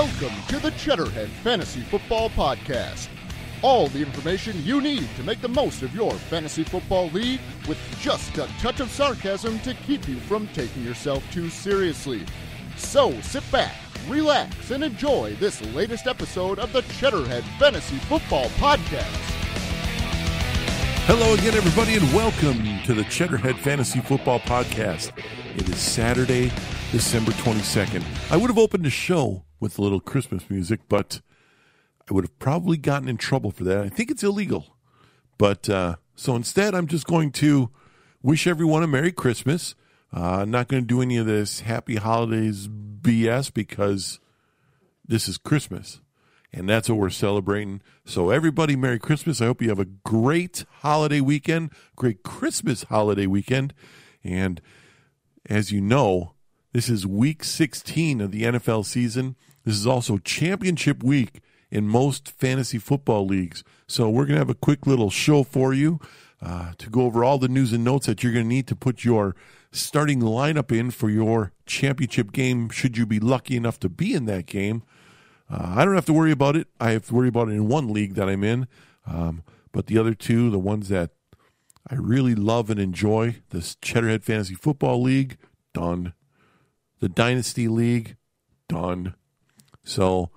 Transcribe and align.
Welcome 0.00 0.42
to 0.48 0.58
the 0.58 0.70
Cheddarhead 0.70 1.28
Fantasy 1.44 1.82
Football 1.82 2.30
Podcast. 2.30 3.08
All 3.60 3.86
the 3.88 4.00
information 4.00 4.64
you 4.64 4.80
need 4.80 5.06
to 5.16 5.22
make 5.22 5.42
the 5.42 5.48
most 5.48 5.82
of 5.82 5.94
your 5.94 6.12
fantasy 6.14 6.64
football 6.64 7.08
league 7.10 7.40
with 7.68 7.76
just 8.00 8.38
a 8.38 8.48
touch 8.60 8.80
of 8.80 8.90
sarcasm 8.90 9.58
to 9.58 9.74
keep 9.74 10.08
you 10.08 10.16
from 10.20 10.48
taking 10.54 10.84
yourself 10.84 11.22
too 11.30 11.50
seriously. 11.50 12.24
So 12.78 13.12
sit 13.20 13.44
back, 13.52 13.74
relax, 14.08 14.70
and 14.70 14.82
enjoy 14.82 15.34
this 15.34 15.60
latest 15.74 16.06
episode 16.06 16.58
of 16.58 16.72
the 16.72 16.80
Cheddarhead 16.80 17.42
Fantasy 17.58 17.96
Football 17.96 18.46
Podcast. 18.56 19.04
Hello 21.04 21.34
again, 21.34 21.52
everybody, 21.52 21.96
and 21.96 22.10
welcome 22.14 22.82
to 22.84 22.94
the 22.94 23.02
Cheddarhead 23.02 23.58
Fantasy 23.58 24.00
Football 24.00 24.40
Podcast. 24.40 25.12
It 25.56 25.68
is 25.68 25.76
Saturday, 25.76 26.50
December 26.90 27.32
22nd. 27.32 28.02
I 28.30 28.38
would 28.38 28.48
have 28.48 28.56
opened 28.56 28.86
the 28.86 28.90
show 28.90 29.44
with 29.60 29.78
a 29.78 29.82
little 29.82 30.00
Christmas 30.00 30.48
music, 30.50 30.80
but 30.88 31.20
I 32.10 32.14
would 32.14 32.24
have 32.24 32.38
probably 32.38 32.76
gotten 32.76 33.08
in 33.08 33.18
trouble 33.18 33.50
for 33.50 33.64
that. 33.64 33.78
I 33.78 33.88
think 33.88 34.10
it's 34.10 34.24
illegal. 34.24 34.76
But 35.38 35.68
uh, 35.68 35.96
so 36.16 36.34
instead, 36.34 36.74
I'm 36.74 36.86
just 36.86 37.06
going 37.06 37.30
to 37.32 37.70
wish 38.22 38.46
everyone 38.46 38.82
a 38.82 38.86
Merry 38.86 39.12
Christmas. 39.12 39.74
Uh, 40.14 40.40
I'm 40.40 40.50
not 40.50 40.68
going 40.68 40.82
to 40.82 40.86
do 40.86 41.02
any 41.02 41.16
of 41.16 41.26
this 41.26 41.60
Happy 41.60 41.96
Holidays 41.96 42.68
BS 42.68 43.52
because 43.52 44.18
this 45.06 45.28
is 45.28 45.38
Christmas. 45.38 46.00
And 46.52 46.68
that's 46.68 46.88
what 46.88 46.98
we're 46.98 47.10
celebrating. 47.10 47.80
So, 48.04 48.30
everybody, 48.30 48.74
Merry 48.74 48.98
Christmas. 48.98 49.40
I 49.40 49.46
hope 49.46 49.62
you 49.62 49.68
have 49.68 49.78
a 49.78 49.84
great 49.84 50.64
holiday 50.80 51.20
weekend, 51.20 51.70
great 51.94 52.24
Christmas 52.24 52.82
holiday 52.84 53.26
weekend. 53.26 53.72
And 54.24 54.60
as 55.46 55.70
you 55.70 55.80
know, 55.80 56.34
this 56.72 56.88
is 56.88 57.06
week 57.06 57.44
16 57.44 58.20
of 58.20 58.32
the 58.32 58.42
NFL 58.42 58.84
season. 58.84 59.36
This 59.64 59.76
is 59.76 59.86
also 59.86 60.18
championship 60.18 61.02
week 61.02 61.40
in 61.70 61.86
most 61.86 62.30
fantasy 62.30 62.78
football 62.78 63.26
leagues. 63.26 63.62
So 63.86 64.08
we're 64.08 64.24
going 64.24 64.34
to 64.34 64.40
have 64.40 64.50
a 64.50 64.54
quick 64.54 64.86
little 64.86 65.10
show 65.10 65.42
for 65.42 65.72
you 65.72 66.00
uh, 66.42 66.72
to 66.78 66.90
go 66.90 67.02
over 67.02 67.22
all 67.22 67.38
the 67.38 67.48
news 67.48 67.72
and 67.72 67.84
notes 67.84 68.06
that 68.06 68.22
you're 68.22 68.32
going 68.32 68.46
to 68.46 68.48
need 68.48 68.66
to 68.68 68.76
put 68.76 69.04
your 69.04 69.36
starting 69.72 70.20
lineup 70.20 70.76
in 70.76 70.90
for 70.90 71.10
your 71.10 71.52
championship 71.66 72.32
game 72.32 72.68
should 72.70 72.96
you 72.96 73.06
be 73.06 73.20
lucky 73.20 73.56
enough 73.56 73.78
to 73.80 73.88
be 73.88 74.14
in 74.14 74.24
that 74.26 74.46
game. 74.46 74.82
Uh, 75.48 75.74
I 75.76 75.84
don't 75.84 75.94
have 75.94 76.06
to 76.06 76.12
worry 76.12 76.32
about 76.32 76.56
it. 76.56 76.68
I 76.80 76.92
have 76.92 77.06
to 77.06 77.14
worry 77.14 77.28
about 77.28 77.48
it 77.48 77.52
in 77.52 77.68
one 77.68 77.92
league 77.92 78.14
that 78.14 78.28
I'm 78.28 78.44
in. 78.44 78.66
Um, 79.06 79.42
but 79.72 79.86
the 79.86 79.98
other 79.98 80.14
two, 80.14 80.50
the 80.50 80.58
ones 80.58 80.88
that 80.88 81.10
I 81.88 81.94
really 81.94 82.34
love 82.34 82.70
and 82.70 82.78
enjoy, 82.78 83.36
this 83.50 83.76
Cheddarhead 83.76 84.22
Fantasy 84.22 84.54
Football 84.54 85.02
League, 85.02 85.38
done. 85.72 86.14
The 87.00 87.08
Dynasty 87.08 87.68
League, 87.68 88.16
done. 88.68 89.14
So 89.90 90.30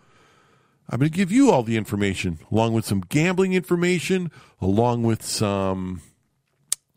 I'm 0.90 1.00
going 1.00 1.12
to 1.12 1.16
give 1.16 1.32
you 1.32 1.52
all 1.52 1.64
the 1.64 1.78
information, 1.78 2.40
along 2.52 2.74
with 2.74 2.86
some 2.86 3.02
gambling 3.02 3.54
information, 3.54 4.32
along 4.60 5.04
with 5.04 5.24
some. 5.24 6.02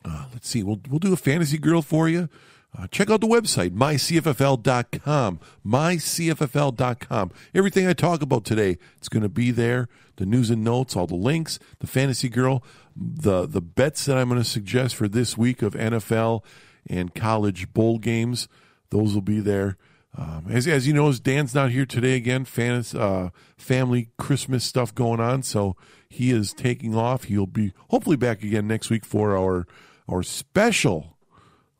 Uh, 0.05 0.27
let's 0.33 0.48
see, 0.48 0.63
we'll 0.63 0.81
we'll 0.89 0.98
do 0.98 1.13
a 1.13 1.17
fantasy 1.17 1.59
girl 1.59 1.83
for 1.83 2.09
you. 2.09 2.29
Uh, 2.77 2.87
check 2.89 3.11
out 3.11 3.21
the 3.21 3.27
website, 3.27 3.71
mycffl.com. 3.71 5.41
Mycffl.com. 5.67 7.31
Everything 7.55 7.87
I 7.87 7.93
talk 7.95 8.23
about 8.23 8.45
today, 8.45 8.77
it's 8.98 9.09
going 9.09 9.23
to 9.23 9.31
be 9.31 9.51
there. 9.51 9.89
The 10.17 10.27
news 10.27 10.51
and 10.51 10.63
notes, 10.63 10.95
all 10.95 11.07
the 11.07 11.15
links, 11.15 11.59
the 11.79 11.87
fantasy 11.87 12.29
girl, 12.29 12.63
the, 12.95 13.47
the 13.47 13.63
bets 13.63 14.05
that 14.07 14.19
I'm 14.19 14.29
going 14.29 14.41
to 14.41 14.48
suggest 14.48 14.95
for 14.95 15.09
this 15.09 15.39
week 15.39 15.63
of 15.63 15.75
NFL 15.75 16.43
and 16.87 17.15
college 17.15 17.73
bowl 17.73 17.98
games, 17.98 18.47
those 18.91 19.15
will 19.15 19.23
be 19.23 19.41
there. 19.41 19.79
Um, 20.19 20.47
as, 20.48 20.67
as 20.67 20.86
you 20.86 20.95
know, 20.95 21.12
Dan's 21.12 21.55
not 21.55 21.70
here 21.70 21.84
today 21.84 22.17
again, 22.17 22.45
fans, 22.47 22.95
uh, 22.95 23.31
family 23.59 24.09
Christmas 24.17 24.64
stuff 24.64 24.95
going 24.95 25.20
on, 25.20 25.42
so 25.42 25.77
he 26.08 26.30
is 26.30 26.55
taking 26.55 26.95
off. 26.95 27.24
He'll 27.24 27.46
be 27.46 27.73
hopefully 27.91 28.17
back 28.17 28.42
again 28.42 28.67
next 28.67 28.89
week 28.89 29.05
for 29.05 29.36
our 29.36 29.67
our 30.08 30.23
special 30.23 31.18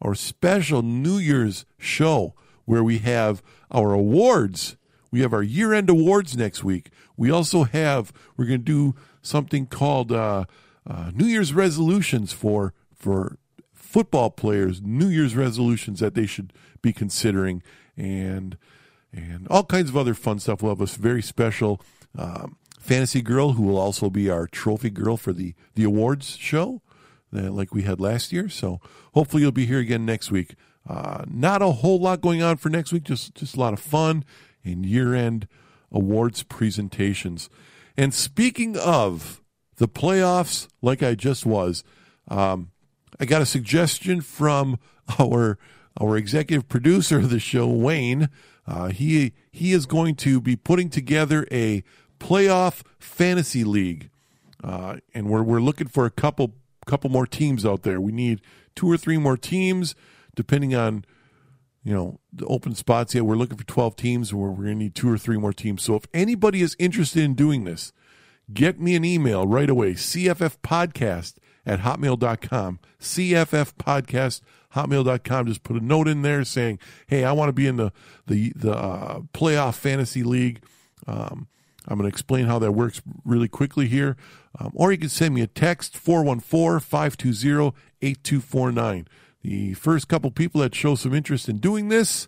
our 0.03 0.15
special 0.15 0.83
New 0.83 1.17
Year's 1.17 1.65
show 1.79 2.35
where 2.67 2.85
we 2.85 2.99
have 2.99 3.43
our 3.71 3.93
awards. 3.93 4.77
We 5.11 5.21
have 5.21 5.33
our 5.33 5.43
year 5.43 5.73
end 5.73 5.89
awards 5.89 6.37
next 6.37 6.63
week. 6.63 6.91
We 7.17 7.31
also 7.31 7.65
have 7.65 8.13
we're 8.37 8.47
going 8.47 8.65
to 8.65 8.93
do 8.93 8.95
something 9.23 9.67
called 9.67 10.13
uh, 10.13 10.45
uh, 10.87 11.11
New 11.15 11.27
Year's 11.27 11.55
resolutions 11.55 12.33
for 12.35 12.75
for 12.95 13.39
football 13.73 14.31
players. 14.31 14.83
New 14.83 15.09
Year's 15.09 15.35
resolutions 15.35 16.01
that 16.01 16.15
they 16.15 16.27
should 16.27 16.53
be 16.83 16.93
considering 16.93 17.63
and 17.97 18.57
and 19.13 19.47
all 19.49 19.65
kinds 19.65 19.89
of 19.89 19.97
other 19.97 20.15
fun 20.15 20.39
stuff. 20.39 20.63
We'll 20.63 20.75
have 20.75 20.81
a 20.81 20.87
very 20.87 21.23
special 21.23 21.81
um, 22.17 22.57
fantasy 22.79 23.23
girl 23.23 23.53
who 23.53 23.63
will 23.63 23.79
also 23.79 24.11
be 24.11 24.29
our 24.31 24.47
trophy 24.47 24.91
girl 24.91 25.17
for 25.17 25.33
the 25.33 25.55
the 25.75 25.85
awards 25.85 26.37
show, 26.37 26.83
like 27.33 27.75
we 27.75 27.83
had 27.83 28.01
last 28.01 28.33
year. 28.33 28.49
So 28.49 28.81
hopefully 29.15 29.43
you'll 29.43 29.53
be 29.53 29.67
here 29.67 29.81
again 29.81 30.05
next 30.05 30.31
week. 30.31 30.55
Uh, 30.89 31.25
not 31.27 31.63
a 31.63 31.73
whole 31.73 31.99
lot 31.99 32.21
going 32.21 32.43
on 32.43 32.57
for 32.57 32.69
next 32.69 32.93
week, 32.93 33.05
just 33.05 33.35
just 33.35 33.57
a 33.57 33.61
lot 33.61 33.73
of 33.73 33.81
fun 33.81 34.25
and 34.65 34.85
year 34.87 35.15
end 35.15 35.49
awards 35.91 36.43
presentations. 36.43 37.49
And 37.97 38.13
speaking 38.13 38.77
of 38.77 39.43
the 39.77 39.89
playoffs, 39.89 40.69
like 40.83 41.03
I 41.03 41.15
just 41.15 41.47
was, 41.47 41.83
um, 42.29 42.71
I 43.19 43.25
got 43.25 43.43
a 43.43 43.47
suggestion 43.47 44.21
from 44.21 44.79
our 45.19 45.59
our 46.01 46.17
executive 46.17 46.69
producer 46.69 47.19
of 47.19 47.31
the 47.31 47.39
show, 47.39 47.67
Wayne. 47.67 48.29
Uh, 48.67 48.89
he 48.89 49.33
he 49.51 49.73
is 49.73 49.87
going 49.87 50.15
to 50.17 50.41
be 50.41 50.57
putting 50.57 50.91
together 50.91 51.47
a 51.51 51.85
playoff 52.19 52.83
fantasy 52.99 53.65
league, 53.65 54.11
uh, 54.63 54.97
and 55.15 55.29
we're 55.29 55.43
we're 55.43 55.61
looking 55.61 55.89
for 55.89 56.05
a 56.05 56.11
couple 56.11 56.55
couple 56.87 57.11
more 57.11 57.27
teams 57.27 57.65
out 57.65 57.83
there. 57.83 58.01
We 58.01 58.13
need 58.13 58.41
two 58.75 58.91
or 58.91 58.97
three 58.97 59.19
more 59.19 59.37
teams, 59.37 59.95
depending 60.35 60.75
on 60.75 61.05
you 61.85 61.95
know 61.95 62.19
the 62.33 62.47
open 62.47 62.75
spots. 62.75 63.15
Yeah, 63.15 63.23
we're 63.23 63.37
looking 63.37 63.59
for 63.59 63.67
twelve 63.67 63.97
teams. 63.97 64.35
Where 64.35 64.51
we're 64.51 64.65
going 64.65 64.79
to 64.79 64.85
need 64.85 64.95
two 64.95 65.11
or 65.11 65.19
three 65.19 65.39
more 65.39 65.53
teams. 65.53 65.83
So 65.83 65.95
if 65.95 66.05
anybody 66.13 66.63
is 66.63 66.75
interested 66.79 67.23
in 67.23 67.35
doing 67.35 67.65
this, 67.65 67.93
get 68.53 68.81
me 68.81 68.97
an 68.97 69.05
email 69.05 69.47
right 69.47 69.71
away. 69.71 69.95
CFF 69.95 70.59
podcast 70.63 71.35
at 71.67 71.81
hotmail.com. 71.81 72.79
CFF 73.01 73.75
podcast 73.75 74.41
hotmail.com. 74.75 75.47
Just 75.47 75.63
put 75.63 75.77
a 75.77 75.85
note 75.85 76.07
in 76.07 76.23
there 76.23 76.45
saying, 76.45 76.79
"Hey, 77.07 77.25
I 77.25 77.33
want 77.33 77.49
to 77.49 77.53
be 77.53 77.67
in 77.67 77.77
the 77.77 77.93
the 78.27 78.53
the 78.55 78.73
uh, 78.73 79.21
playoff 79.33 79.75
fantasy 79.75 80.23
league." 80.23 80.63
Um, 81.07 81.49
I'm 81.89 81.99
going 81.99 82.11
to 82.11 82.15
explain 82.15 82.47
how 82.47 82.59
that 82.59 82.73
works 82.73 83.01
really 83.25 83.49
quickly 83.49 83.87
here. 83.87 84.17
Um, 84.59 84.73
or 84.75 84.91
you 84.91 84.99
can 84.99 85.09
send 85.09 85.35
me 85.35 85.41
a 85.43 85.47
text 85.47 85.97
414 85.97 86.81
520 86.81 87.77
8249. 88.03 89.09
The 89.43 89.75
first 89.75 90.09
couple 90.09 90.31
people 90.31 90.61
that 90.63 90.75
show 90.75 90.97
some 90.97 91.15
interest 91.15 91.49
in 91.49 91.59
doing 91.59 91.89
this, 91.89 92.27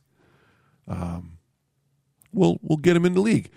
um, 0.87 1.39
we'll, 2.33 2.59
we'll 2.63 2.77
get 2.77 2.95
them 2.95 3.05
in 3.05 3.15
the 3.15 3.21
league, 3.21 3.51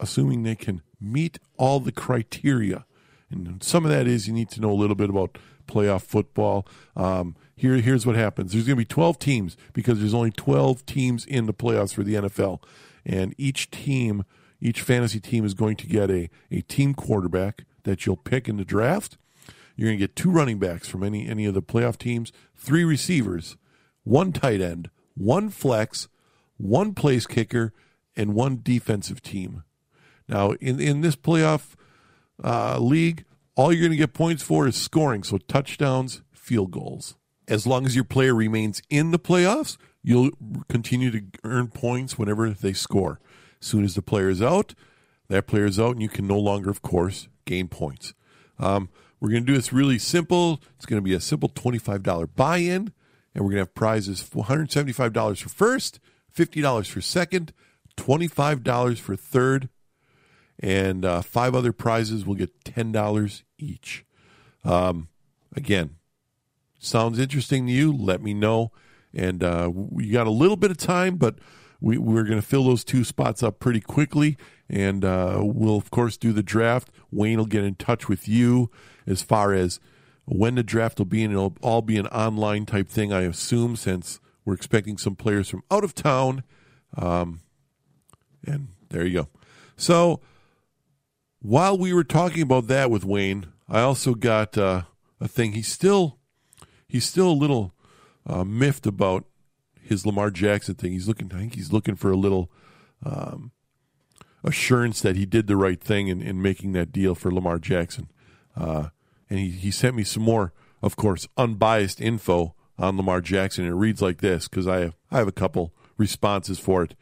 assuming 0.00 0.42
they 0.42 0.54
can 0.54 0.80
meet 0.98 1.38
all 1.58 1.80
the 1.80 1.92
criteria. 1.92 2.86
And 3.32 3.62
some 3.62 3.84
of 3.84 3.90
that 3.90 4.06
is 4.06 4.26
you 4.26 4.32
need 4.32 4.50
to 4.50 4.60
know 4.60 4.70
a 4.70 4.74
little 4.74 4.96
bit 4.96 5.10
about 5.10 5.38
playoff 5.66 6.02
football. 6.02 6.66
Um, 6.96 7.36
here, 7.54 7.76
here's 7.76 8.06
what 8.06 8.16
happens. 8.16 8.52
There's 8.52 8.66
going 8.66 8.76
to 8.76 8.80
be 8.80 8.84
12 8.84 9.18
teams 9.18 9.56
because 9.72 10.00
there's 10.00 10.14
only 10.14 10.30
12 10.30 10.84
teams 10.86 11.24
in 11.24 11.46
the 11.46 11.54
playoffs 11.54 11.94
for 11.94 12.02
the 12.02 12.14
NFL, 12.14 12.62
and 13.04 13.34
each 13.38 13.70
team, 13.70 14.24
each 14.60 14.80
fantasy 14.80 15.20
team, 15.20 15.44
is 15.44 15.54
going 15.54 15.76
to 15.76 15.86
get 15.86 16.10
a 16.10 16.28
a 16.50 16.60
team 16.62 16.94
quarterback 16.94 17.64
that 17.84 18.06
you'll 18.06 18.16
pick 18.16 18.48
in 18.48 18.56
the 18.56 18.64
draft. 18.64 19.16
You're 19.76 19.88
going 19.88 19.98
to 19.98 20.06
get 20.06 20.16
two 20.16 20.30
running 20.30 20.58
backs 20.58 20.88
from 20.88 21.02
any 21.02 21.28
any 21.28 21.46
of 21.46 21.54
the 21.54 21.62
playoff 21.62 21.98
teams, 21.98 22.32
three 22.56 22.84
receivers, 22.84 23.56
one 24.04 24.32
tight 24.32 24.60
end, 24.60 24.90
one 25.14 25.48
flex, 25.48 26.08
one 26.56 26.94
place 26.94 27.26
kicker, 27.26 27.72
and 28.16 28.34
one 28.34 28.60
defensive 28.62 29.22
team. 29.22 29.64
Now, 30.28 30.52
in 30.52 30.80
in 30.80 31.00
this 31.00 31.16
playoff 31.16 31.74
uh, 32.42 32.78
league, 32.78 33.24
all 33.54 33.72
you're 33.72 33.82
going 33.82 33.92
to 33.92 33.96
get 33.96 34.14
points 34.14 34.42
for 34.42 34.66
is 34.66 34.76
scoring, 34.76 35.22
so 35.22 35.38
touchdowns, 35.38 36.22
field 36.32 36.70
goals. 36.70 37.16
As 37.48 37.66
long 37.66 37.86
as 37.86 37.94
your 37.94 38.04
player 38.04 38.34
remains 38.34 38.80
in 38.88 39.10
the 39.10 39.18
playoffs, 39.18 39.76
you'll 40.02 40.30
continue 40.68 41.10
to 41.10 41.22
earn 41.44 41.68
points 41.68 42.18
whenever 42.18 42.50
they 42.50 42.72
score. 42.72 43.20
As 43.60 43.66
soon 43.66 43.84
as 43.84 43.94
the 43.94 44.02
player 44.02 44.28
is 44.28 44.42
out, 44.42 44.74
that 45.28 45.46
player 45.46 45.66
is 45.66 45.78
out, 45.78 45.92
and 45.92 46.02
you 46.02 46.08
can 46.08 46.26
no 46.26 46.38
longer, 46.38 46.70
of 46.70 46.82
course, 46.82 47.28
gain 47.44 47.68
points. 47.68 48.14
Um, 48.58 48.88
we're 49.20 49.30
going 49.30 49.44
to 49.44 49.52
do 49.52 49.56
this 49.56 49.72
really 49.72 49.98
simple. 49.98 50.60
It's 50.76 50.86
going 50.86 51.00
to 51.00 51.04
be 51.04 51.14
a 51.14 51.20
simple 51.20 51.48
$25 51.48 52.28
buy 52.34 52.58
in, 52.58 52.92
and 53.34 53.44
we're 53.44 53.52
going 53.52 53.64
to 53.64 53.70
have 53.70 53.74
prizes 53.74 54.22
$175 54.22 55.40
for 55.40 55.48
first, 55.48 56.00
$50 56.34 56.88
for 56.88 57.00
second, 57.00 57.52
$25 57.96 58.98
for 58.98 59.16
third, 59.16 59.68
and 60.62 61.04
uh, 61.04 61.20
five 61.20 61.54
other 61.54 61.72
prizes 61.72 62.24
will 62.24 62.36
get 62.36 62.64
$10 62.64 63.42
each. 63.58 64.04
Um, 64.64 65.08
again, 65.54 65.96
sounds 66.78 67.18
interesting 67.18 67.66
to 67.66 67.72
you? 67.72 67.92
Let 67.92 68.22
me 68.22 68.32
know. 68.32 68.70
And 69.12 69.42
uh, 69.42 69.70
we 69.72 70.08
got 70.08 70.28
a 70.28 70.30
little 70.30 70.56
bit 70.56 70.70
of 70.70 70.76
time, 70.76 71.16
but 71.16 71.38
we, 71.80 71.98
we're 71.98 72.22
going 72.22 72.40
to 72.40 72.46
fill 72.46 72.64
those 72.64 72.84
two 72.84 73.02
spots 73.02 73.42
up 73.42 73.58
pretty 73.58 73.80
quickly, 73.80 74.38
and 74.70 75.04
uh, 75.04 75.40
we'll, 75.42 75.76
of 75.76 75.90
course, 75.90 76.16
do 76.16 76.32
the 76.32 76.42
draft. 76.42 76.90
Wayne 77.10 77.38
will 77.38 77.46
get 77.46 77.64
in 77.64 77.74
touch 77.74 78.08
with 78.08 78.28
you 78.28 78.70
as 79.04 79.20
far 79.20 79.52
as 79.52 79.80
when 80.24 80.54
the 80.54 80.62
draft 80.62 80.98
will 80.98 81.06
be, 81.06 81.24
and 81.24 81.32
it'll 81.32 81.56
all 81.60 81.82
be 81.82 81.98
an 81.98 82.06
online 82.06 82.66
type 82.66 82.88
thing, 82.88 83.12
I 83.12 83.22
assume, 83.22 83.74
since 83.74 84.20
we're 84.44 84.54
expecting 84.54 84.96
some 84.96 85.16
players 85.16 85.48
from 85.48 85.64
out 85.72 85.82
of 85.82 85.94
town. 85.94 86.44
Um, 86.96 87.40
and 88.46 88.68
there 88.88 89.04
you 89.04 89.22
go. 89.22 89.28
So 89.76 90.20
while 91.42 91.76
we 91.76 91.92
were 91.92 92.04
talking 92.04 92.42
about 92.42 92.68
that 92.68 92.90
with 92.90 93.04
Wayne, 93.04 93.46
I 93.68 93.80
also 93.80 94.14
got 94.14 94.56
uh, 94.56 94.82
a 95.20 95.28
thing. 95.28 95.52
He's 95.52 95.68
still 95.68 96.18
he's 96.86 97.04
still 97.04 97.30
a 97.30 97.32
little 97.32 97.74
uh, 98.26 98.44
miffed 98.44 98.86
about 98.86 99.24
his 99.80 100.06
Lamar 100.06 100.30
Jackson 100.30 100.74
thing. 100.74 100.92
He's 100.92 101.08
looking. 101.08 101.30
I 101.34 101.38
think 101.38 101.54
he's 101.54 101.72
looking 101.72 101.96
for 101.96 102.10
a 102.10 102.16
little 102.16 102.50
um, 103.04 103.50
assurance 104.44 105.00
that 105.00 105.16
he 105.16 105.26
did 105.26 105.46
the 105.46 105.56
right 105.56 105.80
thing 105.80 106.08
in, 106.08 106.22
in 106.22 106.40
making 106.40 106.72
that 106.72 106.92
deal 106.92 107.14
for 107.14 107.32
Lamar 107.32 107.58
Jackson. 107.58 108.08
Uh, 108.56 108.88
and 109.28 109.38
he, 109.38 109.50
he 109.50 109.70
sent 109.70 109.96
me 109.96 110.04
some 110.04 110.22
more, 110.22 110.52
of 110.82 110.96
course, 110.96 111.26
unbiased 111.36 112.00
info 112.00 112.54
on 112.78 112.96
Lamar 112.96 113.20
Jackson. 113.20 113.66
It 113.66 113.70
reads 113.70 114.02
like 114.02 114.20
this 114.20 114.48
because 114.48 114.66
I 114.68 114.80
have, 114.80 114.96
I 115.10 115.18
have 115.18 115.28
a 115.28 115.32
couple 115.32 115.72
responses 115.96 116.58
for 116.58 116.82
it. 116.82 116.94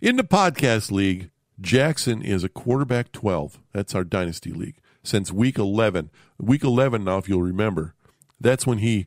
In 0.00 0.16
the 0.16 0.24
podcast 0.24 0.90
league, 0.90 1.30
Jackson 1.60 2.22
is 2.22 2.44
a 2.44 2.48
quarterback 2.48 3.12
12. 3.12 3.60
That's 3.72 3.94
our 3.94 4.04
dynasty 4.04 4.52
league 4.52 4.78
since 5.02 5.32
week 5.32 5.58
11. 5.58 6.10
Week 6.38 6.62
11, 6.62 7.04
now, 7.04 7.18
if 7.18 7.28
you'll 7.28 7.42
remember, 7.42 7.94
that's 8.40 8.66
when 8.66 8.78
he 8.78 9.06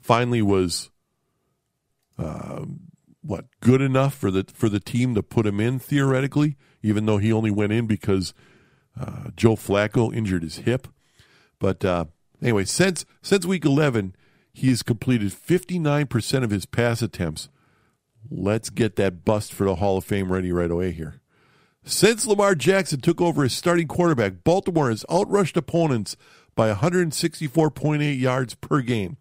finally 0.00 0.42
was 0.42 0.90
uh, 2.18 2.64
what 3.22 3.46
good 3.60 3.80
enough 3.80 4.14
for 4.14 4.30
the 4.30 4.44
for 4.52 4.68
the 4.68 4.80
team 4.80 5.14
to 5.14 5.22
put 5.22 5.46
him 5.46 5.60
in 5.60 5.78
theoretically, 5.78 6.56
even 6.82 7.06
though 7.06 7.18
he 7.18 7.32
only 7.32 7.50
went 7.50 7.72
in 7.72 7.86
because 7.86 8.34
uh, 9.00 9.30
Joe 9.36 9.54
Flacco 9.54 10.14
injured 10.14 10.42
his 10.42 10.58
hip. 10.58 10.88
But 11.58 11.84
uh, 11.84 12.06
anyway, 12.42 12.64
since 12.64 13.04
since 13.22 13.46
week 13.46 13.64
11, 13.64 14.14
he 14.52 14.68
has 14.68 14.82
completed 14.82 15.32
59% 15.32 16.42
of 16.42 16.50
his 16.50 16.66
pass 16.66 17.00
attempts. 17.00 17.48
Let's 18.30 18.70
get 18.70 18.96
that 18.96 19.24
bust 19.24 19.52
for 19.52 19.64
the 19.64 19.76
Hall 19.76 19.98
of 19.98 20.04
Fame 20.04 20.32
ready 20.32 20.52
right 20.52 20.70
away 20.70 20.90
here. 20.90 21.20
Since 21.88 22.26
Lamar 22.26 22.54
Jackson 22.54 23.00
took 23.00 23.18
over 23.18 23.44
as 23.44 23.54
starting 23.54 23.88
quarterback, 23.88 24.44
Baltimore 24.44 24.90
has 24.90 25.06
outrushed 25.08 25.56
opponents 25.56 26.18
by 26.54 26.70
164.8 26.70 28.20
yards 28.20 28.54
per 28.56 28.82
game, 28.82 29.16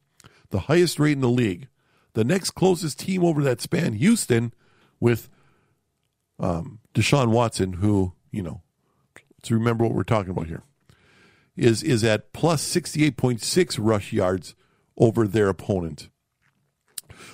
the 0.49 0.59
highest 0.59 0.99
rate 0.99 1.13
in 1.13 1.21
the 1.21 1.29
league. 1.29 1.69
The 2.11 2.25
next 2.25 2.51
closest 2.51 2.99
team 2.99 3.23
over 3.23 3.41
that 3.41 3.61
span, 3.61 3.93
Houston, 3.93 4.53
with 4.99 5.29
um, 6.41 6.79
Deshaun 6.93 7.29
Watson, 7.29 7.73
who, 7.73 8.11
you 8.31 8.43
know, 8.43 8.63
to 9.43 9.53
remember 9.53 9.85
what 9.85 9.93
we're 9.93 10.03
talking 10.03 10.31
about 10.31 10.47
here, 10.47 10.63
is, 11.55 11.81
is 11.83 12.03
at 12.03 12.33
plus 12.33 12.61
68.6 12.61 13.77
rush 13.79 14.11
yards 14.11 14.55
over 14.97 15.25
their 15.25 15.47
opponent. 15.47 16.09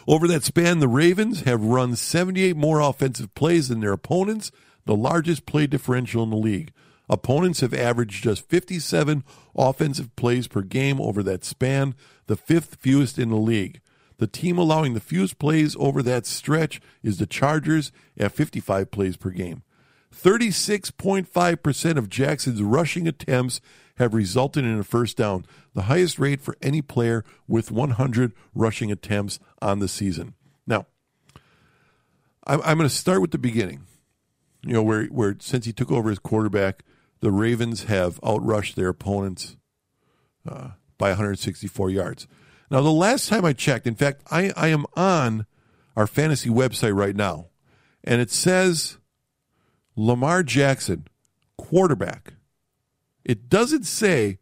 Over 0.08 0.28
that 0.28 0.44
span, 0.44 0.78
the 0.78 0.88
Ravens 0.88 1.42
have 1.42 1.64
run 1.64 1.96
78 1.96 2.56
more 2.56 2.80
offensive 2.80 3.34
plays 3.34 3.70
than 3.70 3.80
their 3.80 3.94
opponents, 3.94 4.52
the 4.86 4.96
largest 4.96 5.46
play 5.46 5.68
differential 5.68 6.24
in 6.24 6.30
the 6.30 6.36
league. 6.36 6.72
Opponents 7.10 7.60
have 7.60 7.74
averaged 7.74 8.24
just 8.24 8.48
57 8.48 9.24
offensive 9.56 10.16
plays 10.16 10.48
per 10.48 10.62
game 10.62 11.02
over 11.02 11.22
that 11.24 11.44
span, 11.44 11.96
the 12.28 12.36
fifth 12.36 12.78
fewest 12.80 13.20
in 13.20 13.30
the 13.30 13.36
league. 13.36 13.82
The 14.18 14.28
team 14.28 14.58
allowing 14.58 14.94
the 14.94 15.00
fewest 15.00 15.38
plays 15.38 15.76
over 15.78 16.02
that 16.04 16.26
stretch 16.26 16.80
is 17.02 17.18
the 17.18 17.26
Chargers 17.26 17.92
at 18.18 18.32
55 18.32 18.90
plays 18.90 19.18
per 19.18 19.32
game. 19.32 19.64
36.5% 20.14 21.98
of 21.98 22.10
Jackson's 22.10 22.62
rushing 22.62 23.08
attempts 23.08 23.60
have 23.98 24.14
resulted 24.14 24.64
in 24.64 24.80
a 24.80 24.84
first 24.84 25.18
down, 25.18 25.46
the 25.74 25.84
highest 25.84 26.20
rate 26.20 26.42
for 26.42 26.56
any 26.62 26.82
player 26.82 27.24
with 27.48 27.72
100 27.72 28.34
rushing 28.54 28.92
attempts 28.92 29.40
on 29.62 29.80
the 29.80 29.88
season. 29.88 30.36
Now, 30.66 30.88
I'm, 32.46 32.60
going 32.60 32.80
to 32.80 32.90
start 32.90 33.22
with 33.22 33.32
the 33.32 33.38
beginning. 33.38 33.86
You 34.64 34.74
know, 34.74 34.84
where, 34.84 35.06
where 35.06 35.36
since 35.40 35.66
he 35.66 35.74
took 35.74 35.92
over 35.92 36.10
as 36.10 36.20
quarterback, 36.20 36.84
the 37.20 37.32
Ravens 37.32 37.84
have 37.84 38.20
outrushed 38.22 38.76
their 38.76 38.90
opponents 38.90 39.58
uh, 40.48 40.72
by 40.98 41.10
164 41.10 41.90
yards. 41.90 42.28
Now, 42.70 42.82
the 42.82 42.92
last 42.92 43.30
time 43.30 43.46
I 43.46 43.54
checked, 43.54 43.88
in 43.88 43.96
fact, 43.96 44.24
I, 44.32 44.52
I 44.56 44.70
am 44.70 44.86
on 44.96 45.46
our 45.96 46.08
fantasy 46.08 46.50
website 46.50 46.96
right 46.96 47.16
now, 47.16 47.48
and 48.04 48.20
it 48.20 48.32
says 48.32 48.98
Lamar 49.96 50.44
Jackson, 50.44 51.08
quarterback. 51.58 52.34
It 53.24 53.48
doesn't 53.48 53.86
say 53.86 54.40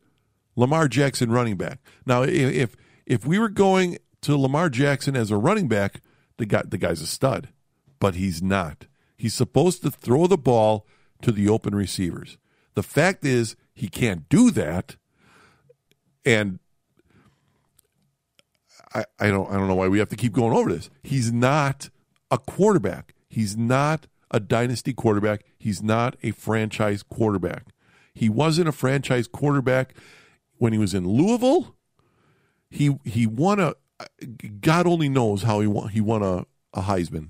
Lamar 0.56 0.88
Jackson, 0.88 1.32
running 1.32 1.58
back. 1.58 1.80
Now, 2.06 2.24
if 2.24 2.76
if 3.06 3.26
we 3.26 3.38
were 3.38 3.50
going 3.50 3.98
to 4.22 4.38
Lamar 4.38 4.70
Jackson 4.70 5.16
as 5.16 5.32
a 5.32 5.38
running 5.38 5.68
back, 5.68 6.02
the 6.38 6.46
guy 6.46 6.64
the 6.66 6.78
guy's 6.78 7.02
a 7.02 7.08
stud, 7.08 7.50
but 8.00 8.16
he's 8.16 8.42
not. 8.42 8.88
He's 9.22 9.36
supposed 9.36 9.84
to 9.84 9.92
throw 9.92 10.26
the 10.26 10.36
ball 10.36 10.88
to 11.22 11.32
the 11.32 11.48
open 11.48 11.76
receivers. 11.76 12.40
The 12.74 12.82
fact 12.82 13.24
is, 13.24 13.56
he 13.72 13.88
can't 13.88 14.28
do 14.30 14.50
that, 14.50 14.96
and 16.26 16.58
I, 18.96 19.06
I 19.20 19.28
don't 19.28 19.48
I 19.48 19.58
don't 19.58 19.68
know 19.68 19.76
why 19.76 19.90
we 19.90 20.00
have 20.00 20.10
to 20.10 20.16
keep 20.16 20.34
going 20.34 20.58
over 20.58 20.74
this. 20.74 20.90
He's 21.04 21.32
not 21.32 21.92
a 22.32 22.40
quarterback. 22.40 23.14
He's 23.30 23.56
not 23.56 24.08
a 24.32 24.40
dynasty 24.40 24.92
quarterback. 24.92 25.46
He's 25.60 25.84
not 25.84 26.16
a 26.24 26.32
franchise 26.32 27.04
quarterback. 27.04 27.68
He 28.16 28.28
wasn't 28.28 28.70
a 28.70 28.72
franchise 28.72 29.28
quarterback 29.28 29.94
when 30.58 30.74
he 30.74 30.80
was 30.80 30.96
in 30.96 31.08
Louisville. 31.08 31.76
He 32.72 32.98
he 33.06 33.28
won 33.28 33.60
a 33.60 33.76
God 34.62 34.88
only 34.88 35.10
knows 35.10 35.44
how 35.44 35.60
he 35.60 35.68
won 35.68 35.90
he 35.90 36.02
won 36.02 36.24
a, 36.24 36.48
a 36.74 36.82
Heisman. 36.82 37.30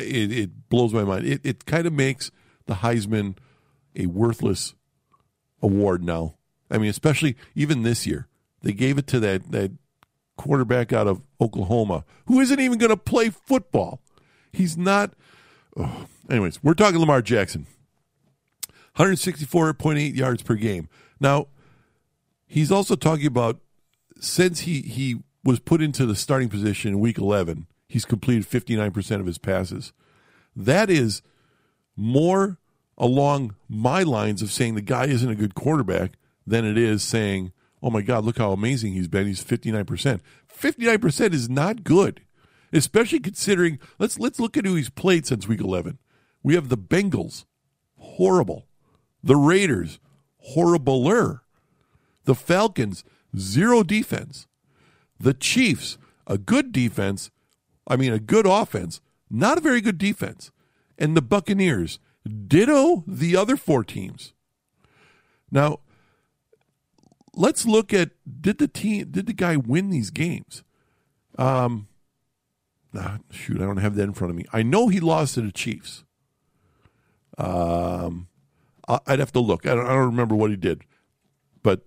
It, 0.00 0.32
it 0.32 0.68
blows 0.68 0.92
my 0.92 1.04
mind. 1.04 1.26
It 1.26 1.40
it 1.44 1.66
kind 1.66 1.86
of 1.86 1.92
makes 1.92 2.30
the 2.66 2.74
Heisman 2.74 3.36
a 3.96 4.06
worthless 4.06 4.74
award 5.60 6.02
now. 6.02 6.36
I 6.70 6.78
mean, 6.78 6.90
especially 6.90 7.36
even 7.54 7.82
this 7.82 8.06
year, 8.06 8.28
they 8.62 8.72
gave 8.72 8.98
it 8.98 9.06
to 9.08 9.20
that 9.20 9.50
that 9.52 9.72
quarterback 10.36 10.92
out 10.92 11.06
of 11.06 11.22
Oklahoma 11.40 12.04
who 12.26 12.40
isn't 12.40 12.60
even 12.60 12.78
going 12.78 12.90
to 12.90 12.96
play 12.96 13.30
football. 13.30 14.00
He's 14.52 14.76
not. 14.76 15.12
Oh. 15.76 16.06
Anyways, 16.30 16.62
we're 16.62 16.74
talking 16.74 16.98
Lamar 16.98 17.22
Jackson. 17.22 17.66
164.8 18.96 20.14
yards 20.14 20.42
per 20.42 20.54
game. 20.54 20.88
Now, 21.18 21.48
he's 22.46 22.70
also 22.70 22.94
talking 22.94 23.26
about 23.26 23.60
since 24.20 24.60
he, 24.60 24.82
he 24.82 25.20
was 25.44 25.60
put 25.60 25.80
into 25.80 26.06
the 26.06 26.14
starting 26.14 26.48
position 26.48 26.92
in 26.92 27.00
week 27.00 27.18
11, 27.18 27.66
he's 27.92 28.06
completed 28.06 28.48
59% 28.48 29.20
of 29.20 29.26
his 29.26 29.36
passes. 29.36 29.92
That 30.56 30.88
is 30.88 31.20
more 31.94 32.58
along 32.96 33.54
my 33.68 34.02
lines 34.02 34.40
of 34.40 34.50
saying 34.50 34.74
the 34.74 34.80
guy 34.80 35.04
isn't 35.04 35.28
a 35.30 35.34
good 35.34 35.54
quarterback 35.54 36.12
than 36.46 36.64
it 36.64 36.78
is 36.78 37.02
saying, 37.02 37.52
oh 37.82 37.90
my 37.90 38.00
God, 38.00 38.24
look 38.24 38.38
how 38.38 38.50
amazing 38.50 38.94
he's 38.94 39.08
been. 39.08 39.26
He's 39.26 39.44
59%. 39.44 40.20
59% 40.58 41.34
is 41.34 41.50
not 41.50 41.84
good, 41.84 42.22
especially 42.72 43.20
considering, 43.20 43.78
let's, 43.98 44.18
let's 44.18 44.40
look 44.40 44.56
at 44.56 44.64
who 44.64 44.74
he's 44.74 44.88
played 44.88 45.26
since 45.26 45.46
week 45.46 45.60
11. 45.60 45.98
We 46.42 46.54
have 46.54 46.70
the 46.70 46.78
Bengals, 46.78 47.44
horrible. 47.98 48.68
The 49.22 49.36
Raiders, 49.36 50.00
horribler. 50.54 51.40
The 52.24 52.34
Falcons, 52.34 53.04
zero 53.36 53.82
defense. 53.82 54.46
The 55.20 55.34
Chiefs, 55.34 55.98
a 56.26 56.38
good 56.38 56.72
defense. 56.72 57.30
I 57.86 57.96
mean, 57.96 58.12
a 58.12 58.18
good 58.18 58.46
offense, 58.46 59.00
not 59.30 59.58
a 59.58 59.62
very 59.62 59.80
good 59.80 59.98
defense. 59.98 60.50
And 60.98 61.16
the 61.16 61.22
Buccaneers, 61.22 61.98
ditto 62.46 63.04
the 63.06 63.36
other 63.36 63.56
four 63.56 63.82
teams. 63.82 64.32
Now, 65.50 65.80
let's 67.34 67.66
look 67.66 67.92
at 67.92 68.10
did 68.40 68.58
the 68.58 68.68
team 68.68 69.10
did 69.10 69.26
the 69.26 69.32
guy 69.32 69.56
win 69.56 69.90
these 69.90 70.10
games? 70.10 70.62
Um, 71.38 71.88
shoot, 73.30 73.60
I 73.60 73.64
don't 73.64 73.78
have 73.78 73.94
that 73.96 74.04
in 74.04 74.12
front 74.12 74.30
of 74.30 74.36
me. 74.36 74.44
I 74.52 74.62
know 74.62 74.88
he 74.88 75.00
lost 75.00 75.34
to 75.34 75.42
the 75.42 75.52
Chiefs. 75.52 76.04
Um, 77.38 78.28
I'd 79.06 79.18
have 79.18 79.32
to 79.32 79.40
look. 79.40 79.66
I 79.66 79.74
don't, 79.74 79.86
I 79.86 79.94
don't 79.94 80.06
remember 80.06 80.34
what 80.34 80.50
he 80.50 80.56
did, 80.56 80.82
but 81.62 81.82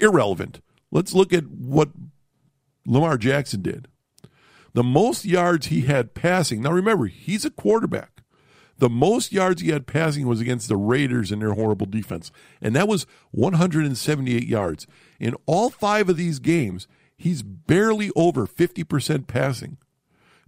irrelevant. 0.00 0.60
Let's 0.90 1.12
look 1.12 1.32
at 1.32 1.46
what 1.46 1.90
Lamar 2.86 3.18
Jackson 3.18 3.60
did. 3.60 3.88
The 4.74 4.84
most 4.84 5.24
yards 5.24 5.66
he 5.66 5.82
had 5.82 6.14
passing. 6.14 6.62
Now 6.62 6.72
remember, 6.72 7.06
he's 7.06 7.44
a 7.44 7.50
quarterback. 7.50 8.22
The 8.78 8.88
most 8.88 9.32
yards 9.32 9.60
he 9.60 9.70
had 9.70 9.86
passing 9.88 10.26
was 10.26 10.40
against 10.40 10.68
the 10.68 10.76
Raiders 10.76 11.32
and 11.32 11.42
their 11.42 11.54
horrible 11.54 11.86
defense, 11.86 12.30
and 12.60 12.76
that 12.76 12.86
was 12.86 13.06
178 13.32 14.46
yards. 14.46 14.86
In 15.18 15.34
all 15.46 15.68
five 15.68 16.08
of 16.08 16.16
these 16.16 16.38
games, 16.38 16.86
he's 17.16 17.42
barely 17.42 18.10
over 18.14 18.46
50% 18.46 19.26
passing. 19.26 19.78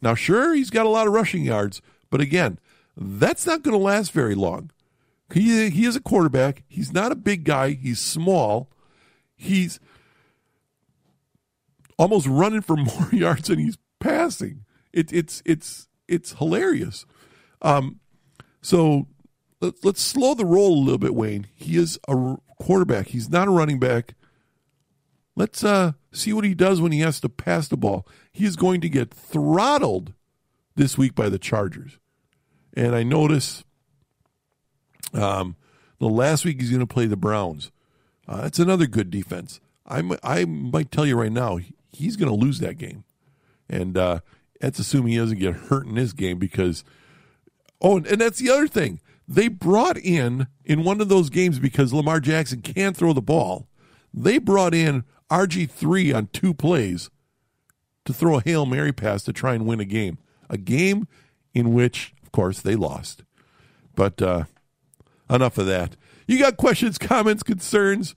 Now, 0.01 0.15
sure, 0.15 0.55
he's 0.55 0.71
got 0.71 0.87
a 0.87 0.91
lot 0.91 1.07
of 1.07 1.13
rushing 1.13 1.43
yards, 1.43 1.83
But 2.09 2.21
again, 2.21 2.59
that's 2.97 3.47
not 3.47 3.63
going 3.63 3.77
to 3.77 3.83
last 3.83 4.13
very 4.13 4.35
long. 4.35 4.71
He, 5.33 5.71
he 5.71 5.85
is 5.85 5.97
a 5.97 6.01
quarterback. 6.01 6.65
He's 6.69 6.93
not 6.93 7.13
a 7.13 7.17
big 7.17 7.45
guy. 7.45 7.71
He's 7.71 8.01
small. 8.01 8.69
He's 9.37 9.79
almost 11.99 12.27
running 12.27 12.63
for 12.63 12.77
more 12.77 13.09
yards 13.13 13.49
than 13.49 13.59
he's 13.59 13.77
passing. 14.01 14.65
It, 14.93 15.13
it's 15.13 15.43
it's 15.47 15.89
it's 16.09 16.33
hilarious. 16.33 17.07
Um, 17.63 18.01
so 18.61 19.07
let, 19.61 19.85
let's 19.85 20.03
slow 20.03 20.35
the 20.35 20.45
roll 20.45 20.75
a 20.79 20.83
little 20.83 20.99
bit, 20.99 21.15
Wayne. 21.15 21.47
He 21.55 21.77
is 21.77 21.99
a 22.09 22.37
quarterback. 22.59 23.09
He's 23.09 23.31
not 23.31 23.49
a 23.49 23.53
running 23.53 23.79
back. 23.79 24.15
Let's 25.37 25.63
uh, 25.63 25.93
see 26.13 26.33
what 26.33 26.45
he 26.45 26.55
does 26.55 26.81
when 26.81 26.93
he 26.93 27.01
has 27.01 27.21
to 27.21 27.29
pass 27.29 27.69
the 27.69 27.77
ball. 27.77 28.07
He 28.33 28.45
is 28.45 28.57
going 28.57 28.81
to 28.81 28.89
get 28.89 29.15
throttled 29.15 30.13
this 30.75 30.99
week 30.99 31.15
by 31.15 31.29
the 31.29 31.39
Chargers. 31.39 31.99
And 32.75 32.95
I 32.95 33.03
notice 33.03 33.65
um, 35.15 35.57
the 35.99 36.09
last 36.09 36.45
week 36.45 36.61
he's 36.61 36.71
going 36.71 36.81
to 36.81 36.87
play 36.87 37.07
the 37.07 37.17
Browns. 37.17 37.71
Uh, 38.29 38.43
that's 38.43 38.59
another 38.59 38.87
good 38.87 39.11
defense. 39.11 39.61
I, 39.87 40.03
I 40.23 40.45
might 40.45 40.91
tell 40.91 41.07
you 41.07 41.17
right 41.17 41.33
now, 41.33 41.59
he's 41.93 42.17
going 42.17 42.29
to 42.29 42.35
lose 42.35 42.59
that 42.61 42.79
game. 42.79 43.05
And 43.71 43.97
uh, 43.97 44.21
that's 44.61 44.79
assuming 44.79 45.13
he 45.13 45.19
doesn't 45.19 45.39
get 45.39 45.55
hurt 45.55 45.87
in 45.87 45.95
this 45.95 46.13
game 46.13 46.39
because, 46.39 46.85
oh, 47.81 47.97
and, 47.97 48.07
and 48.07 48.21
that's 48.21 48.39
the 48.39 48.51
other 48.51 48.69
thing. 48.69 49.01
They 49.27 49.49
brought 49.49 49.97
in, 49.97 50.49
in 50.65 50.83
one 50.83 51.01
of 51.01 51.09
those 51.09 51.31
games, 51.31 51.61
because 51.61 51.93
Lamar 51.93 52.19
Jackson 52.19 52.63
can't 52.63 52.97
throw 52.97 53.13
the 53.13 53.23
ball, 53.23 53.69
they 54.13 54.39
brought 54.39 54.75
in 54.75 55.05
RG3 55.31 56.15
on 56.15 56.27
two 56.33 56.53
plays 56.53 57.11
to 58.05 58.13
throw 58.13 58.39
a 58.39 58.43
Hail 58.43 58.67
Mary 58.67 58.93
pass 58.93 59.23
to 59.23 59.33
try 59.33 59.55
and 59.55 59.67
win 59.67 59.79
a 59.79 59.85
game. 59.85 60.19
A 60.49 60.59
game 60.59 61.07
in 61.55 61.73
which, 61.73 62.13
of 62.25 62.33
course, 62.33 62.61
they 62.61 62.75
lost. 62.75 63.23
But 63.95 64.21
uh, 64.21 64.45
enough 65.29 65.59
of 65.59 65.67
that. 65.67 65.97
You 66.27 66.39
got 66.39 66.57
questions, 66.57 66.99
comments, 66.99 67.43
concerns? 67.43 68.15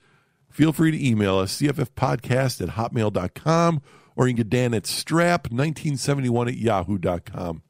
Feel 0.50 0.74
free 0.74 0.92
to 0.92 1.08
email 1.08 1.38
us, 1.38 1.60
cffpodcast 1.60 2.62
at 2.62 2.76
hotmail.com, 2.76 3.82
or 4.16 4.28
you 4.28 4.34
can 4.34 4.44
get 4.44 4.50
Dan 4.50 4.74
at 4.74 4.84
strap1971 4.84 6.48
at 6.48 6.58
yahoo.com. 6.58 7.64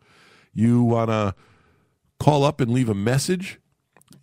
You 0.53 0.83
want 0.83 1.09
to 1.09 1.35
call 2.19 2.43
up 2.43 2.61
and 2.61 2.71
leave 2.71 2.89
a 2.89 2.95
message, 2.95 3.59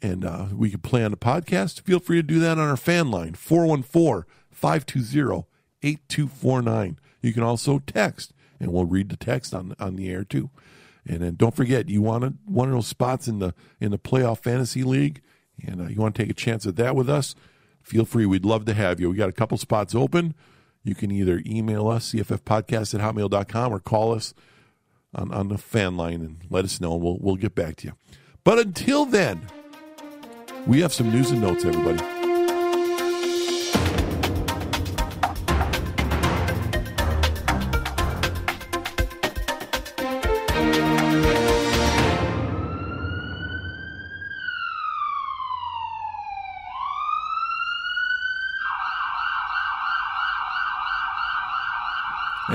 and 0.01 0.25
uh, 0.25 0.47
we 0.53 0.71
can 0.71 0.81
play 0.81 1.05
on 1.05 1.11
the 1.11 1.17
podcast? 1.17 1.83
Feel 1.83 2.01
free 2.01 2.19
to 2.19 2.23
do 2.23 2.39
that 2.41 2.59
on 2.59 2.69
our 2.69 2.77
fan 2.77 3.11
line, 3.11 3.35
414 3.35 4.25
520 4.51 5.47
8249. 5.83 6.99
You 7.23 7.33
can 7.33 7.43
also 7.43 7.79
text, 7.81 8.33
and 8.59 8.73
we'll 8.73 8.85
read 8.85 9.09
the 9.09 9.17
text 9.17 9.55
on, 9.55 9.75
on 9.79 9.97
the 9.97 10.11
air 10.11 10.25
too. 10.25 10.51
And 11.07 11.21
then 11.21 11.35
don't 11.35 11.57
forget, 11.57 11.89
you 11.89 12.03
want 12.03 12.37
one 12.45 12.69
of 12.69 12.75
those 12.75 12.87
spots 12.87 13.27
in 13.27 13.39
the 13.39 13.55
in 13.81 13.91
the 13.91 13.99
playoff 13.99 14.43
fantasy 14.43 14.83
league, 14.83 15.23
and 15.67 15.81
uh, 15.81 15.87
you 15.87 15.97
want 15.97 16.15
to 16.15 16.23
take 16.23 16.31
a 16.31 16.35
chance 16.35 16.67
at 16.67 16.77
that 16.77 16.95
with 16.95 17.09
us. 17.09 17.35
Feel 17.83 18.05
free. 18.05 18.27
We'd 18.27 18.45
love 18.45 18.67
to 18.67 18.75
have 18.75 19.01
you. 19.01 19.11
We 19.11 19.17
got 19.17 19.29
a 19.29 19.33
couple 19.33 19.57
spots 19.57 19.95
open. 19.95 20.35
You 20.83 20.95
can 20.95 21.11
either 21.11 21.43
email 21.47 21.89
us, 21.89 22.13
cffpodcast 22.13 22.95
at 22.95 23.01
hotmail.com, 23.01 23.73
or 23.73 23.81
call 23.81 24.15
us 24.15 24.35
on, 25.15 25.33
on 25.33 25.49
the 25.49 25.59
fan 25.59 25.97
line 25.97 26.23
and 26.23 26.39
let 26.49 26.65
us 26.65 26.81
know, 26.81 26.95
and 26.95 27.03
we'll, 27.03 27.19
we'll 27.21 27.37
get 27.37 27.55
back 27.55 27.77
to 27.77 27.89
you. 27.89 27.93
But 28.45 28.59
until 28.59 29.05
then, 29.05 29.43
we 30.67 30.81
have 30.81 30.93
some 30.93 31.11
news 31.11 31.31
and 31.31 31.41
notes, 31.41 31.65
everybody. 31.65 32.20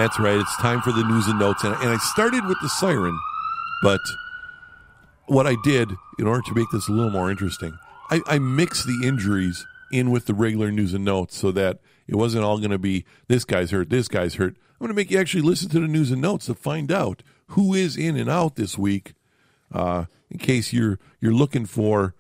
That's 0.05 0.19
right. 0.19 0.37
It's 0.37 0.57
time 0.57 0.83
for 0.83 0.91
the 0.91 1.03
news 1.03 1.25
and 1.25 1.39
notes. 1.39 1.63
And, 1.63 1.73
I 1.73 1.97
started 1.97 2.45
with 2.45 2.59
the 2.61 2.69
siren, 2.69 3.19
but 3.81 3.99
what 5.25 5.47
I 5.47 5.55
did 5.63 5.93
in 6.19 6.27
order 6.27 6.43
to 6.43 6.53
make 6.53 6.69
this 6.71 6.87
a 6.87 6.91
little 6.91 7.09
more 7.09 7.31
interesting, 7.31 7.75
I, 8.11 8.21
I 8.27 8.37
mixed 8.37 8.85
the 8.85 9.01
injuries 9.03 9.65
in 9.91 10.11
with 10.11 10.27
the 10.27 10.35
regular 10.35 10.69
news 10.69 10.93
and 10.93 11.03
notes 11.03 11.35
so 11.35 11.51
that 11.53 11.79
it 12.05 12.17
wasn't 12.17 12.43
all 12.43 12.59
going 12.59 12.69
to 12.69 12.77
be 12.77 13.03
this 13.29 13.45
guy's 13.45 13.71
hurt, 13.71 13.89
this 13.89 14.07
guy's 14.07 14.35
hurt. 14.35 14.55
I'm 14.73 14.85
going 14.85 14.89
to 14.89 14.93
make 14.93 15.09
you 15.09 15.17
actually 15.17 15.41
listen 15.41 15.69
to 15.69 15.79
the 15.79 15.87
news 15.87 16.11
and 16.11 16.21
notes 16.21 16.45
to 16.45 16.53
find 16.53 16.91
out 16.91 17.23
who 17.47 17.73
is 17.73 17.97
in 17.97 18.15
and 18.15 18.29
out 18.29 18.57
this 18.57 18.77
week, 18.77 19.15
uh, 19.71 20.05
in 20.29 20.37
case 20.37 20.71
you're 20.71 20.99
you're 21.19 21.33
looking 21.33 21.65
for 21.65 22.13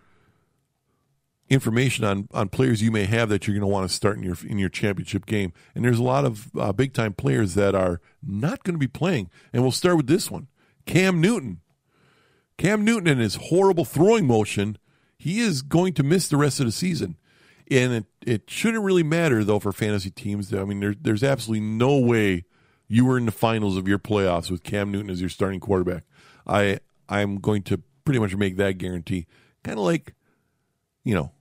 information 1.49 2.03
on, 2.03 2.27
on 2.33 2.49
players 2.49 2.81
you 2.81 2.91
may 2.91 3.05
have 3.05 3.29
that 3.29 3.45
you're 3.45 3.53
going 3.53 3.61
to 3.61 3.67
want 3.67 3.87
to 3.87 3.95
start 3.95 4.17
in 4.17 4.23
your 4.23 4.37
in 4.47 4.57
your 4.57 4.69
championship 4.69 5.25
game. 5.25 5.53
And 5.73 5.85
there's 5.85 5.99
a 5.99 6.03
lot 6.03 6.25
of 6.25 6.49
uh, 6.57 6.73
big 6.73 6.93
time 6.93 7.13
players 7.13 7.53
that 7.55 7.75
are 7.75 8.01
not 8.23 8.63
going 8.63 8.73
to 8.73 8.79
be 8.79 8.87
playing. 8.87 9.29
And 9.53 9.61
we'll 9.61 9.71
start 9.71 9.97
with 9.97 10.07
this 10.07 10.31
one, 10.31 10.47
Cam 10.85 11.21
Newton. 11.21 11.61
Cam 12.57 12.85
Newton 12.85 13.07
and 13.07 13.19
his 13.19 13.35
horrible 13.35 13.83
throwing 13.83 14.25
motion, 14.25 14.77
he 15.17 15.39
is 15.39 15.61
going 15.61 15.93
to 15.95 16.03
miss 16.03 16.29
the 16.29 16.37
rest 16.37 16.59
of 16.59 16.65
the 16.65 16.71
season. 16.71 17.17
And 17.69 17.93
it, 17.93 18.05
it 18.25 18.49
shouldn't 18.49 18.83
really 18.83 19.03
matter 19.03 19.43
though 19.43 19.59
for 19.59 19.71
fantasy 19.71 20.09
teams. 20.09 20.53
I 20.53 20.63
mean, 20.63 20.79
there, 20.79 20.95
there's 20.99 21.23
absolutely 21.23 21.65
no 21.65 21.97
way 21.97 22.45
you 22.87 23.05
were 23.05 23.17
in 23.17 23.25
the 23.25 23.31
finals 23.31 23.75
of 23.75 23.87
your 23.87 23.99
playoffs 23.99 24.49
with 24.49 24.63
Cam 24.63 24.91
Newton 24.91 25.09
as 25.09 25.19
your 25.19 25.29
starting 25.29 25.59
quarterback. 25.59 26.03
I 26.47 26.79
I'm 27.09 27.37
going 27.37 27.63
to 27.63 27.81
pretty 28.03 28.19
much 28.19 28.35
make 28.35 28.57
that 28.57 28.77
guarantee. 28.77 29.27
Kind 29.63 29.79
of 29.79 29.85
like, 29.85 30.13
you 31.05 31.15
know, 31.15 31.31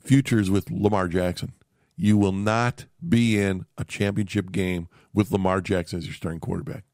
futures 0.00 0.50
with 0.50 0.70
Lamar 0.70 1.06
Jackson. 1.06 1.52
You 1.96 2.18
will 2.18 2.32
not 2.32 2.86
be 3.06 3.38
in 3.40 3.66
a 3.78 3.84
championship 3.84 4.50
game 4.50 4.88
with 5.12 5.30
Lamar 5.30 5.60
Jackson 5.60 5.98
as 5.98 6.06
your 6.06 6.14
starting 6.14 6.40
quarterback. 6.40 6.84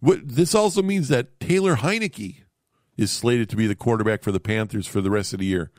What, 0.00 0.28
this 0.28 0.54
also 0.54 0.82
means 0.82 1.08
that 1.08 1.40
Taylor 1.40 1.76
Heinicke 1.76 2.42
is 2.98 3.10
slated 3.10 3.48
to 3.48 3.56
be 3.56 3.66
the 3.66 3.74
quarterback 3.74 4.22
for 4.22 4.32
the 4.32 4.40
Panthers 4.40 4.86
for 4.86 5.00
the 5.00 5.10
rest 5.10 5.32
of 5.32 5.38
the 5.38 5.46
year. 5.46 5.70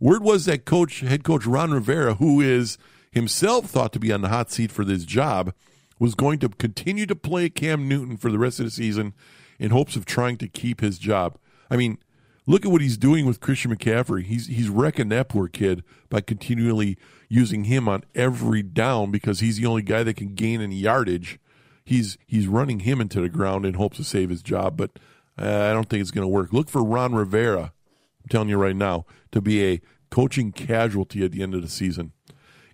Word 0.00 0.22
was 0.22 0.46
that 0.46 0.64
coach, 0.64 1.00
head 1.00 1.24
coach 1.24 1.44
Ron 1.44 1.72
Rivera, 1.72 2.14
who 2.14 2.40
is 2.40 2.78
himself 3.10 3.66
thought 3.66 3.92
to 3.92 3.98
be 3.98 4.12
on 4.12 4.22
the 4.22 4.28
hot 4.28 4.50
seat 4.50 4.70
for 4.70 4.84
this 4.84 5.04
job, 5.04 5.52
was 5.98 6.14
going 6.14 6.38
to 6.38 6.48
continue 6.48 7.04
to 7.06 7.16
play 7.16 7.50
Cam 7.50 7.88
Newton 7.88 8.16
for 8.16 8.30
the 8.30 8.38
rest 8.38 8.60
of 8.60 8.66
the 8.66 8.70
season 8.70 9.12
in 9.58 9.70
hopes 9.70 9.96
of 9.96 10.06
trying 10.06 10.36
to 10.38 10.48
keep 10.48 10.80
his 10.80 10.98
job. 10.98 11.36
I 11.70 11.76
mean, 11.76 11.98
Look 12.48 12.64
at 12.64 12.72
what 12.72 12.80
he's 12.80 12.96
doing 12.96 13.26
with 13.26 13.40
Christian 13.40 13.76
McCaffrey. 13.76 14.24
He's 14.24 14.46
he's 14.46 14.70
wrecking 14.70 15.10
that 15.10 15.28
poor 15.28 15.48
kid 15.48 15.84
by 16.08 16.22
continually 16.22 16.96
using 17.28 17.64
him 17.64 17.90
on 17.90 18.04
every 18.14 18.62
down 18.62 19.10
because 19.10 19.40
he's 19.40 19.58
the 19.58 19.66
only 19.66 19.82
guy 19.82 20.02
that 20.02 20.16
can 20.16 20.34
gain 20.34 20.62
any 20.62 20.76
yardage. 20.76 21.38
He's 21.84 22.16
he's 22.26 22.46
running 22.46 22.80
him 22.80 23.02
into 23.02 23.20
the 23.20 23.28
ground 23.28 23.66
in 23.66 23.74
hopes 23.74 23.98
to 23.98 24.04
save 24.04 24.30
his 24.30 24.42
job, 24.42 24.78
but 24.78 24.98
uh, 25.38 25.68
I 25.70 25.74
don't 25.74 25.90
think 25.90 26.00
it's 26.00 26.10
going 26.10 26.24
to 26.24 26.28
work. 26.28 26.50
Look 26.50 26.70
for 26.70 26.82
Ron 26.82 27.14
Rivera. 27.14 27.74
I'm 28.22 28.28
telling 28.30 28.48
you 28.48 28.56
right 28.56 28.74
now 28.74 29.04
to 29.32 29.42
be 29.42 29.62
a 29.66 29.82
coaching 30.10 30.50
casualty 30.50 31.22
at 31.22 31.32
the 31.32 31.42
end 31.42 31.54
of 31.54 31.60
the 31.60 31.68
season. 31.68 32.12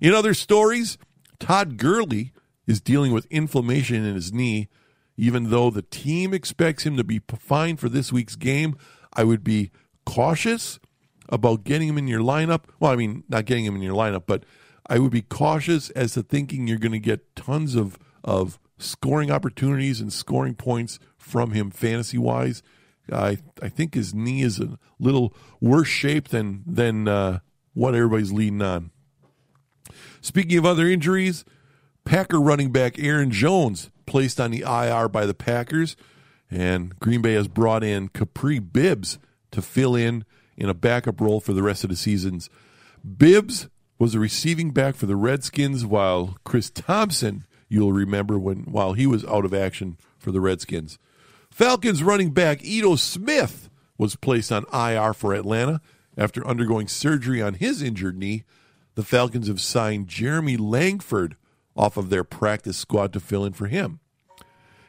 In 0.01 0.15
other 0.15 0.35
stories, 0.35 0.99
Todd 1.41 1.79
Gurley 1.79 2.33
is 2.69 2.81
dealing 2.81 3.11
with 3.11 3.27
inflammation 3.27 4.05
in 4.05 4.15
his 4.15 4.33
knee. 4.33 4.69
Even 5.17 5.51
though 5.51 5.71
the 5.71 5.83
team 5.83 6.35
expects 6.35 6.85
him 6.85 6.97
to 6.97 7.05
be 7.05 7.21
fine 7.39 7.77
for 7.77 7.89
this 7.89 8.13
week's 8.13 8.35
game, 8.35 8.77
I 9.15 9.25
would 9.25 9.45
be 9.45 9.71
cautious 10.05 10.79
about 11.29 11.65
getting 11.65 11.89
him 11.89 11.99
in 11.99 12.09
your 12.09 12.21
lineup. 12.21 12.65
Well, 12.81 12.93
I 12.93 12.97
mean, 12.97 13.25
not 13.29 13.45
getting 13.45 13.65
him 13.65 13.77
in 13.77 13.83
your 13.83 13.95
lineup, 13.95 14.25
but 14.27 14.45
I 14.87 14.99
would 14.99 15.13
be 15.13 15.23
cautious 15.23 15.91
as 15.91 16.13
to 16.15 16.23
thinking 16.23 16.67
you're 16.67 16.79
going 16.79 16.93
to 16.93 16.99
get 16.99 17.35
tons 17.37 17.75
of 17.75 17.99
of 18.23 18.59
scoring 18.79 19.31
opportunities 19.31 20.01
and 20.01 20.13
scoring 20.13 20.55
points 20.55 20.99
from 21.17 21.53
him 21.53 21.71
fantasy 21.71 22.19
wise. 22.19 22.63
I 23.11 23.39
I 23.63 23.69
think 23.69 23.95
his 23.95 24.15
knee 24.15 24.43
is 24.43 24.61
a 24.61 24.79
little 24.99 25.35
worse 25.61 25.89
shape 25.89 26.29
than 26.29 26.63
than 26.67 27.09
uh, 27.09 27.41
what 27.73 27.95
everybody's 27.95 28.33
leading 28.33 28.63
on. 28.63 28.91
Speaking 30.21 30.59
of 30.59 30.65
other 30.65 30.87
injuries, 30.87 31.45
Packer 32.05 32.41
running 32.41 32.73
back 32.73 32.99
Aaron 32.99 33.31
Jones 33.31 33.91
placed 34.07 34.41
on 34.41 34.51
the 34.51 34.63
IR 34.63 35.09
by 35.09 35.27
the 35.27 35.35
Packers 35.35 35.97
and 36.55 36.99
Green 37.01 37.21
Bay 37.21 37.35
has 37.35 37.49
brought 37.49 37.83
in 37.83 38.09
Kapri 38.11 38.61
Bibbs 38.61 39.19
to 39.51 39.61
fill 39.61 39.97
in 39.97 40.25
in 40.57 40.69
a 40.69 40.75
backup 40.75 41.21
role 41.21 41.41
for 41.41 41.53
the 41.53 41.65
rest 41.65 41.83
of 41.83 41.91
the 41.91 41.97
seasons. 41.97 42.49
Bibbs 43.05 43.69
was 43.99 44.15
a 44.15 44.21
receiving 44.21 44.71
back 44.71 44.95
for 44.95 45.07
the 45.07 45.17
Redskins, 45.17 45.85
while 45.85 46.37
Chris 46.45 46.71
Thompson, 46.71 47.45
you'll 47.69 47.93
remember 47.93 48.39
when 48.39 48.59
while 48.71 48.93
he 48.93 49.05
was 49.05 49.25
out 49.25 49.45
of 49.45 49.53
action 49.53 49.99
for 50.17 50.31
the 50.31 50.41
Redskins. 50.41 50.97
Falcons 51.51 52.05
running 52.05 52.31
back 52.31 52.65
Ito 52.65 52.97
Smith 52.97 53.69
was 53.99 54.15
placed 54.15 54.53
on 54.53 54.65
IR 54.73 55.13
for 55.13 55.35
Atlanta 55.35 55.81
after 56.17 56.47
undergoing 56.47 56.87
surgery 56.87 57.43
on 57.43 57.55
his 57.55 57.83
injured 57.83 58.17
knee. 58.17 58.45
The 58.95 59.03
Falcons 59.03 59.49
have 59.49 59.61
signed 59.61 60.07
Jeremy 60.07 60.57
Langford 60.57 61.37
off 61.77 61.97
of 61.97 62.11
their 62.11 62.23
practice 62.23 62.77
squad 62.77 63.13
to 63.13 63.21
fill 63.21 63.45
in 63.45 63.55
for 63.55 63.67
him. 63.67 63.99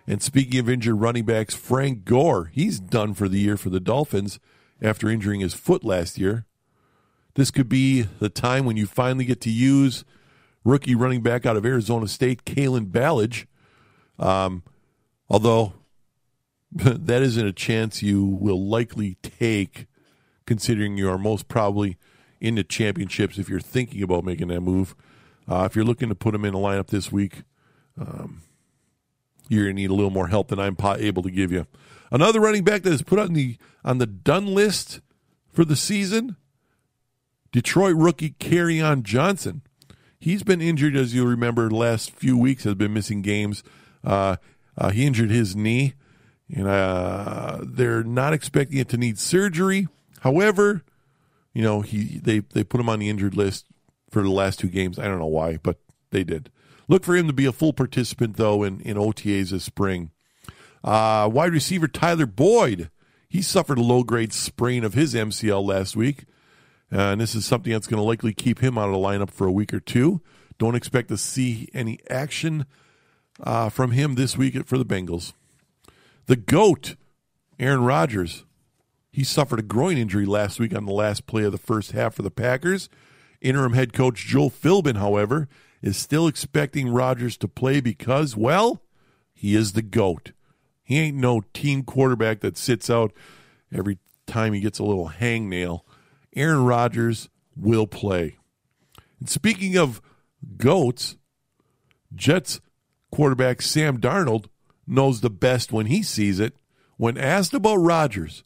And 0.07 0.21
speaking 0.21 0.59
of 0.59 0.69
injured 0.69 1.00
running 1.00 1.25
backs, 1.25 1.55
Frank 1.55 2.05
Gore, 2.05 2.51
he's 2.53 2.79
done 2.79 3.13
for 3.13 3.27
the 3.27 3.39
year 3.39 3.57
for 3.57 3.69
the 3.69 3.79
Dolphins 3.79 4.39
after 4.81 5.09
injuring 5.09 5.39
his 5.39 5.53
foot 5.53 5.83
last 5.83 6.17
year. 6.17 6.45
This 7.33 7.51
could 7.51 7.67
be 7.67 8.03
the 8.03 8.29
time 8.29 8.65
when 8.65 8.77
you 8.77 8.85
finally 8.85 9.25
get 9.25 9.41
to 9.41 9.50
use 9.50 10.05
rookie 10.63 10.95
running 10.95 11.21
back 11.21 11.45
out 11.45 11.57
of 11.57 11.65
Arizona 11.65 12.07
State, 12.07 12.45
Kalen 12.45 12.91
Ballage. 12.91 13.45
Um, 14.19 14.63
although 15.29 15.74
that 16.71 17.21
isn't 17.21 17.45
a 17.45 17.53
chance 17.53 18.03
you 18.03 18.24
will 18.24 18.67
likely 18.67 19.15
take, 19.21 19.88
considering 20.45 20.97
you 20.97 21.09
are 21.09 21.17
most 21.17 21.47
probably 21.47 21.97
into 22.39 22.63
championships 22.63 23.38
if 23.38 23.50
you're 23.50 23.59
thinking 23.59 24.03
about 24.03 24.24
making 24.24 24.50
that 24.50 24.62
move. 24.62 24.95
Uh, 25.47 25.63
if 25.69 25.75
you're 25.75 25.85
looking 25.85 26.09
to 26.09 26.15
put 26.15 26.35
him 26.35 26.45
in 26.45 26.53
a 26.53 26.57
lineup 26.57 26.88
this 26.88 27.12
week, 27.12 27.43
um, 28.00 28.41
you're 29.49 29.65
going 29.65 29.75
to 29.75 29.81
need 29.81 29.89
a 29.89 29.93
little 29.93 30.11
more 30.11 30.27
help 30.27 30.47
than 30.49 30.59
I'm 30.59 30.77
able 30.79 31.23
to 31.23 31.31
give 31.31 31.51
you. 31.51 31.67
Another 32.11 32.39
running 32.39 32.63
back 32.63 32.83
that 32.83 32.93
is 32.93 33.01
put 33.01 33.19
on 33.19 33.33
the 33.33 33.57
on 33.83 33.97
the 33.97 34.07
done 34.07 34.47
list 34.47 35.01
for 35.51 35.65
the 35.65 35.75
season, 35.75 36.35
Detroit 37.51 37.95
rookie 37.95 38.31
Kerryon 38.31 39.03
Johnson. 39.03 39.61
He's 40.19 40.43
been 40.43 40.61
injured, 40.61 40.95
as 40.95 41.13
you 41.13 41.25
remember, 41.25 41.69
last 41.69 42.11
few 42.11 42.37
weeks 42.37 42.63
has 42.63 42.75
been 42.75 42.93
missing 42.93 43.21
games. 43.21 43.63
Uh, 44.03 44.37
uh, 44.77 44.89
he 44.89 45.05
injured 45.05 45.29
his 45.29 45.55
knee, 45.55 45.93
and 46.53 46.67
uh, 46.67 47.59
they're 47.63 48.03
not 48.03 48.33
expecting 48.33 48.79
it 48.79 48.89
to 48.89 48.97
need 48.97 49.19
surgery. 49.19 49.87
However, 50.21 50.83
you 51.53 51.61
know 51.61 51.81
he 51.81 52.19
they 52.19 52.39
they 52.39 52.63
put 52.63 52.81
him 52.81 52.89
on 52.89 52.99
the 52.99 53.09
injured 53.09 53.35
list 53.37 53.65
for 54.09 54.21
the 54.21 54.31
last 54.31 54.59
two 54.59 54.67
games. 54.67 54.99
I 54.99 55.05
don't 55.05 55.19
know 55.19 55.25
why, 55.25 55.57
but 55.57 55.77
they 56.11 56.23
did. 56.23 56.51
Look 56.87 57.03
for 57.03 57.15
him 57.15 57.27
to 57.27 57.33
be 57.33 57.45
a 57.45 57.51
full 57.51 57.73
participant, 57.73 58.37
though, 58.37 58.63
in, 58.63 58.79
in 58.81 58.97
OTAs 58.97 59.49
this 59.49 59.63
spring. 59.63 60.11
Uh, 60.83 61.29
wide 61.31 61.51
receiver 61.51 61.87
Tyler 61.87 62.27
Boyd, 62.27 62.91
he 63.27 63.41
suffered 63.41 63.79
a 63.79 63.83
low 63.83 64.03
grade 64.03 64.33
sprain 64.33 64.83
of 64.83 64.93
his 64.93 65.13
MCL 65.13 65.65
last 65.65 65.95
week. 65.95 66.25
And 66.91 67.19
this 67.19 67.33
is 67.33 67.45
something 67.45 67.73
that's 67.73 67.87
going 67.87 67.99
to 67.99 68.07
likely 68.07 68.33
keep 68.33 68.59
him 68.59 68.77
out 68.77 68.85
of 68.85 68.91
the 68.91 68.97
lineup 68.97 69.31
for 69.31 69.47
a 69.47 69.51
week 69.51 69.73
or 69.73 69.79
two. 69.79 70.21
Don't 70.57 70.75
expect 70.75 71.09
to 71.09 71.17
see 71.17 71.67
any 71.73 71.99
action 72.09 72.65
uh, 73.41 73.69
from 73.69 73.91
him 73.91 74.15
this 74.15 74.37
week 74.37 74.65
for 74.65 74.77
the 74.77 74.85
Bengals. 74.85 75.33
The 76.27 76.35
GOAT, 76.35 76.95
Aaron 77.59 77.83
Rodgers, 77.83 78.45
he 79.11 79.23
suffered 79.23 79.59
a 79.59 79.63
groin 79.63 79.97
injury 79.97 80.25
last 80.25 80.59
week 80.59 80.75
on 80.75 80.85
the 80.85 80.93
last 80.93 81.25
play 81.25 81.43
of 81.43 81.51
the 81.51 81.57
first 81.57 81.91
half 81.91 82.15
for 82.15 82.21
the 82.21 82.31
Packers. 82.31 82.89
Interim 83.41 83.73
head 83.73 83.93
coach 83.93 84.25
Joe 84.25 84.49
Philbin, 84.49 84.97
however, 84.97 85.47
is 85.85 85.95
still 85.95 86.27
expecting 86.27 86.89
Rodgers 86.89 87.37
to 87.37 87.47
play 87.47 87.79
because, 87.79 88.35
well, 88.35 88.81
he 89.35 89.55
is 89.55 89.73
the 89.73 89.83
GOAT. 89.83 90.31
He 90.81 90.97
ain't 90.97 91.17
no 91.17 91.43
team 91.53 91.83
quarterback 91.83 92.39
that 92.41 92.57
sits 92.57 92.89
out 92.89 93.13
every 93.71 93.99
time 94.25 94.53
he 94.53 94.61
gets 94.61 94.79
a 94.79 94.83
little 94.83 95.09
hangnail. 95.09 95.81
Aaron 96.35 96.65
Rodgers 96.65 97.29
will 97.55 97.85
play. 97.85 98.37
And 99.19 99.29
speaking 99.29 99.77
of 99.77 100.01
GOATs, 100.57 101.17
Jets 102.15 102.61
quarterback 103.11 103.61
Sam 103.61 103.99
Darnold 103.99 104.45
knows 104.87 105.21
the 105.21 105.29
best 105.29 105.71
when 105.71 105.85
he 105.85 106.01
sees 106.01 106.39
it. 106.39 106.55
When 106.97 107.17
asked 107.17 107.53
about 107.53 107.75
Rodgers, 107.75 108.43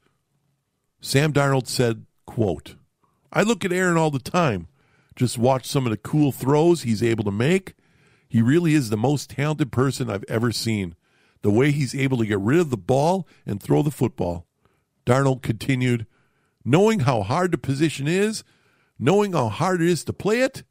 Sam 1.00 1.31
Darnold 1.31 1.67
said, 1.67 2.05
quote, 2.25 2.75
I 3.31 3.43
look 3.43 3.63
at 3.63 3.72
Aaron 3.72 3.96
all 3.96 4.12
the 4.12 4.19
time. 4.19 4.67
Just 5.20 5.38
watch 5.38 5.66
some 5.66 5.86
of 5.86 5.90
the 5.90 5.98
cool 5.98 6.32
throws 6.32 6.84
he's 6.84 7.04
able 7.04 7.26
to 7.26 7.32
make. 7.32 7.76
He 8.30 8.42
really 8.42 8.74
is 8.74 8.90
the 8.90 8.96
most 8.96 9.32
talented 9.32 9.70
person 9.70 10.10
I've 10.10 10.24
ever 10.30 10.50
seen. 10.54 10.96
The 11.42 11.52
way 11.52 11.72
he's 11.72 11.94
able 11.94 12.20
to 12.20 12.26
get 12.26 12.40
rid 12.40 12.60
of 12.60 12.70
the 12.70 12.78
ball 12.78 13.28
and 13.46 13.62
throw 13.62 13.82
the 13.82 13.92
football. 13.92 14.46
Darnold 15.06 15.42
continued, 15.42 16.06
knowing 16.63 17.02
how 17.02 17.22
hard 17.22 17.52
the 17.52 17.58
position 17.58 18.08
is, 18.08 18.46
knowing 18.98 19.34
how 19.34 19.50
hard 19.50 19.82
it 19.82 19.89
is 19.89 20.06
to 20.06 20.13
play 20.13 20.39
it, 20.39 20.63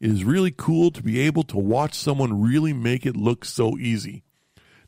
it 0.00 0.10
is 0.10 0.24
really 0.24 0.50
cool 0.50 0.90
to 0.92 1.02
be 1.02 1.20
able 1.20 1.42
to 1.42 1.58
watch 1.58 1.92
someone 1.92 2.40
really 2.40 2.72
make 2.72 3.04
it 3.04 3.18
look 3.18 3.44
so 3.44 3.76
easy. 3.76 4.22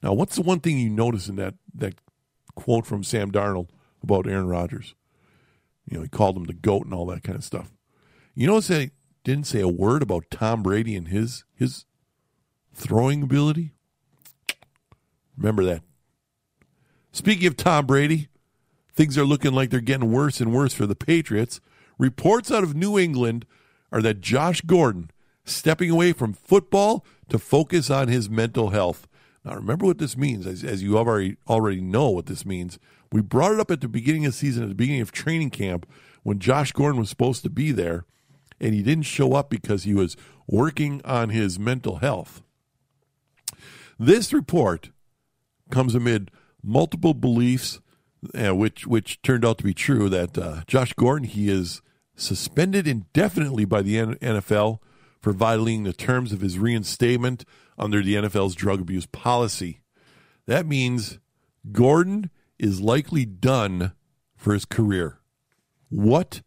Now, 0.03 0.15
what's 0.15 0.37
the 0.37 0.43
one 0.43 0.61
thing 0.61 0.79
you 0.79 0.89
notice 0.89 1.29
in 1.29 1.37
that, 1.37 1.57
that 1.75 1.97
quote 2.55 2.87
from 2.87 3.05
Sam 3.05 3.31
Darnold 3.31 3.69
about 4.03 4.27
Aaron 4.27 4.49
Rodgers? 4.49 4.95
You 5.87 5.99
know, 5.99 6.03
he 6.03 6.09
called 6.09 6.39
him 6.39 6.45
the 6.45 6.55
GOAT 6.55 6.87
and 6.87 6.95
all 6.95 7.05
that 7.07 7.23
kind 7.23 7.37
of 7.37 7.45
stuff. 7.45 7.71
You 8.35 8.47
notice 8.47 8.69
that 8.69 8.91
didn't 9.25 9.47
say 9.47 9.61
a 9.61 9.69
word 9.69 10.03
about 10.03 10.31
Tom 10.31 10.63
Brady 10.63 10.97
and 10.97 11.09
his 11.09 11.45
his 11.55 11.85
throwing 12.73 13.23
ability. 13.23 13.73
Remember 15.37 15.65
that. 15.65 15.83
Speaking 17.13 17.47
of 17.47 17.57
Tom 17.57 17.87
Brady, 17.87 18.29
things 18.95 19.19
are 19.19 19.25
looking 19.25 19.53
like 19.53 19.71
they're 19.71 19.81
getting 19.81 20.13
worse 20.13 20.41
and 20.41 20.53
worse 20.53 20.73
for 20.73 20.87
the 20.87 20.97
Patriots. 20.97 21.61
Reports 21.99 22.51
out 22.51 22.63
of 22.63 22.75
New 22.75 22.99
England 22.99 23.47
are 23.91 24.03
that 24.03 24.21
Josh 24.21 24.63
Gordon 24.63 25.11
stepping 25.45 25.91
away 25.91 26.13
from 26.13 26.33
football 26.33 27.05
to 27.29 27.39
focus 27.39 27.91
on 27.91 28.09
his 28.09 28.31
mental 28.31 28.71
health. 28.71 29.07
Now, 29.45 29.55
remember 29.55 29.87
what 29.87 29.99
this 29.99 30.17
means, 30.17 30.47
as, 30.47 30.63
as 30.63 30.83
you 30.83 30.97
already 30.97 31.37
already 31.49 31.81
know 31.81 32.11
what 32.11 32.27
this 32.27 32.47
means. 32.47 32.79
We 33.11 33.21
brought 33.21 33.53
it 33.53 33.61
up 33.61 33.71
at 33.71 33.81
the 33.81 33.89
beginning 33.89 34.25
of 34.25 34.33
the 34.33 34.39
season, 34.39 34.63
at 34.63 34.69
the 34.71 34.75
beginning 34.75 35.03
of 35.03 35.13
training 35.13 35.51
camp, 35.51 35.87
when 36.23 36.39
Josh 36.39 36.73
Gordon 36.73 37.01
was 37.01 37.11
supposed 37.11 37.43
to 37.43 37.51
be 37.51 37.73
there 37.73 38.05
and 38.63 38.73
he 38.73 38.83
didn't 38.83 39.05
show 39.05 39.35
up 39.35 39.51
because 39.51 39.83
he 39.83 39.93
was 39.93 40.17
working 40.47 41.03
on 41.05 41.31
his 41.31 41.59
mental 41.59 41.97
health. 41.97 42.43
This 43.99 44.33
report 44.33 44.91
comes 45.71 45.95
amid 45.95 46.31
multiple 46.63 47.13
beliefs, 47.13 47.81
uh, 48.35 48.55
which 48.55 48.87
which 48.87 49.21
turned 49.23 49.45
out 49.45 49.59
to 49.59 49.65
be 49.65 49.75
true. 49.75 50.09
That 50.09 50.39
uh, 50.39 50.63
Josh 50.67 50.93
Gordon 50.95 51.29
he 51.29 51.51
is 51.51 51.83
suspended 52.15 52.87
indefinitely 52.87 53.65
by 53.65 53.83
the 53.83 53.97
NFL 53.97 54.79
for 55.21 55.33
violating 55.33 55.83
the 55.83 55.93
terms 55.93 56.33
of 56.33 56.41
his 56.41 56.59
reinstatement 56.59 57.45
under 57.79 58.03
the 58.03 58.15
NFL's 58.15 58.55
drug 58.55 58.81
abuse 58.81 59.07
policy. 59.07 59.81
That 60.47 60.67
means 60.67 61.19
Gordon 61.71 62.31
is 62.59 62.81
likely 62.81 63.25
done 63.25 63.93
for 64.37 64.53
his 64.53 64.65
career. 64.65 65.19
What 65.89 66.43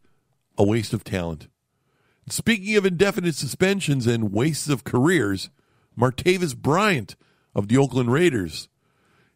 a 0.58 0.64
waste 0.64 0.92
of 0.92 1.04
talent. 1.04 1.48
Speaking 2.28 2.76
of 2.76 2.84
indefinite 2.84 3.36
suspensions 3.36 4.06
and 4.06 4.32
wastes 4.32 4.68
of 4.68 4.84
careers, 4.84 5.50
Martavis 5.98 6.56
Bryant 6.56 7.14
of 7.54 7.68
the 7.68 7.78
Oakland 7.78 8.12
Raiders 8.12 8.68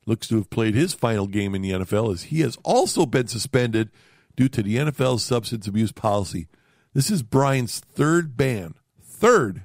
looks 0.07 0.27
to 0.29 0.37
have 0.37 0.51
played 0.51 0.75
his 0.75 0.93
final 0.93 1.27
game 1.27 1.55
in 1.55 1.63
the 1.63 1.71
NFL 1.71 2.13
as 2.13 2.25
he 2.25 2.41
has 2.41 2.57
also 2.65 3.07
been 3.07 3.29
suspended 3.29 3.91
due 4.37 4.49
to 4.49 4.63
the 4.63 4.77
NFL's 4.77 5.23
substance 5.23 5.67
abuse 5.67 5.93
policy. 5.93 6.49
This 6.93 7.11
is 7.11 7.23
Bryant's 7.23 7.79
third 7.79 8.37
ban. 8.37 8.75
Third. 9.01 9.63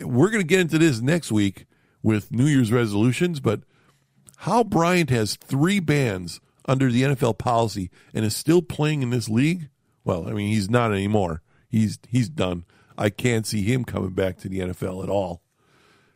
We're 0.00 0.30
going 0.30 0.40
to 0.40 0.46
get 0.46 0.60
into 0.60 0.78
this 0.78 1.00
next 1.00 1.30
week 1.30 1.66
with 2.02 2.32
New 2.32 2.46
Year's 2.46 2.72
resolutions, 2.72 3.40
but 3.40 3.60
how 4.38 4.64
Bryant 4.64 5.10
has 5.10 5.36
three 5.36 5.78
bans 5.78 6.40
under 6.66 6.90
the 6.90 7.02
NFL 7.02 7.38
policy 7.38 7.90
and 8.14 8.24
is 8.24 8.34
still 8.34 8.62
playing 8.62 9.02
in 9.02 9.10
this 9.10 9.28
league 9.28 9.68
well, 10.04 10.28
I 10.28 10.32
mean, 10.32 10.52
he's 10.52 10.70
not 10.70 10.92
anymore. 10.92 11.42
He's 11.68 11.98
he's 12.08 12.28
done. 12.28 12.64
I 12.96 13.10
can't 13.10 13.46
see 13.46 13.62
him 13.62 13.84
coming 13.84 14.12
back 14.12 14.38
to 14.38 14.48
the 14.48 14.60
NFL 14.60 15.02
at 15.02 15.08
all. 15.08 15.42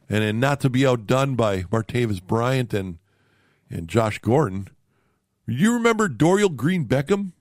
And 0.09 0.23
then 0.23 0.41
not 0.41 0.61
to 0.61 0.71
be 0.71 0.87
outdone 0.87 1.35
by 1.35 1.63
Martavis 1.63 2.23
Bryant 2.23 2.73
and 2.73 2.99
and 3.71 3.89
Josh 3.89 4.19
Gordon. 4.19 4.69
You 5.47 5.73
remember 5.73 6.09
Dorial 6.09 6.55
Green 6.55 6.87
Beckham? 6.87 7.33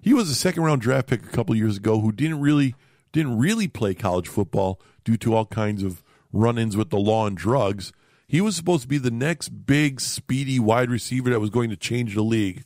He 0.00 0.12
was 0.12 0.28
a 0.28 0.34
second 0.34 0.64
round 0.64 0.82
draft 0.82 1.06
pick 1.06 1.22
a 1.24 1.28
couple 1.28 1.54
years 1.54 1.76
ago 1.76 2.00
who 2.00 2.12
didn't 2.12 2.40
really 2.40 2.74
didn't 3.12 3.38
really 3.38 3.68
play 3.68 3.94
college 3.94 4.28
football 4.28 4.80
due 5.04 5.16
to 5.18 5.34
all 5.34 5.46
kinds 5.46 5.82
of 5.82 6.02
run-ins 6.32 6.76
with 6.76 6.90
the 6.90 6.98
law 6.98 7.26
and 7.26 7.36
drugs. 7.36 7.92
He 8.26 8.40
was 8.40 8.56
supposed 8.56 8.82
to 8.82 8.88
be 8.88 8.98
the 8.98 9.10
next 9.10 9.50
big 9.66 10.00
speedy 10.00 10.58
wide 10.58 10.90
receiver 10.90 11.30
that 11.30 11.40
was 11.40 11.50
going 11.50 11.70
to 11.70 11.76
change 11.76 12.14
the 12.14 12.22
league. 12.22 12.64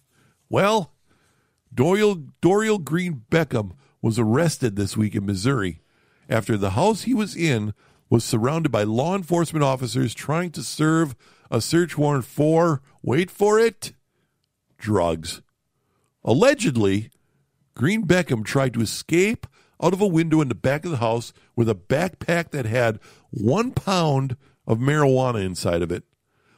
Well, 0.49 0.95
Dorial, 1.75 2.31
Dorial 2.41 2.83
Green 2.83 3.25
Beckham 3.31 3.73
was 4.01 4.19
arrested 4.19 4.77
this 4.77 4.97
week 4.97 5.15
in 5.15 5.27
Missouri 5.27 5.81
after 6.29 6.57
the 6.57 6.71
house 6.71 7.03
he 7.03 7.15
was 7.15 7.37
in 7.37 7.75
was 8.11 8.25
surrounded 8.25 8.71
by 8.71 8.83
law 8.83 9.15
enforcement 9.15 9.65
officers 9.65 10.15
trying 10.15 10.51
to 10.53 10.63
serve 10.63 11.15
a 11.51 11.61
search 11.61 11.97
warrant 11.97 12.25
for, 12.25 12.83
wait 13.03 13.31
for 13.31 13.59
it, 13.59 13.93
drugs. 14.79 15.43
Allegedly, 16.25 17.11
Green 17.75 18.07
Beckham 18.07 18.45
tried 18.45 18.75
to 18.75 18.81
escape 18.81 19.47
out 19.83 19.93
of 19.93 20.01
a 20.01 20.07
window 20.07 20.41
in 20.41 20.49
the 20.49 20.55
back 20.55 20.85
of 20.85 20.91
the 20.91 20.97
house 20.99 21.33
with 21.55 21.69
a 21.69 21.75
backpack 21.75 22.51
that 22.51 22.67
had 22.67 22.99
one 23.31 23.73
pound 23.73 24.37
of 24.67 24.79
marijuana 24.79 25.45
inside 25.45 25.83
of 25.83 25.93
it. 25.93 26.05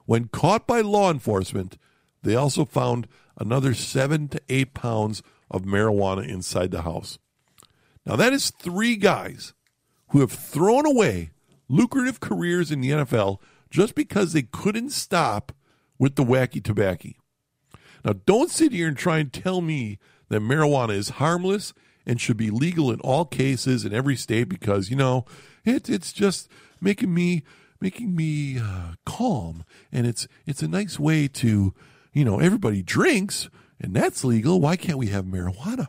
When 0.07 0.29
caught 0.29 0.67
by 0.67 0.81
law 0.81 1.11
enforcement, 1.11 1.77
they 2.23 2.35
also 2.35 2.65
found 2.65 3.07
another 3.41 3.75
seven 3.75 4.29
to 4.29 4.41
eight 4.49 4.75
pounds 4.75 5.23
of 5.51 5.63
marijuana 5.63 6.29
inside 6.29 6.71
the 6.71 6.83
house. 6.83 7.19
Now, 8.07 8.15
that 8.17 8.33
is 8.33 8.51
three 8.51 8.97
guys 8.97 9.55
who 10.11 10.21
have 10.21 10.33
thrown 10.33 10.87
away 10.87 11.31
lucrative 11.69 12.21
careers 12.21 12.71
in 12.71 12.81
the 12.81 12.91
NFL 12.91 13.39
just 13.71 13.95
because 13.95 14.33
they 14.33 14.43
couldn't 14.43 14.91
stop 14.91 15.53
with 15.99 16.17
the 16.17 16.25
wacky 16.25 16.63
tobacco. 16.63 17.11
Now, 18.05 18.15
don't 18.27 18.51
sit 18.51 18.73
here 18.73 18.89
and 18.89 18.97
try 18.97 19.19
and 19.19 19.33
tell 19.33 19.61
me 19.61 19.99
that 20.29 20.41
marijuana 20.41 20.95
is 20.95 21.11
harmless 21.11 21.73
and 22.07 22.21
should 22.21 22.37
be 22.37 22.51
legal 22.51 22.91
in 22.91 23.01
all 23.01 23.25
cases 23.25 23.85
in 23.85 23.93
every 23.93 24.17
state 24.17 24.49
because 24.49 24.91
you 24.91 24.97
know 24.97 25.25
it, 25.65 25.89
it's 25.89 26.13
just 26.13 26.49
making 26.81 27.13
me 27.13 27.43
making 27.81 28.17
me 28.17 28.59
uh, 28.59 28.95
calm 29.05 29.65
and 29.93 30.07
it's 30.07 30.27
it's 30.47 30.63
a 30.63 30.69
nice 30.69 30.99
way 30.99 31.29
to 31.29 31.75
you 32.13 32.25
know 32.25 32.39
everybody 32.39 32.83
drinks 32.83 33.49
and 33.81 33.95
that's 33.95 34.25
legal. 34.25 34.61
Why 34.61 34.77
can't 34.77 34.99
we 34.99 35.07
have 35.07 35.25
marijuana? 35.25 35.89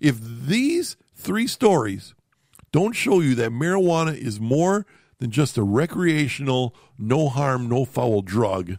If 0.00 0.20
these 0.20 0.96
three 1.14 1.46
stories 1.46 2.14
don't 2.70 2.92
show 2.92 3.20
you 3.20 3.34
that 3.36 3.50
marijuana 3.50 4.16
is 4.16 4.38
more 4.38 4.86
than 5.18 5.30
just 5.30 5.56
a 5.56 5.62
recreational 5.62 6.76
no 6.98 7.28
harm 7.28 7.68
no 7.68 7.84
foul 7.84 8.22
drug 8.22 8.76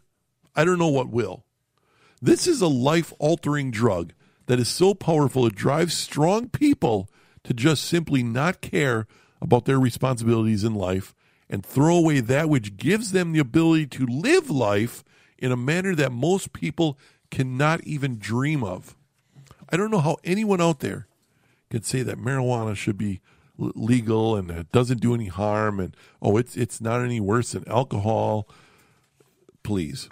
i 0.55 0.63
don't 0.63 0.79
know 0.79 0.87
what 0.87 1.09
will. 1.09 1.43
This 2.21 2.47
is 2.47 2.61
a 2.61 2.67
life 2.67 3.13
altering 3.17 3.71
drug 3.71 4.13
that 4.47 4.59
is 4.59 4.67
so 4.67 4.93
powerful 4.93 5.45
it 5.45 5.55
drives 5.55 5.93
strong 5.93 6.49
people 6.49 7.09
to 7.43 7.53
just 7.53 7.85
simply 7.85 8.23
not 8.23 8.61
care 8.61 9.07
about 9.41 9.65
their 9.65 9.79
responsibilities 9.79 10.63
in 10.63 10.75
life 10.75 11.15
and 11.49 11.65
throw 11.65 11.97
away 11.97 12.19
that 12.19 12.49
which 12.49 12.77
gives 12.77 13.11
them 13.11 13.31
the 13.31 13.39
ability 13.39 13.87
to 13.87 14.05
live 14.05 14.49
life 14.49 15.03
in 15.41 15.51
a 15.51 15.57
manner 15.57 15.95
that 15.95 16.11
most 16.11 16.53
people 16.53 16.97
cannot 17.31 17.83
even 17.83 18.17
dream 18.17 18.63
of. 18.63 18.95
I 19.69 19.77
don't 19.77 19.91
know 19.91 19.99
how 19.99 20.17
anyone 20.23 20.61
out 20.61 20.79
there 20.79 21.07
can 21.69 21.83
say 21.83 22.01
that 22.01 22.17
marijuana 22.17 22.75
should 22.75 22.97
be 22.97 23.21
legal 23.57 24.35
and 24.35 24.49
it 24.49 24.71
doesn't 24.71 25.01
do 25.01 25.13
any 25.13 25.27
harm 25.27 25.79
and 25.79 25.95
oh 26.21 26.37
it's 26.37 26.55
it's 26.55 26.79
not 26.79 27.01
any 27.01 27.19
worse 27.19 27.51
than 27.51 27.67
alcohol. 27.67 28.47
Please. 29.63 30.09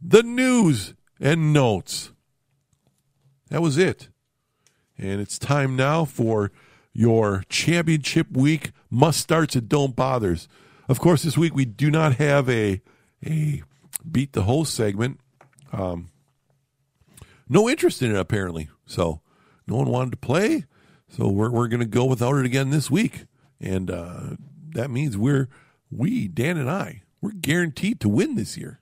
The 0.00 0.22
news 0.22 0.94
and 1.20 1.52
notes. 1.52 2.12
That 3.50 3.62
was 3.62 3.76
it. 3.76 4.08
And 4.96 5.20
it's 5.20 5.38
time 5.38 5.76
now 5.76 6.04
for 6.04 6.50
your 6.92 7.44
championship 7.48 8.30
week 8.32 8.72
must 8.90 9.20
starts 9.20 9.56
and 9.56 9.68
don't 9.68 9.96
bothers. 9.96 10.48
Of 10.88 11.00
course, 11.00 11.22
this 11.22 11.36
week 11.36 11.54
we 11.54 11.64
do 11.64 11.90
not 11.90 12.16
have 12.16 12.48
a 12.48 12.80
a 13.26 13.62
beat 14.10 14.32
the 14.32 14.42
host 14.42 14.74
segment. 14.74 15.20
Um, 15.72 16.10
no 17.48 17.68
interest 17.68 18.02
in 18.02 18.14
it 18.14 18.18
apparently. 18.18 18.68
So 18.86 19.20
no 19.66 19.76
one 19.76 19.88
wanted 19.88 20.12
to 20.12 20.16
play. 20.18 20.64
So 21.08 21.28
we're 21.28 21.50
we're 21.50 21.68
going 21.68 21.80
to 21.80 21.86
go 21.86 22.04
without 22.04 22.36
it 22.36 22.44
again 22.44 22.70
this 22.70 22.90
week, 22.90 23.24
and 23.60 23.90
uh, 23.90 24.36
that 24.72 24.90
means 24.90 25.16
we're 25.16 25.48
we 25.90 26.28
Dan 26.28 26.58
and 26.58 26.70
I 26.70 27.02
we're 27.20 27.32
guaranteed 27.32 28.00
to 28.00 28.08
win 28.08 28.34
this 28.34 28.56
year. 28.56 28.80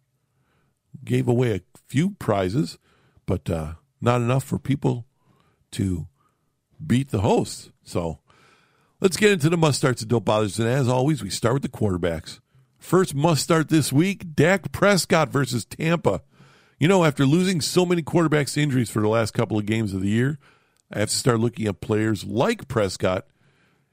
Gave 1.05 1.29
away 1.29 1.55
a 1.55 1.61
few 1.87 2.11
prizes, 2.11 2.79
but 3.27 3.49
uh, 3.49 3.75
not 4.01 4.21
enough 4.21 4.45
for 4.45 4.59
people 4.59 5.07
to 5.73 6.09
beat 6.85 7.11
the 7.11 7.21
hosts. 7.21 7.71
So 7.83 8.21
let's 9.01 9.17
get 9.17 9.31
into 9.31 9.49
the 9.49 9.57
must 9.57 9.79
starts 9.79 10.03
and 10.03 10.11
don't 10.11 10.25
bothers. 10.25 10.59
And 10.59 10.69
as 10.69 10.89
always, 10.89 11.23
we 11.23 11.31
start 11.31 11.55
with 11.55 11.63
the 11.63 11.69
quarterbacks. 11.69 12.41
First 12.87 13.17
must 13.17 13.43
start 13.43 13.69
this 13.69 13.93
week 13.93 14.37
Dak 14.37 14.71
Prescott 14.71 15.29
versus 15.29 15.65
Tampa. 15.65 16.23
You 16.79 16.87
know, 16.87 17.03
after 17.03 17.27
losing 17.27 17.61
so 17.61 17.85
many 17.85 18.01
quarterbacks 18.01 18.55
to 18.55 18.63
injuries 18.63 18.91
for 18.91 19.03
the 19.03 19.09
last 19.09 19.35
couple 19.35 19.59
of 19.59 19.67
games 19.67 19.93
of 19.93 20.03
the 20.03 20.09
year, 20.09 20.39
I 20.93 21.01
have 21.01 21.09
to 21.09 21.17
start 21.17 21.41
looking 21.41 21.67
at 21.67 21.81
players 21.81 22.23
like 22.23 22.69
Prescott 22.69 23.27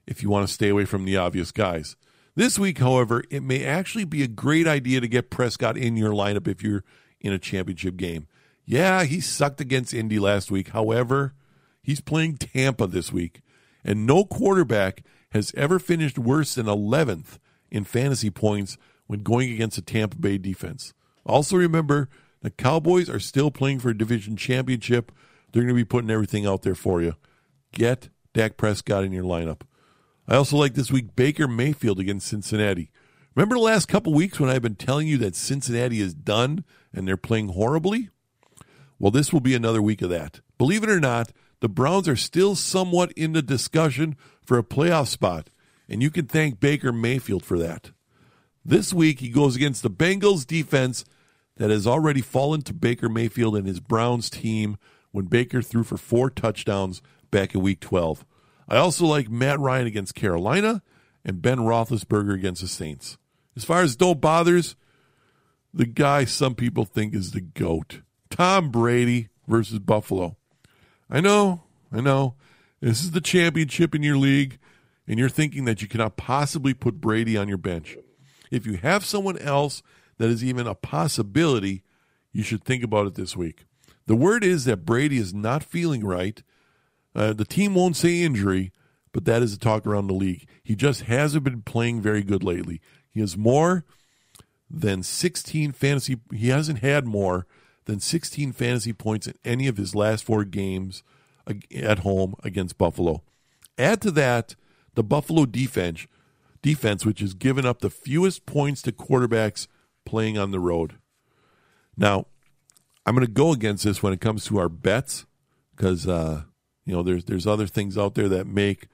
if 0.05 0.21
you 0.21 0.29
want 0.29 0.47
to 0.47 0.53
stay 0.53 0.69
away 0.69 0.85
from 0.85 1.05
the 1.05 1.17
obvious 1.17 1.51
guys. 1.51 1.95
This 2.35 2.59
week, 2.59 2.77
however, 2.77 3.23
it 3.31 3.41
may 3.41 3.65
actually 3.65 4.05
be 4.05 4.21
a 4.21 4.27
great 4.27 4.67
idea 4.67 5.01
to 5.01 5.07
get 5.07 5.31
Prescott 5.31 5.75
in 5.75 5.97
your 5.97 6.11
lineup 6.11 6.47
if 6.47 6.61
you're 6.61 6.83
in 7.19 7.33
a 7.33 7.39
championship 7.39 7.97
game. 7.97 8.27
Yeah, 8.63 9.05
he 9.05 9.21
sucked 9.21 9.59
against 9.59 9.95
Indy 9.95 10.19
last 10.19 10.51
week. 10.51 10.69
However, 10.69 11.33
he's 11.81 11.99
playing 11.99 12.37
Tampa 12.37 12.85
this 12.85 13.11
week, 13.11 13.41
and 13.83 14.05
no 14.05 14.23
quarterback 14.23 15.03
has 15.31 15.51
ever 15.57 15.79
finished 15.79 16.19
worse 16.19 16.53
than 16.53 16.67
11th 16.67 17.39
in 17.73 17.83
fantasy 17.83 18.29
points 18.29 18.77
when 19.07 19.19
going 19.19 19.51
against 19.51 19.77
a 19.77 19.81
Tampa 19.81 20.15
Bay 20.15 20.37
defense. 20.37 20.93
Also, 21.25 21.57
remember 21.57 22.07
the 22.41 22.51
Cowboys 22.51 23.09
are 23.09 23.19
still 23.19 23.51
playing 23.51 23.79
for 23.79 23.89
a 23.89 23.97
division 23.97 24.37
championship. 24.37 25.11
They're 25.51 25.63
going 25.63 25.75
to 25.75 25.81
be 25.81 25.83
putting 25.83 26.11
everything 26.11 26.45
out 26.45 26.61
there 26.61 26.75
for 26.75 27.01
you. 27.01 27.15
Get 27.73 28.09
Dak 28.33 28.55
Prescott 28.55 29.03
in 29.03 29.11
your 29.11 29.23
lineup. 29.23 29.61
I 30.27 30.35
also 30.35 30.55
like 30.55 30.75
this 30.75 30.91
week 30.91 31.15
Baker 31.15 31.47
Mayfield 31.47 31.99
against 31.99 32.27
Cincinnati. 32.27 32.91
Remember 33.35 33.55
the 33.55 33.61
last 33.61 33.87
couple 33.87 34.13
weeks 34.13 34.39
when 34.39 34.49
I've 34.49 34.61
been 34.61 34.75
telling 34.75 35.07
you 35.07 35.17
that 35.17 35.35
Cincinnati 35.35 35.99
is 35.99 36.13
done 36.13 36.63
and 36.93 37.07
they're 37.07 37.17
playing 37.17 37.49
horribly? 37.49 38.09
Well, 38.99 39.11
this 39.11 39.33
will 39.33 39.41
be 39.41 39.55
another 39.55 39.81
week 39.81 40.01
of 40.01 40.11
that. 40.11 40.41
Believe 40.57 40.83
it 40.83 40.89
or 40.89 40.99
not, 40.99 41.31
the 41.59 41.67
Browns 41.67 42.07
are 42.07 42.15
still 42.15 42.55
somewhat 42.55 43.11
in 43.13 43.33
the 43.33 43.41
discussion 43.41 44.15
for 44.45 44.57
a 44.57 44.63
playoff 44.63 45.07
spot, 45.07 45.49
and 45.89 46.01
you 46.01 46.09
can 46.09 46.25
thank 46.25 46.59
Baker 46.59 46.91
Mayfield 46.91 47.43
for 47.43 47.57
that. 47.59 47.91
This 48.65 48.93
week, 48.93 49.19
he 49.19 49.29
goes 49.29 49.55
against 49.55 49.83
the 49.83 49.89
Bengals 49.89 50.47
defense 50.47 51.03
that 51.57 51.69
has 51.69 51.85
already 51.85 52.21
fallen 52.21 52.61
to 52.63 52.73
Baker 52.73 53.09
Mayfield 53.09 53.55
and 53.55 53.67
his 53.67 53.79
Browns 53.79 54.29
team 54.29 54.77
when 55.11 55.25
Baker 55.25 55.61
threw 55.61 55.83
for 55.83 55.97
four 55.97 56.29
touchdowns 56.29 57.01
back 57.29 57.53
in 57.53 57.61
week 57.61 57.79
12. 57.79 58.25
I 58.67 58.77
also 58.77 59.05
like 59.05 59.29
Matt 59.29 59.59
Ryan 59.59 59.87
against 59.87 60.15
Carolina 60.15 60.81
and 61.25 61.41
Ben 61.41 61.59
Roethlisberger 61.59 62.33
against 62.33 62.61
the 62.61 62.67
Saints. 62.67 63.17
As 63.55 63.63
far 63.65 63.81
as 63.81 63.95
don't 63.95 64.21
bothers, 64.21 64.75
the 65.73 65.85
guy 65.85 66.25
some 66.25 66.55
people 66.55 66.85
think 66.85 67.13
is 67.13 67.31
the 67.31 67.41
GOAT. 67.41 68.01
Tom 68.29 68.69
Brady 68.71 69.29
versus 69.47 69.79
Buffalo. 69.79 70.37
I 71.09 71.21
know, 71.21 71.63
I 71.91 72.01
know. 72.01 72.35
This 72.81 73.03
is 73.03 73.11
the 73.11 73.21
championship 73.21 73.93
in 73.93 74.03
your 74.03 74.17
league, 74.17 74.57
and 75.07 75.19
you're 75.19 75.29
thinking 75.29 75.65
that 75.65 75.81
you 75.81 75.87
cannot 75.87 76.17
possibly 76.17 76.73
put 76.73 77.01
Brady 77.01 77.37
on 77.37 77.47
your 77.47 77.57
bench. 77.57 77.97
If 78.51 78.65
you 78.65 78.77
have 78.77 79.05
someone 79.05 79.37
else 79.39 79.81
that 80.17 80.29
is 80.29 80.43
even 80.43 80.67
a 80.67 80.75
possibility, 80.75 81.83
you 82.31 82.43
should 82.43 82.63
think 82.63 82.83
about 82.83 83.07
it 83.07 83.15
this 83.15 83.35
week. 83.35 83.65
The 84.05 84.15
word 84.15 84.43
is 84.43 84.65
that 84.65 84.85
Brady 84.85 85.17
is 85.17 85.33
not 85.33 85.63
feeling 85.63 86.05
right. 86.05 86.41
Uh, 87.15 87.33
the 87.33 87.45
team 87.45 87.75
won't 87.75 87.95
say 87.95 88.21
injury, 88.21 88.71
but 89.11 89.25
that 89.25 89.41
is 89.41 89.57
the 89.57 89.63
talk 89.63 89.85
around 89.85 90.07
the 90.07 90.13
league. 90.13 90.47
He 90.63 90.75
just 90.75 91.03
hasn't 91.03 91.43
been 91.43 91.61
playing 91.61 92.01
very 92.01 92.23
good 92.23 92.43
lately. 92.43 92.81
He 93.09 93.19
has 93.19 93.37
more 93.37 93.85
than 94.69 95.03
16 95.03 95.71
fantasy. 95.71 96.17
He 96.33 96.49
hasn't 96.49 96.79
had 96.79 97.05
more 97.05 97.45
than 97.85 97.99
16 97.99 98.53
fantasy 98.53 98.93
points 98.93 99.27
in 99.27 99.35
any 99.45 99.67
of 99.67 99.77
his 99.77 99.93
last 99.93 100.23
four 100.23 100.43
games 100.43 101.03
at 101.75 101.99
home 101.99 102.35
against 102.43 102.77
Buffalo. 102.77 103.21
Add 103.77 104.01
to 104.01 104.11
that 104.11 104.55
the 104.95 105.03
Buffalo 105.03 105.45
defense, 105.45 106.07
defense 106.61 107.05
which 107.05 107.19
has 107.19 107.33
given 107.33 107.65
up 107.65 107.79
the 107.79 107.89
fewest 107.89 108.45
points 108.45 108.81
to 108.83 108.91
quarterbacks 108.91 109.67
playing 110.05 110.37
on 110.37 110.51
the 110.51 110.59
road. 110.59 110.95
Now, 111.97 112.27
I'm 113.05 113.15
going 113.15 113.25
to 113.25 113.31
go 113.31 113.51
against 113.51 113.83
this 113.83 114.01
when 114.01 114.13
it 114.13 114.21
comes 114.21 114.45
to 114.45 114.57
our 114.57 114.69
bets 114.69 115.25
because 115.75 116.07
uh, 116.07 116.43
you 116.85 116.93
know 116.93 117.03
there's 117.03 117.25
there's 117.25 117.47
other 117.47 117.67
things 117.67 117.97
out 117.97 118.15
there 118.15 118.29
that 118.29 118.47
make 118.47 118.87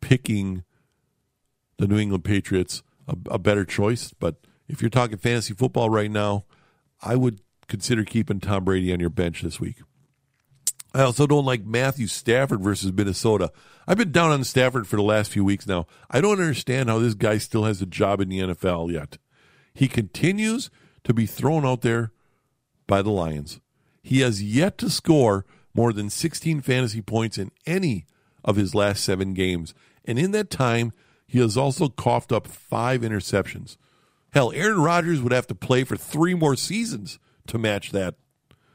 picking 0.00 0.64
the 1.78 1.86
New 1.86 1.98
England 1.98 2.24
Patriots 2.24 2.82
a, 3.08 3.16
a 3.32 3.38
better 3.38 3.64
choice. 3.64 4.12
But 4.12 4.36
if 4.68 4.80
you're 4.80 4.90
talking 4.90 5.18
fantasy 5.18 5.54
football 5.54 5.90
right 5.90 6.10
now, 6.10 6.44
I 7.02 7.16
would 7.16 7.40
consider 7.66 8.04
keeping 8.04 8.40
Tom 8.40 8.64
Brady 8.64 8.92
on 8.92 9.00
your 9.00 9.10
bench 9.10 9.42
this 9.42 9.60
week. 9.60 9.78
I 10.92 11.02
also 11.02 11.26
don't 11.26 11.44
like 11.44 11.64
Matthew 11.64 12.06
Stafford 12.08 12.60
versus 12.60 12.92
Minnesota. 12.92 13.52
I've 13.86 13.98
been 13.98 14.12
down 14.12 14.30
on 14.30 14.44
Stafford 14.44 14.86
for 14.86 14.96
the 14.96 15.02
last 15.02 15.30
few 15.30 15.44
weeks 15.44 15.66
now. 15.66 15.86
I 16.10 16.20
don't 16.20 16.40
understand 16.40 16.88
how 16.88 16.98
this 16.98 17.14
guy 17.14 17.38
still 17.38 17.64
has 17.64 17.80
a 17.80 17.86
job 17.86 18.20
in 18.20 18.28
the 18.28 18.40
NFL 18.40 18.92
yet. 18.92 19.18
He 19.72 19.88
continues 19.88 20.70
to 21.04 21.14
be 21.14 21.26
thrown 21.26 21.64
out 21.64 21.82
there 21.82 22.12
by 22.86 23.02
the 23.02 23.10
Lions. 23.10 23.60
He 24.02 24.20
has 24.20 24.42
yet 24.42 24.78
to 24.78 24.90
score 24.90 25.44
more 25.74 25.92
than 25.92 26.10
16 26.10 26.60
fantasy 26.60 27.00
points 27.00 27.38
in 27.38 27.52
any 27.66 28.06
of 28.44 28.56
his 28.56 28.74
last 28.74 29.04
seven 29.04 29.34
games. 29.34 29.74
And 30.04 30.18
in 30.18 30.32
that 30.32 30.50
time, 30.50 30.92
he 31.26 31.38
has 31.38 31.56
also 31.56 31.88
coughed 31.88 32.32
up 32.32 32.48
five 32.48 33.02
interceptions. 33.02 33.76
Hell, 34.32 34.52
Aaron 34.52 34.82
Rodgers 34.82 35.22
would 35.22 35.32
have 35.32 35.46
to 35.48 35.54
play 35.54 35.84
for 35.84 35.96
three 35.96 36.34
more 36.34 36.56
seasons 36.56 37.18
to 37.46 37.58
match 37.58 37.92
that 37.92 38.16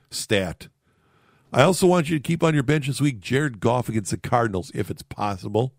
stat. 0.09 0.67
I 1.55 1.63
also 1.63 1.87
want 1.87 2.09
you 2.09 2.17
to 2.17 2.21
keep 2.21 2.43
on 2.43 2.53
your 2.53 2.63
bench 2.63 2.87
this 2.87 2.99
week 2.99 3.21
Jared 3.21 3.61
Goff 3.61 3.87
against 3.87 4.11
the 4.11 4.17
Cardinals, 4.17 4.73
if 4.75 4.91
it's 4.91 5.03
possible, 5.03 5.73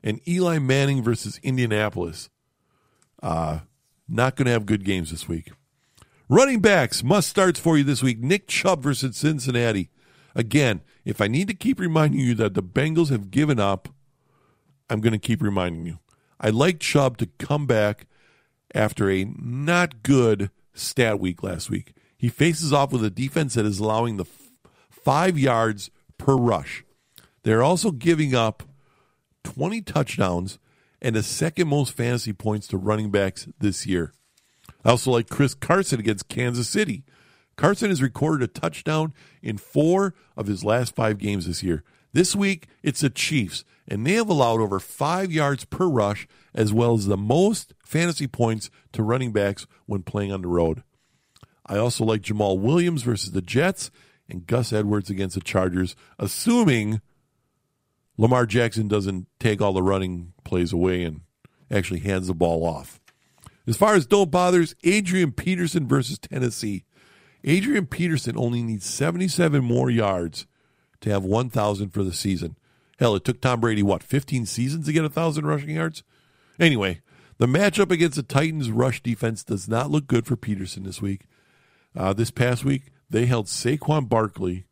and 0.00 0.20
Eli 0.26 0.60
Manning 0.60 1.02
versus 1.02 1.40
Indianapolis. 1.42 2.30
Uh, 3.20 3.60
not 4.08 4.36
going 4.36 4.46
to 4.46 4.52
have 4.52 4.66
good 4.66 4.84
games 4.84 5.10
this 5.10 5.26
week. 5.26 5.50
Running 6.28 6.60
backs, 6.60 7.02
must 7.02 7.28
starts 7.28 7.58
for 7.58 7.76
you 7.76 7.82
this 7.82 8.04
week. 8.04 8.20
Nick 8.20 8.46
Chubb 8.46 8.84
versus 8.84 9.16
Cincinnati. 9.16 9.90
Again, 10.36 10.82
if 11.04 11.20
I 11.20 11.26
need 11.26 11.48
to 11.48 11.54
keep 11.54 11.80
reminding 11.80 12.20
you 12.20 12.36
that 12.36 12.54
the 12.54 12.62
Bengals 12.62 13.10
have 13.10 13.32
given 13.32 13.58
up, 13.58 13.88
I'm 14.88 15.00
going 15.00 15.12
to 15.12 15.18
keep 15.18 15.42
reminding 15.42 15.86
you. 15.86 15.98
I 16.38 16.50
like 16.50 16.78
Chubb 16.78 17.16
to 17.18 17.26
come 17.26 17.66
back 17.66 18.06
after 18.72 19.10
a 19.10 19.24
not 19.24 20.04
good 20.04 20.50
stat 20.72 21.18
week 21.18 21.42
last 21.42 21.68
week. 21.68 21.94
He 22.16 22.28
faces 22.28 22.72
off 22.72 22.92
with 22.92 23.04
a 23.04 23.10
defense 23.10 23.54
that 23.54 23.66
is 23.66 23.80
allowing 23.80 24.18
the 24.18 24.26
five 25.06 25.38
yards 25.38 25.88
per 26.18 26.34
rush. 26.34 26.84
They're 27.44 27.62
also 27.62 27.92
giving 27.92 28.34
up 28.34 28.64
20 29.44 29.80
touchdowns 29.82 30.58
and 31.00 31.14
the 31.14 31.22
second 31.22 31.68
most 31.68 31.92
fantasy 31.92 32.32
points 32.32 32.66
to 32.66 32.76
running 32.76 33.12
backs 33.12 33.46
this 33.60 33.86
year. 33.86 34.12
I 34.84 34.90
also 34.90 35.12
like 35.12 35.28
Chris 35.28 35.54
Carson 35.54 36.00
against 36.00 36.26
Kansas 36.26 36.68
City. 36.68 37.04
Carson 37.54 37.90
has 37.90 38.02
recorded 38.02 38.42
a 38.42 38.52
touchdown 38.52 39.14
in 39.42 39.58
four 39.58 40.12
of 40.36 40.48
his 40.48 40.64
last 40.64 40.96
five 40.96 41.18
games 41.18 41.46
this 41.46 41.62
year. 41.62 41.84
This 42.12 42.34
week, 42.34 42.66
it's 42.82 43.02
the 43.02 43.08
Chiefs, 43.08 43.62
and 43.86 44.04
they 44.04 44.14
have 44.14 44.28
allowed 44.28 44.60
over 44.60 44.80
five 44.80 45.30
yards 45.30 45.64
per 45.66 45.86
rush, 45.86 46.26
as 46.52 46.72
well 46.72 46.94
as 46.94 47.06
the 47.06 47.16
most 47.16 47.74
fantasy 47.84 48.26
points 48.26 48.70
to 48.90 49.04
running 49.04 49.30
backs 49.30 49.68
when 49.86 50.02
playing 50.02 50.32
on 50.32 50.42
the 50.42 50.48
road. 50.48 50.82
I 51.64 51.78
also 51.78 52.04
like 52.04 52.22
Jamaal 52.22 52.58
Williams 52.58 53.02
versus 53.02 53.30
the 53.30 53.42
Jets 53.42 53.92
and 54.28 54.46
Gus 54.46 54.72
Edwards 54.72 55.10
against 55.10 55.34
the 55.34 55.40
Chargers, 55.40 55.96
assuming 56.18 57.00
Lamar 58.18 58.46
Jackson 58.46 58.88
doesn't 58.88 59.26
take 59.38 59.60
all 59.60 59.72
the 59.72 59.82
running 59.82 60.32
plays 60.44 60.72
away 60.72 61.04
and 61.04 61.20
actually 61.70 62.00
hands 62.00 62.26
the 62.26 62.34
ball 62.34 62.64
off. 62.64 63.00
As 63.66 63.76
far 63.76 63.94
as 63.94 64.06
don't 64.06 64.30
bothers, 64.30 64.74
Adrian 64.84 65.32
Peterson 65.32 65.88
versus 65.88 66.18
Tennessee. 66.18 66.84
Adrian 67.44 67.86
Peterson 67.86 68.36
only 68.36 68.62
needs 68.62 68.86
77 68.86 69.62
more 69.62 69.90
yards 69.90 70.46
to 71.00 71.10
have 71.10 71.24
1,000 71.24 71.90
for 71.90 72.02
the 72.02 72.12
season. 72.12 72.56
Hell, 72.98 73.14
it 73.14 73.24
took 73.24 73.40
Tom 73.40 73.60
Brady, 73.60 73.82
what, 73.82 74.02
15 74.02 74.46
seasons 74.46 74.86
to 74.86 74.92
get 74.92 75.02
1,000 75.02 75.44
rushing 75.44 75.70
yards? 75.70 76.02
Anyway, 76.58 77.02
the 77.38 77.46
matchup 77.46 77.90
against 77.90 78.16
the 78.16 78.22
Titans' 78.22 78.70
rush 78.70 79.02
defense 79.02 79.44
does 79.44 79.68
not 79.68 79.90
look 79.90 80.06
good 80.06 80.26
for 80.26 80.36
Peterson 80.36 80.84
this 80.84 81.02
week. 81.02 81.26
Uh, 81.94 82.12
this 82.12 82.30
past 82.30 82.64
week, 82.64 82.92
they 83.08 83.26
held 83.26 83.46
Saquon 83.46 84.08
Barkley 84.08 84.66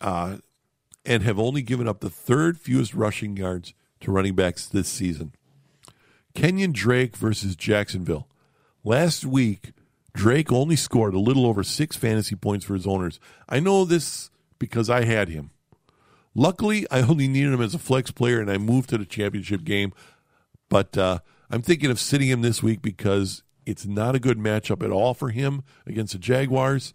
uh, 0.00 0.38
and 1.04 1.22
have 1.22 1.38
only 1.38 1.62
given 1.62 1.88
up 1.88 2.00
the 2.00 2.10
third 2.10 2.58
fewest 2.58 2.94
rushing 2.94 3.36
yards 3.36 3.74
to 4.00 4.12
running 4.12 4.34
backs 4.34 4.66
this 4.66 4.88
season. 4.88 5.32
Kenyan 6.34 6.72
Drake 6.72 7.16
versus 7.16 7.56
Jacksonville. 7.56 8.28
Last 8.84 9.24
week, 9.24 9.72
Drake 10.12 10.52
only 10.52 10.76
scored 10.76 11.14
a 11.14 11.18
little 11.18 11.46
over 11.46 11.62
six 11.62 11.96
fantasy 11.96 12.36
points 12.36 12.64
for 12.64 12.74
his 12.74 12.86
owners. 12.86 13.18
I 13.48 13.60
know 13.60 13.84
this 13.84 14.30
because 14.58 14.88
I 14.88 15.04
had 15.04 15.28
him. 15.28 15.50
Luckily, 16.34 16.86
I 16.90 17.00
only 17.00 17.28
needed 17.28 17.54
him 17.54 17.62
as 17.62 17.74
a 17.74 17.78
flex 17.78 18.10
player, 18.10 18.40
and 18.40 18.50
I 18.50 18.58
moved 18.58 18.90
to 18.90 18.98
the 18.98 19.06
championship 19.06 19.64
game. 19.64 19.92
But 20.68 20.96
uh, 20.98 21.20
I'm 21.50 21.62
thinking 21.62 21.90
of 21.90 21.98
sitting 21.98 22.28
him 22.28 22.42
this 22.42 22.62
week 22.62 22.82
because 22.82 23.42
it's 23.64 23.86
not 23.86 24.14
a 24.14 24.20
good 24.20 24.38
matchup 24.38 24.84
at 24.84 24.90
all 24.90 25.14
for 25.14 25.30
him 25.30 25.62
against 25.86 26.12
the 26.12 26.18
Jaguars. 26.18 26.92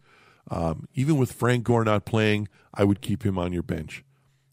Um, 0.49 0.87
even 0.93 1.17
with 1.17 1.31
Frank 1.31 1.63
Gore 1.63 1.83
not 1.83 2.05
playing, 2.05 2.47
I 2.73 2.83
would 2.83 3.01
keep 3.01 3.23
him 3.23 3.37
on 3.37 3.53
your 3.53 3.63
bench. 3.63 4.03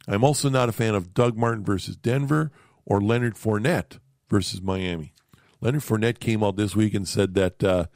I'm 0.06 0.24
also 0.24 0.48
not 0.48 0.68
a 0.68 0.72
fan 0.72 0.94
of 0.94 1.14
Doug 1.14 1.36
Martin 1.36 1.64
versus 1.64 1.96
Denver 1.96 2.50
or 2.84 3.00
Leonard 3.00 3.34
Fournette 3.34 3.98
versus 4.28 4.62
Miami. 4.62 5.12
Leonard 5.60 5.82
Fournette 5.82 6.20
came 6.20 6.42
out 6.42 6.56
this 6.56 6.76
week 6.76 6.94
and 6.94 7.06
said 7.06 7.34
that 7.34 7.62
uh, 7.62 7.86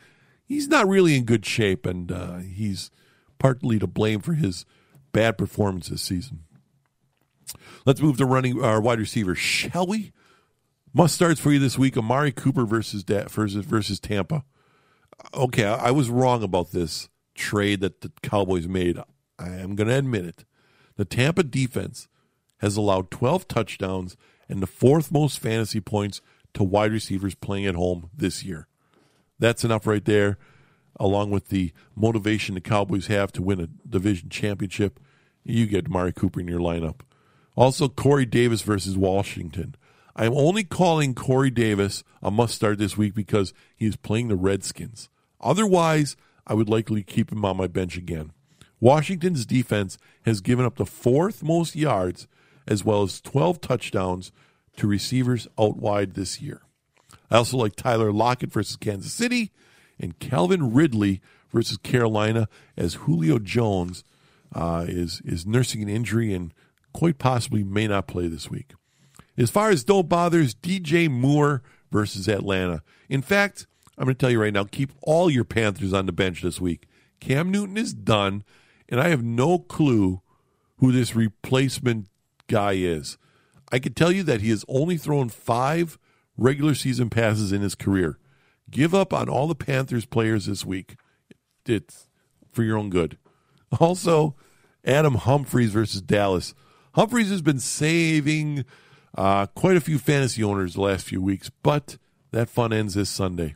he's 0.44 0.68
not 0.68 0.88
really 0.88 1.16
in 1.16 1.24
good 1.24 1.46
shape, 1.46 1.86
and 1.86 2.10
uh, 2.10 2.38
he's 2.38 2.90
partly 3.38 3.78
to 3.78 3.86
blame 3.86 4.20
for 4.20 4.34
his 4.34 4.66
bad 5.12 5.38
performance 5.38 5.88
this 5.88 6.02
season. 6.02 6.44
Let's 7.86 8.02
move 8.02 8.16
to 8.18 8.26
running 8.26 8.62
our 8.62 8.80
wide 8.80 8.98
receiver, 8.98 9.34
shall 9.34 9.86
we? 9.86 10.12
Must 10.92 11.14
starts 11.14 11.40
for 11.40 11.52
you 11.52 11.58
this 11.58 11.78
week: 11.78 11.96
Amari 11.96 12.32
Cooper 12.32 12.66
versus 12.66 13.04
versus 13.04 13.64
versus 13.64 13.98
Tampa. 13.98 14.44
Okay, 15.32 15.64
I 15.64 15.90
was 15.90 16.10
wrong 16.10 16.42
about 16.42 16.72
this 16.72 17.08
trade 17.34 17.80
that 17.80 18.00
the 18.00 18.12
Cowboys 18.22 18.68
made. 18.68 18.98
I 19.38 19.48
am 19.48 19.74
going 19.74 19.88
to 19.88 19.98
admit 19.98 20.24
it. 20.24 20.44
The 20.96 21.04
Tampa 21.04 21.42
defense 21.42 22.08
has 22.58 22.76
allowed 22.76 23.10
12 23.10 23.48
touchdowns 23.48 24.16
and 24.48 24.62
the 24.62 24.66
fourth 24.66 25.10
most 25.10 25.38
fantasy 25.38 25.80
points 25.80 26.20
to 26.54 26.62
wide 26.62 26.92
receivers 26.92 27.34
playing 27.34 27.66
at 27.66 27.74
home 27.74 28.10
this 28.14 28.44
year. 28.44 28.68
That's 29.38 29.64
enough 29.64 29.86
right 29.86 30.04
there, 30.04 30.38
along 31.00 31.30
with 31.30 31.48
the 31.48 31.72
motivation 31.96 32.54
the 32.54 32.60
Cowboys 32.60 33.06
have 33.06 33.32
to 33.32 33.42
win 33.42 33.60
a 33.60 33.66
division 33.88 34.28
championship. 34.28 35.00
You 35.42 35.66
get 35.66 35.88
Mari 35.88 36.12
Cooper 36.12 36.40
in 36.40 36.48
your 36.48 36.60
lineup. 36.60 37.00
Also, 37.56 37.88
Corey 37.88 38.26
Davis 38.26 38.62
versus 38.62 38.96
Washington. 38.96 39.74
I'm 40.14 40.34
only 40.34 40.64
calling 40.64 41.14
Corey 41.14 41.50
Davis 41.50 42.04
a 42.22 42.30
must 42.30 42.54
start 42.54 42.78
this 42.78 42.96
week 42.96 43.14
because 43.14 43.52
he 43.74 43.86
is 43.86 43.96
playing 43.96 44.28
the 44.28 44.36
Redskins. 44.36 45.08
Otherwise, 45.40 46.16
I 46.46 46.54
would 46.54 46.68
likely 46.68 47.02
keep 47.02 47.30
him 47.30 47.44
on 47.44 47.56
my 47.56 47.66
bench 47.66 47.96
again. 47.96 48.32
Washington's 48.80 49.46
defense 49.46 49.96
has 50.24 50.40
given 50.40 50.64
up 50.64 50.76
the 50.76 50.86
fourth 50.86 51.42
most 51.42 51.76
yards 51.76 52.26
as 52.66 52.84
well 52.84 53.02
as 53.02 53.20
12 53.20 53.60
touchdowns 53.60 54.32
to 54.76 54.86
receivers 54.86 55.46
out 55.58 55.76
wide 55.76 56.14
this 56.14 56.40
year. 56.40 56.62
I 57.30 57.36
also 57.36 57.56
like 57.56 57.76
Tyler 57.76 58.12
Lockett 58.12 58.52
versus 58.52 58.76
Kansas 58.76 59.12
City 59.12 59.50
and 59.98 60.18
Calvin 60.18 60.72
Ridley 60.72 61.20
versus 61.50 61.76
Carolina 61.78 62.48
as 62.76 62.94
Julio 62.94 63.38
Jones 63.38 64.04
uh, 64.54 64.84
is 64.86 65.22
is 65.24 65.46
nursing 65.46 65.82
an 65.82 65.88
injury 65.88 66.34
and 66.34 66.52
quite 66.92 67.18
possibly 67.18 67.64
may 67.64 67.86
not 67.86 68.06
play 68.06 68.26
this 68.26 68.50
week. 68.50 68.72
As 69.38 69.50
far 69.50 69.70
as 69.70 69.84
don't 69.84 70.08
bothers, 70.08 70.54
DJ 70.54 71.08
Moore 71.08 71.62
versus 71.90 72.28
Atlanta. 72.28 72.82
In 73.08 73.22
fact, 73.22 73.66
I'm 74.02 74.06
going 74.06 74.16
to 74.16 74.18
tell 74.18 74.32
you 74.32 74.42
right 74.42 74.52
now, 74.52 74.64
keep 74.64 74.90
all 75.00 75.30
your 75.30 75.44
Panthers 75.44 75.92
on 75.92 76.06
the 76.06 76.12
bench 76.12 76.42
this 76.42 76.60
week. 76.60 76.88
Cam 77.20 77.52
Newton 77.52 77.76
is 77.76 77.94
done, 77.94 78.42
and 78.88 79.00
I 79.00 79.10
have 79.10 79.22
no 79.22 79.60
clue 79.60 80.22
who 80.78 80.90
this 80.90 81.14
replacement 81.14 82.08
guy 82.48 82.72
is. 82.72 83.16
I 83.70 83.78
can 83.78 83.94
tell 83.94 84.10
you 84.10 84.24
that 84.24 84.40
he 84.40 84.50
has 84.50 84.64
only 84.66 84.96
thrown 84.96 85.28
five 85.28 86.00
regular 86.36 86.74
season 86.74 87.10
passes 87.10 87.52
in 87.52 87.62
his 87.62 87.76
career. 87.76 88.18
Give 88.68 88.92
up 88.92 89.12
on 89.12 89.28
all 89.28 89.46
the 89.46 89.54
Panthers 89.54 90.04
players 90.04 90.46
this 90.46 90.66
week. 90.66 90.96
It's 91.64 92.08
for 92.50 92.64
your 92.64 92.78
own 92.78 92.90
good. 92.90 93.18
Also, 93.78 94.34
Adam 94.84 95.14
Humphries 95.14 95.70
versus 95.70 96.02
Dallas. 96.02 96.54
Humphries 96.96 97.30
has 97.30 97.40
been 97.40 97.60
saving 97.60 98.64
uh, 99.16 99.46
quite 99.46 99.76
a 99.76 99.80
few 99.80 100.00
fantasy 100.00 100.42
owners 100.42 100.74
the 100.74 100.80
last 100.80 101.06
few 101.06 101.22
weeks, 101.22 101.52
but 101.62 101.98
that 102.32 102.50
fun 102.50 102.72
ends 102.72 102.94
this 102.94 103.08
Sunday. 103.08 103.54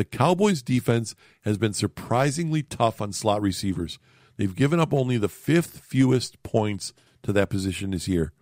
The 0.00 0.06
Cowboys' 0.06 0.62
defense 0.62 1.14
has 1.42 1.58
been 1.58 1.74
surprisingly 1.74 2.62
tough 2.62 3.02
on 3.02 3.12
slot 3.12 3.42
receivers. 3.42 3.98
They've 4.38 4.56
given 4.56 4.80
up 4.80 4.94
only 4.94 5.18
the 5.18 5.28
fifth 5.28 5.80
fewest 5.80 6.42
points 6.42 6.94
to 7.22 7.34
that 7.34 7.50
position 7.50 7.90
this 7.90 8.08
year. 8.08 8.32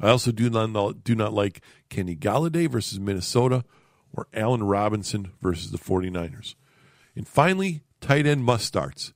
I 0.00 0.08
also 0.08 0.32
do 0.32 0.50
not 0.50 1.04
do 1.04 1.14
not 1.14 1.32
like 1.32 1.60
Kenny 1.90 2.16
Golladay 2.16 2.68
versus 2.68 2.98
Minnesota 2.98 3.64
or 4.12 4.26
Allen 4.34 4.64
Robinson 4.64 5.30
versus 5.40 5.70
the 5.70 5.78
49ers. 5.78 6.56
And 7.14 7.28
finally, 7.28 7.82
tight 8.00 8.26
end 8.26 8.42
must 8.42 8.64
starts. 8.64 9.12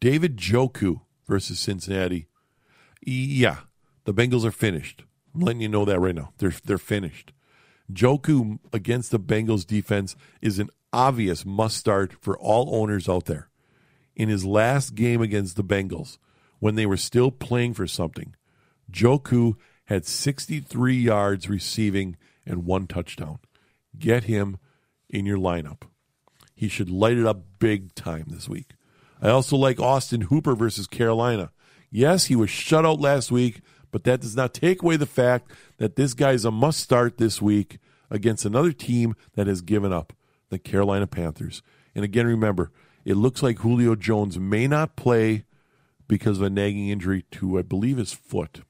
David 0.00 0.38
Njoku 0.38 1.02
versus 1.26 1.60
Cincinnati. 1.60 2.26
Yeah, 3.02 3.58
the 4.04 4.14
Bengals 4.14 4.46
are 4.46 4.50
finished. 4.50 5.04
I'm 5.34 5.42
letting 5.42 5.60
you 5.60 5.68
know 5.68 5.84
that 5.84 6.00
right 6.00 6.14
now. 6.14 6.32
They're 6.38 6.54
they're 6.64 6.78
finished. 6.78 7.34
Njoku 7.92 8.60
against 8.72 9.10
the 9.10 9.20
Bengals 9.20 9.66
defense 9.66 10.16
is 10.40 10.58
an 10.58 10.70
obvious 10.94 11.44
must 11.44 11.76
start 11.76 12.12
for 12.20 12.38
all 12.38 12.74
owners 12.74 13.08
out 13.08 13.26
there. 13.26 13.48
In 14.14 14.28
his 14.28 14.44
last 14.44 14.94
game 14.94 15.20
against 15.20 15.56
the 15.56 15.64
Bengals, 15.64 16.18
when 16.60 16.76
they 16.76 16.86
were 16.86 16.96
still 16.96 17.30
playing 17.30 17.74
for 17.74 17.86
something, 17.86 18.34
Njoku 18.90 19.56
had 19.86 20.06
63 20.06 20.94
yards 20.94 21.48
receiving 21.48 22.16
and 22.46 22.64
one 22.64 22.86
touchdown. 22.86 23.38
Get 23.98 24.24
him 24.24 24.58
in 25.10 25.26
your 25.26 25.38
lineup. 25.38 25.82
He 26.54 26.68
should 26.68 26.88
light 26.88 27.18
it 27.18 27.26
up 27.26 27.44
big 27.58 27.94
time 27.94 28.26
this 28.28 28.48
week. 28.48 28.70
I 29.20 29.28
also 29.30 29.56
like 29.56 29.80
Austin 29.80 30.22
Hooper 30.22 30.54
versus 30.54 30.86
Carolina. 30.86 31.50
Yes, 31.90 32.26
he 32.26 32.36
was 32.36 32.50
shut 32.50 32.86
out 32.86 33.00
last 33.00 33.32
week, 33.32 33.60
but 33.90 34.04
that 34.04 34.20
does 34.20 34.36
not 34.36 34.54
take 34.54 34.82
away 34.82 34.96
the 34.96 35.06
fact 35.06 35.50
that 35.78 35.96
this 35.96 36.14
guy 36.14 36.32
is 36.32 36.44
a 36.44 36.50
must 36.50 36.80
start 36.80 37.18
this 37.18 37.40
week 37.40 37.78
against 38.10 38.44
another 38.44 38.72
team 38.72 39.14
that 39.34 39.46
has 39.46 39.60
given 39.60 39.92
up, 39.92 40.12
the 40.54 40.58
Carolina 40.58 41.06
Panthers. 41.06 41.62
And 41.94 42.04
again, 42.04 42.26
remember, 42.26 42.70
it 43.04 43.16
looks 43.16 43.42
like 43.42 43.58
Julio 43.58 43.94
Jones 43.94 44.38
may 44.38 44.66
not 44.66 44.96
play 44.96 45.44
because 46.08 46.38
of 46.38 46.44
a 46.44 46.50
nagging 46.50 46.88
injury 46.88 47.24
to, 47.32 47.58
I 47.58 47.62
believe, 47.62 47.98
his 47.98 48.12
foot. 48.12 48.62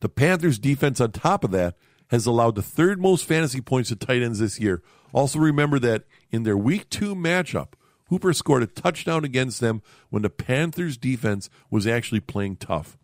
The 0.00 0.08
Panthers' 0.08 0.58
defense, 0.58 1.00
on 1.00 1.12
top 1.12 1.44
of 1.44 1.50
that, 1.52 1.76
has 2.08 2.26
allowed 2.26 2.54
the 2.54 2.62
third 2.62 3.00
most 3.00 3.24
fantasy 3.24 3.60
points 3.60 3.88
to 3.88 3.96
tight 3.96 4.22
ends 4.22 4.38
this 4.38 4.60
year. 4.60 4.82
Also, 5.12 5.38
remember 5.38 5.78
that 5.78 6.04
in 6.30 6.42
their 6.42 6.56
week 6.56 6.90
two 6.90 7.14
matchup, 7.14 7.68
Hooper 8.08 8.32
scored 8.32 8.62
a 8.62 8.66
touchdown 8.66 9.24
against 9.24 9.60
them 9.60 9.82
when 10.10 10.22
the 10.22 10.30
Panthers' 10.30 10.96
defense 10.96 11.48
was 11.70 11.86
actually 11.86 12.20
playing 12.20 12.56
tough. 12.56 12.98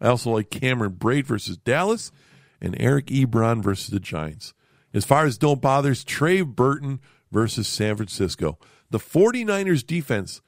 I 0.00 0.08
also 0.08 0.30
like 0.30 0.50
Cameron 0.50 0.92
Brate 0.92 1.26
versus 1.26 1.56
Dallas 1.56 2.12
and 2.60 2.76
Eric 2.78 3.06
Ebron 3.06 3.62
versus 3.62 3.88
the 3.88 4.00
Giants. 4.00 4.54
As 4.94 5.04
far 5.04 5.26
as 5.26 5.36
don't 5.36 5.60
bothers, 5.60 6.04
Trey 6.04 6.40
Burton 6.40 7.00
versus 7.32 7.66
San 7.66 7.96
Francisco. 7.96 8.58
The 8.90 8.98
49ers 8.98 9.84
defense, 9.84 10.40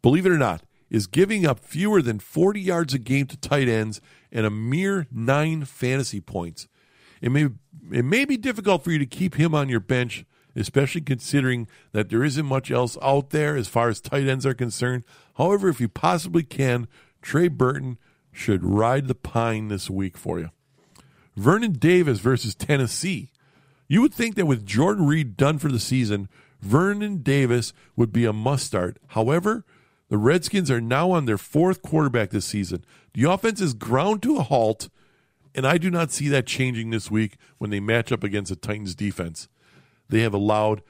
believe 0.00 0.24
it 0.24 0.32
or 0.32 0.38
not, 0.38 0.62
is 0.88 1.06
giving 1.06 1.44
up 1.44 1.58
fewer 1.58 2.00
than 2.00 2.20
40 2.20 2.60
yards 2.60 2.94
a 2.94 2.98
game 2.98 3.26
to 3.26 3.36
tight 3.36 3.68
ends 3.68 4.00
and 4.30 4.46
a 4.46 4.50
mere 4.50 5.06
nine 5.10 5.64
fantasy 5.64 6.20
points. 6.20 6.68
It 7.20 7.32
may, 7.32 7.48
it 7.90 8.04
may 8.04 8.24
be 8.24 8.36
difficult 8.36 8.84
for 8.84 8.92
you 8.92 8.98
to 8.98 9.06
keep 9.06 9.34
him 9.34 9.54
on 9.54 9.68
your 9.68 9.80
bench, 9.80 10.24
especially 10.54 11.00
considering 11.00 11.66
that 11.92 12.08
there 12.08 12.22
isn't 12.22 12.46
much 12.46 12.70
else 12.70 12.96
out 13.02 13.30
there 13.30 13.56
as 13.56 13.68
far 13.68 13.88
as 13.88 14.00
tight 14.00 14.28
ends 14.28 14.46
are 14.46 14.54
concerned. 14.54 15.04
However, 15.38 15.68
if 15.68 15.80
you 15.80 15.88
possibly 15.88 16.42
can, 16.44 16.86
Trey 17.20 17.48
Burton 17.48 17.98
should 18.30 18.64
ride 18.64 19.08
the 19.08 19.14
pine 19.14 19.68
this 19.68 19.90
week 19.90 20.16
for 20.16 20.38
you. 20.38 20.50
Vernon 21.36 21.72
Davis 21.72 22.20
versus 22.20 22.54
Tennessee. 22.54 23.31
You 23.88 24.00
would 24.00 24.14
think 24.14 24.36
that 24.36 24.46
with 24.46 24.66
Jordan 24.66 25.06
Reed 25.06 25.36
done 25.36 25.58
for 25.58 25.70
the 25.70 25.80
season, 25.80 26.28
Vernon 26.60 27.18
Davis 27.18 27.72
would 27.96 28.12
be 28.12 28.24
a 28.24 28.32
must 28.32 28.66
start. 28.66 28.98
However, 29.08 29.64
the 30.08 30.18
Redskins 30.18 30.70
are 30.70 30.80
now 30.80 31.10
on 31.10 31.24
their 31.24 31.38
fourth 31.38 31.82
quarterback 31.82 32.30
this 32.30 32.46
season. 32.46 32.84
The 33.14 33.24
offense 33.24 33.60
is 33.60 33.74
ground 33.74 34.22
to 34.22 34.36
a 34.36 34.42
halt, 34.42 34.88
and 35.54 35.66
I 35.66 35.78
do 35.78 35.90
not 35.90 36.12
see 36.12 36.28
that 36.28 36.46
changing 36.46 36.90
this 36.90 37.10
week 37.10 37.36
when 37.58 37.70
they 37.70 37.80
match 37.80 38.12
up 38.12 38.22
against 38.22 38.50
the 38.50 38.56
Titans 38.56 38.94
defense. 38.94 39.48
They 40.08 40.20
have 40.20 40.34
allowed 40.34 40.82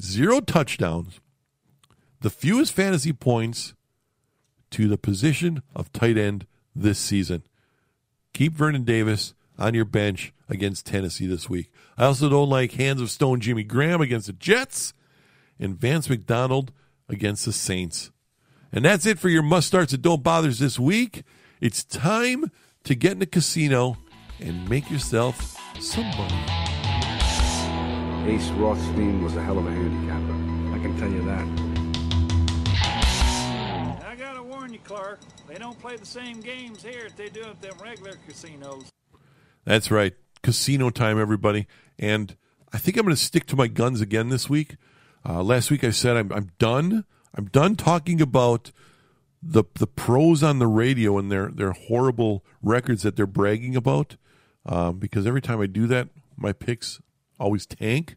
zero 0.00 0.40
touchdowns, 0.40 1.20
the 2.20 2.30
fewest 2.30 2.72
fantasy 2.72 3.12
points 3.12 3.74
to 4.70 4.88
the 4.88 4.98
position 4.98 5.62
of 5.74 5.92
tight 5.92 6.16
end 6.16 6.46
this 6.74 6.98
season. 6.98 7.42
Keep 8.32 8.54
Vernon 8.54 8.84
Davis 8.84 9.34
on 9.58 9.74
your 9.74 9.84
bench 9.84 10.32
against 10.48 10.86
Tennessee 10.86 11.26
this 11.26 11.48
week. 11.48 11.70
I 11.96 12.04
also 12.04 12.28
don't 12.28 12.48
like 12.48 12.72
hands 12.72 13.00
of 13.00 13.10
stone 13.10 13.40
Jimmy 13.40 13.64
Graham 13.64 14.00
against 14.00 14.28
the 14.28 14.32
Jets 14.32 14.94
and 15.58 15.78
Vance 15.78 16.08
McDonald 16.08 16.72
against 17.08 17.44
the 17.44 17.52
Saints. 17.52 18.10
And 18.72 18.84
that's 18.84 19.06
it 19.06 19.18
for 19.18 19.28
your 19.28 19.42
must 19.42 19.66
starts 19.66 19.92
and 19.92 20.02
don't 20.02 20.22
bothers 20.22 20.58
this 20.58 20.78
week. 20.78 21.24
It's 21.60 21.82
time 21.84 22.50
to 22.84 22.94
get 22.94 23.12
in 23.12 23.18
the 23.18 23.26
casino 23.26 23.96
and 24.40 24.68
make 24.68 24.90
yourself 24.90 25.56
some 25.80 26.06
money. 26.16 26.44
Ace 28.30 28.50
Rothstein 28.50 29.24
was 29.24 29.34
a 29.36 29.42
hell 29.42 29.58
of 29.58 29.66
a 29.66 29.70
handicapper. 29.70 30.34
I 30.74 30.78
can 30.82 30.96
tell 30.98 31.10
you 31.10 31.24
that. 31.24 31.46
I 34.06 34.14
gotta 34.16 34.42
warn 34.42 34.72
you, 34.72 34.80
Clark. 34.84 35.20
They 35.48 35.56
don't 35.56 35.78
play 35.80 35.96
the 35.96 36.06
same 36.06 36.40
games 36.40 36.82
here 36.82 37.06
as 37.06 37.14
they 37.14 37.30
do 37.30 37.42
at 37.42 37.60
them 37.62 37.74
regular 37.82 38.16
casinos. 38.26 38.90
That's 39.68 39.90
right. 39.90 40.14
Casino 40.42 40.88
time, 40.88 41.20
everybody. 41.20 41.66
And 41.98 42.34
I 42.72 42.78
think 42.78 42.96
I'm 42.96 43.04
going 43.04 43.14
to 43.14 43.22
stick 43.22 43.44
to 43.48 43.56
my 43.56 43.66
guns 43.66 44.00
again 44.00 44.30
this 44.30 44.48
week. 44.48 44.76
Uh, 45.28 45.42
last 45.42 45.70
week 45.70 45.84
I 45.84 45.90
said 45.90 46.16
I'm, 46.16 46.32
I'm 46.32 46.52
done. 46.58 47.04
I'm 47.34 47.44
done 47.48 47.76
talking 47.76 48.22
about 48.22 48.72
the 49.42 49.64
the 49.74 49.86
pros 49.86 50.42
on 50.42 50.58
the 50.58 50.66
radio 50.66 51.18
and 51.18 51.30
their 51.30 51.48
their 51.48 51.72
horrible 51.72 52.46
records 52.62 53.02
that 53.02 53.14
they're 53.14 53.26
bragging 53.26 53.76
about. 53.76 54.16
Um, 54.64 54.98
because 54.98 55.26
every 55.26 55.42
time 55.42 55.60
I 55.60 55.66
do 55.66 55.86
that, 55.88 56.08
my 56.34 56.54
picks 56.54 56.98
always 57.38 57.66
tank, 57.66 58.16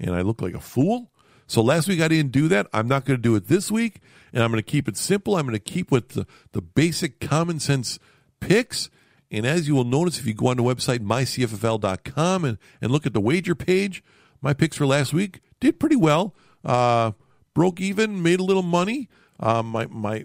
and 0.00 0.16
I 0.16 0.22
look 0.22 0.40
like 0.40 0.54
a 0.54 0.60
fool. 0.60 1.10
So 1.46 1.60
last 1.60 1.88
week 1.88 2.00
I 2.00 2.08
didn't 2.08 2.32
do 2.32 2.48
that. 2.48 2.68
I'm 2.72 2.88
not 2.88 3.04
going 3.04 3.18
to 3.18 3.22
do 3.22 3.36
it 3.36 3.48
this 3.48 3.70
week, 3.70 4.00
and 4.32 4.42
I'm 4.42 4.50
going 4.50 4.62
to 4.64 4.70
keep 4.70 4.88
it 4.88 4.96
simple. 4.96 5.36
I'm 5.36 5.44
going 5.46 5.52
to 5.52 5.60
keep 5.60 5.90
with 5.90 6.10
the, 6.10 6.26
the 6.52 6.62
basic 6.62 7.20
common 7.20 7.60
sense 7.60 7.98
picks. 8.40 8.88
And 9.30 9.44
as 9.44 9.66
you 9.66 9.74
will 9.74 9.84
notice, 9.84 10.18
if 10.18 10.26
you 10.26 10.34
go 10.34 10.48
on 10.48 10.56
the 10.56 10.62
website 10.62 11.00
mycffl.com 11.00 12.44
and, 12.44 12.58
and 12.80 12.92
look 12.92 13.06
at 13.06 13.12
the 13.12 13.20
wager 13.20 13.54
page, 13.54 14.02
my 14.40 14.54
picks 14.54 14.76
for 14.76 14.86
last 14.86 15.12
week 15.12 15.40
did 15.60 15.80
pretty 15.80 15.96
well. 15.96 16.34
Uh, 16.64 17.12
broke 17.54 17.80
even, 17.80 18.22
made 18.22 18.40
a 18.40 18.44
little 18.44 18.62
money. 18.62 19.08
Uh, 19.40 19.62
my 19.62 19.86
my 19.86 20.24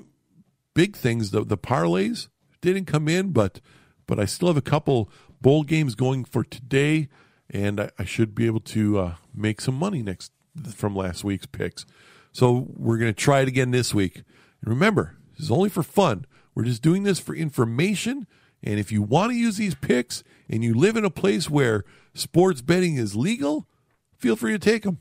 big 0.74 0.96
things, 0.96 1.32
the 1.32 1.44
the 1.44 1.58
parlays 1.58 2.28
didn't 2.62 2.86
come 2.86 3.08
in, 3.08 3.32
but 3.32 3.60
but 4.06 4.20
I 4.20 4.26
still 4.26 4.48
have 4.48 4.58
a 4.58 4.62
couple 4.62 5.10
bowl 5.42 5.64
games 5.64 5.96
going 5.96 6.26
for 6.26 6.44
today, 6.44 7.10
and 7.50 7.80
I, 7.80 7.90
I 7.98 8.06
should 8.06 8.36
be 8.36 8.46
able 8.46 8.60
to 8.62 9.00
uh, 9.00 9.16
make 9.34 9.62
some 9.62 9.76
money 9.76 10.02
next 10.02 10.32
from 10.74 10.96
last 10.96 11.24
week's 11.24 11.46
picks. 11.46 11.86
So 12.32 12.68
we're 12.76 12.98
to 13.00 13.14
try 13.14 13.42
it 13.42 13.48
again 13.48 13.72
this 13.72 13.94
week. 13.94 14.18
And 14.18 14.70
remember, 14.70 15.18
this 15.34 15.46
is 15.46 15.52
only 15.52 15.70
for 15.70 15.84
fun. 15.84 16.26
We're 16.54 16.66
just 16.66 16.82
doing 16.82 17.04
this 17.04 17.20
for 17.20 17.36
information. 17.36 18.28
And 18.64 18.80
if 18.80 18.92
you 18.92 19.02
want 19.02 19.32
to 19.32 19.38
use 19.38 19.58
these 19.58 19.76
picks 19.76 20.24
and 20.50 20.64
you 20.64 20.74
live 20.74 20.96
in 20.96 21.06
a 21.06 21.10
place 21.10 21.50
where 21.50 21.84
sports 22.14 22.62
betting 22.62 22.98
is 22.98 23.16
legal, 23.16 23.68
feel 24.18 24.36
free 24.36 24.52
to 24.52 24.60
take 24.60 24.84
them. 24.84 25.00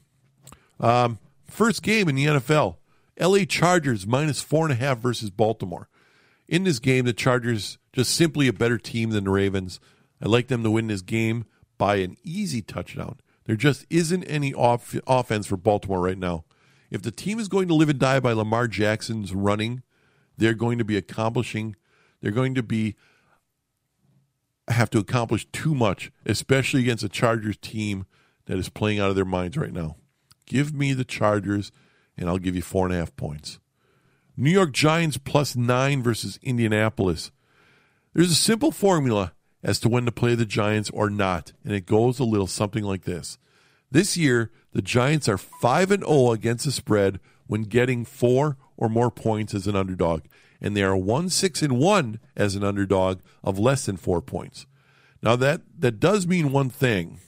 Um, 0.78 1.18
first 1.44 1.82
game 1.82 2.08
in 2.08 2.14
the 2.14 2.26
NFL 2.26 2.76
LA 3.20 3.44
Chargers 3.44 4.06
minus 4.06 4.40
four 4.40 4.64
and 4.64 4.72
a 4.72 4.76
half 4.76 4.98
versus 4.98 5.30
Baltimore. 5.30 5.88
In 6.48 6.64
this 6.64 6.78
game, 6.78 7.04
the 7.04 7.12
Chargers 7.12 7.78
just 7.92 8.14
simply 8.14 8.48
a 8.48 8.52
better 8.52 8.78
team 8.78 9.10
than 9.10 9.24
the 9.24 9.30
Ravens. 9.30 9.78
I 10.22 10.28
like 10.28 10.48
them 10.48 10.62
to 10.62 10.70
win 10.70 10.86
this 10.86 11.02
game 11.02 11.44
by 11.76 11.96
an 11.96 12.16
easy 12.24 12.62
touchdown. 12.62 13.20
There 13.44 13.56
just 13.56 13.86
isn't 13.90 14.24
any 14.24 14.54
off- 14.54 14.96
offense 15.06 15.46
for 15.46 15.56
Baltimore 15.56 16.00
right 16.00 16.18
now. 16.18 16.44
If 16.90 17.02
the 17.02 17.10
team 17.10 17.38
is 17.38 17.48
going 17.48 17.68
to 17.68 17.74
live 17.74 17.88
and 17.88 17.98
die 17.98 18.20
by 18.20 18.32
Lamar 18.32 18.66
Jackson's 18.68 19.34
running, 19.34 19.82
they're 20.36 20.54
going 20.54 20.78
to 20.78 20.84
be 20.84 20.96
accomplishing, 20.96 21.76
they're 22.20 22.32
going 22.32 22.54
to 22.54 22.62
be 22.62 22.96
have 24.72 24.90
to 24.90 24.98
accomplish 24.98 25.46
too 25.52 25.74
much, 25.74 26.10
especially 26.26 26.80
against 26.80 27.04
a 27.04 27.08
Chargers 27.08 27.56
team 27.56 28.06
that 28.46 28.58
is 28.58 28.68
playing 28.68 28.98
out 28.98 29.10
of 29.10 29.16
their 29.16 29.24
minds 29.24 29.56
right 29.56 29.72
now. 29.72 29.96
Give 30.46 30.74
me 30.74 30.92
the 30.92 31.04
Chargers, 31.04 31.70
and 32.16 32.28
I'll 32.28 32.38
give 32.38 32.56
you 32.56 32.62
four 32.62 32.86
and 32.86 32.94
a 32.94 32.98
half 32.98 33.14
points. 33.16 33.58
New 34.36 34.50
York 34.50 34.72
Giants 34.72 35.18
plus 35.18 35.54
nine 35.54 36.02
versus 36.02 36.38
Indianapolis. 36.42 37.30
There's 38.14 38.30
a 38.30 38.36
simple 38.36 38.70
formula 38.70 39.32
as 39.62 39.78
to 39.80 39.88
when 39.88 40.06
to 40.06 40.12
play 40.12 40.34
the 40.34 40.46
Giants 40.46 40.90
or 40.90 41.10
not, 41.10 41.52
and 41.64 41.74
it 41.74 41.86
goes 41.86 42.18
a 42.18 42.24
little 42.24 42.46
something 42.46 42.84
like 42.84 43.04
this. 43.04 43.38
This 43.90 44.16
year, 44.16 44.50
the 44.72 44.82
Giants 44.82 45.28
are 45.28 45.38
5 45.38 45.90
and 45.90 46.04
0 46.04 46.32
against 46.32 46.64
the 46.64 46.72
spread 46.72 47.20
when 47.46 47.62
getting 47.64 48.04
4 48.04 48.56
or 48.76 48.88
more 48.88 49.10
points 49.10 49.52
as 49.52 49.66
an 49.66 49.76
underdog, 49.76 50.22
and 50.60 50.76
they 50.76 50.82
are 50.82 50.96
1 50.96 51.28
6 51.28 51.62
and 51.62 51.78
1 51.78 52.20
as 52.36 52.54
an 52.54 52.64
underdog 52.64 53.20
of 53.42 53.58
less 53.58 53.86
than 53.86 53.96
4 53.96 54.20
points. 54.20 54.66
Now 55.22 55.36
that 55.36 55.62
that 55.78 56.00
does 56.00 56.26
mean 56.26 56.52
one 56.52 56.70
thing. 56.70 57.20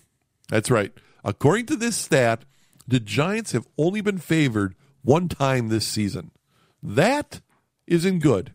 That's 0.48 0.70
right. 0.70 0.92
According 1.24 1.66
to 1.66 1.76
this 1.76 1.96
stat, 1.96 2.44
the 2.86 3.00
Giants 3.00 3.52
have 3.52 3.68
only 3.78 4.00
been 4.00 4.18
favored 4.18 4.74
one 5.02 5.28
time 5.28 5.68
this 5.68 5.86
season. 5.86 6.30
That 6.82 7.40
isn't 7.86 8.20
good. 8.20 8.54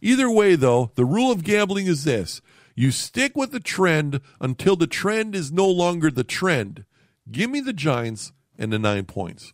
Either 0.00 0.30
way, 0.30 0.54
though, 0.54 0.92
the 0.94 1.04
rule 1.04 1.30
of 1.30 1.44
gambling 1.44 1.86
is 1.86 2.04
this 2.04 2.40
you 2.74 2.90
stick 2.90 3.36
with 3.36 3.50
the 3.50 3.60
trend 3.60 4.20
until 4.40 4.76
the 4.76 4.86
trend 4.86 5.34
is 5.34 5.50
no 5.50 5.66
longer 5.66 6.10
the 6.10 6.24
trend. 6.24 6.84
Give 7.30 7.50
me 7.50 7.60
the 7.60 7.72
Giants 7.72 8.32
and 8.56 8.72
the 8.72 8.78
nine 8.78 9.04
points. 9.04 9.52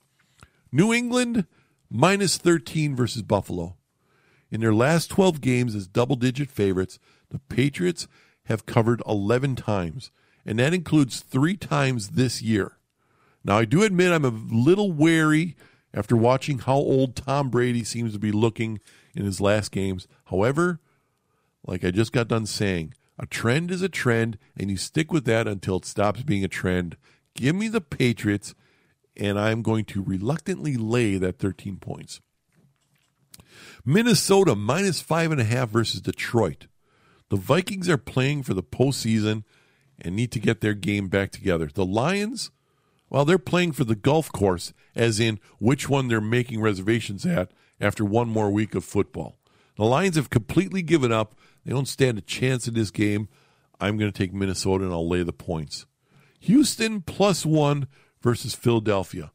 New 0.71 0.93
England 0.93 1.47
minus 1.91 2.37
13 2.37 2.95
versus 2.95 3.23
Buffalo. 3.23 3.77
In 4.55 4.61
their 4.61 4.73
last 4.73 5.11
12 5.11 5.41
games 5.41 5.75
as 5.75 5.89
double 5.89 6.15
digit 6.15 6.49
favorites, 6.49 7.01
the 7.31 7.41
Patriots 7.41 8.07
have 8.45 8.67
covered 8.67 9.03
11 9.05 9.57
times, 9.57 10.13
and 10.47 10.61
that 10.61 10.73
includes 10.73 11.23
three 11.23 11.57
times 11.57 12.11
this 12.11 12.41
year. 12.41 12.79
Now, 13.43 13.59
I 13.59 13.65
do 13.65 13.83
admit 13.83 14.13
I'm 14.13 14.25
a 14.25 14.29
little 14.29 14.93
wary 14.93 15.57
after 15.93 16.17
watching 16.17 16.61
how 16.61 16.77
old 16.77 17.17
Tom 17.17 17.51
Brady 17.51 17.83
seems 17.83 18.13
to 18.13 18.21
be 18.21 18.31
looking 18.31 18.79
in 19.13 19.25
his 19.25 19.41
last 19.41 19.73
games. 19.73 20.07
However, 20.27 20.79
like 21.67 21.85
I 21.85 21.91
just 21.91 22.13
got 22.13 22.29
done 22.29 22.47
saying, 22.47 22.95
a 23.19 23.27
trend 23.27 23.73
is 23.73 23.83
a 23.83 23.89
trend, 23.89 24.39
and 24.57 24.71
you 24.71 24.77
stick 24.77 25.11
with 25.11 25.25
that 25.25 25.49
until 25.49 25.79
it 25.79 25.85
stops 25.85 26.23
being 26.23 26.45
a 26.45 26.49
trend. 26.49 26.97
Give 27.35 27.57
me 27.57 27.67
the 27.67 27.81
Patriots, 27.81 28.55
and 29.17 29.37
I'm 29.37 29.63
going 29.63 29.85
to 29.87 30.01
reluctantly 30.01 30.77
lay 30.77 31.17
that 31.17 31.41
13 31.41 31.79
points. 31.79 32.21
Minnesota 33.85 34.55
minus 34.55 35.01
five 35.01 35.31
and 35.31 35.41
a 35.41 35.45
half 35.45 35.69
versus 35.71 36.01
Detroit. 36.01 36.67
The 37.31 37.37
Vikings 37.37 37.89
are 37.89 37.99
playing 37.99 38.43
for 38.43 38.55
the 38.55 38.63
postseason 38.63 39.45
and 40.01 40.15
need 40.15 40.33
to 40.33 40.41
get 40.41 40.61
their 40.61 40.75
game 40.75 41.09
back 41.09 41.31
together. 41.31 41.69
The 41.73 41.85
Lions, 41.85 42.51
well, 43.09 43.25
they're 43.25 43.39
playing 43.39 43.73
for 43.73 43.85
the 43.85 43.95
golf 43.95 44.31
course, 44.33 44.73
as 44.95 45.21
in 45.21 45.39
which 45.59 45.89
one 45.89 46.09
they're 46.09 46.21
making 46.21 46.61
reservations 46.61 47.25
at 47.25 47.53
after 47.81 48.05
one 48.05 48.29
more 48.29 48.51
week 48.51 48.75
of 48.75 48.85
football. 48.85 49.37
The 49.77 49.85
Lions 49.85 50.17
have 50.17 50.31
completely 50.31 50.83
given 50.83 51.13
up. 51.13 51.35
They 51.65 51.73
don't 51.73 51.89
stand 51.89 52.19
a 52.19 52.23
chance 52.23 52.69
in 52.69 52.75
this 52.75 52.91
game. 52.91 53.29
I'm 53.81 53.97
going 53.97 54.11
to 54.11 54.17
take 54.17 54.33
Minnesota 54.33 54.85
and 54.85 54.93
I'll 54.93 55.09
lay 55.09 55.23
the 55.23 55.33
points. 55.33 55.87
Houston 56.41 57.01
plus 57.01 57.45
one 57.45 57.89
versus 58.23 58.55
Philadelphia. 58.55 59.33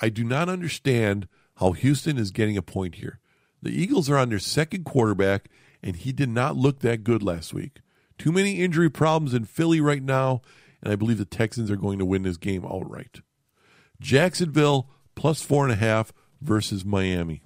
I 0.00 0.08
do 0.08 0.24
not 0.24 0.48
understand 0.48 1.28
how 1.56 1.72
Houston 1.72 2.18
is 2.18 2.30
getting 2.30 2.56
a 2.56 2.62
point 2.62 2.96
here. 2.96 3.20
The 3.62 3.70
Eagles 3.70 4.08
are 4.08 4.16
on 4.16 4.28
their 4.28 4.38
second 4.38 4.84
quarterback, 4.84 5.48
and 5.82 5.96
he 5.96 6.12
did 6.12 6.28
not 6.28 6.56
look 6.56 6.80
that 6.80 7.04
good 7.04 7.22
last 7.22 7.52
week. 7.52 7.80
Too 8.18 8.32
many 8.32 8.60
injury 8.60 8.90
problems 8.90 9.34
in 9.34 9.44
Philly 9.44 9.80
right 9.80 10.02
now, 10.02 10.42
and 10.82 10.92
I 10.92 10.96
believe 10.96 11.18
the 11.18 11.24
Texans 11.24 11.70
are 11.70 11.76
going 11.76 11.98
to 11.98 12.04
win 12.04 12.22
this 12.22 12.36
game 12.36 12.64
outright. 12.64 13.20
Jacksonville 14.00 14.90
plus 15.14 15.42
four 15.42 15.64
and 15.64 15.72
a 15.72 15.76
half 15.76 16.12
versus 16.40 16.84
Miami. 16.84 17.42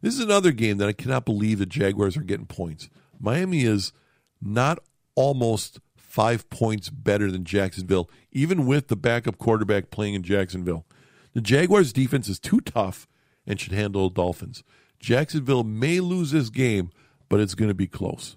This 0.00 0.14
is 0.14 0.20
another 0.20 0.52
game 0.52 0.78
that 0.78 0.88
I 0.88 0.92
cannot 0.92 1.24
believe 1.24 1.58
the 1.58 1.66
Jaguars 1.66 2.16
are 2.16 2.22
getting 2.22 2.46
points. 2.46 2.88
Miami 3.18 3.64
is 3.64 3.92
not 4.40 4.78
almost 5.14 5.80
five 5.96 6.48
points 6.50 6.88
better 6.88 7.30
than 7.30 7.44
Jacksonville, 7.44 8.08
even 8.30 8.66
with 8.66 8.88
the 8.88 8.96
backup 8.96 9.38
quarterback 9.38 9.90
playing 9.90 10.14
in 10.14 10.22
Jacksonville. 10.22 10.86
The 11.34 11.40
Jaguars' 11.40 11.92
defense 11.92 12.28
is 12.28 12.38
too 12.38 12.60
tough 12.60 13.08
and 13.46 13.58
should 13.58 13.72
handle 13.72 14.08
the 14.08 14.14
Dolphins. 14.14 14.62
Jacksonville 15.00 15.64
may 15.64 16.00
lose 16.00 16.30
this 16.30 16.50
game, 16.50 16.90
but 17.28 17.40
it's 17.40 17.54
going 17.54 17.68
to 17.68 17.74
be 17.74 17.86
close. 17.86 18.36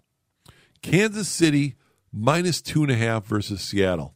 Kansas 0.81 1.27
City 1.27 1.75
minus 2.11 2.61
two 2.61 2.83
and 2.83 2.91
a 2.91 2.95
half 2.95 3.25
versus 3.25 3.61
Seattle. 3.61 4.15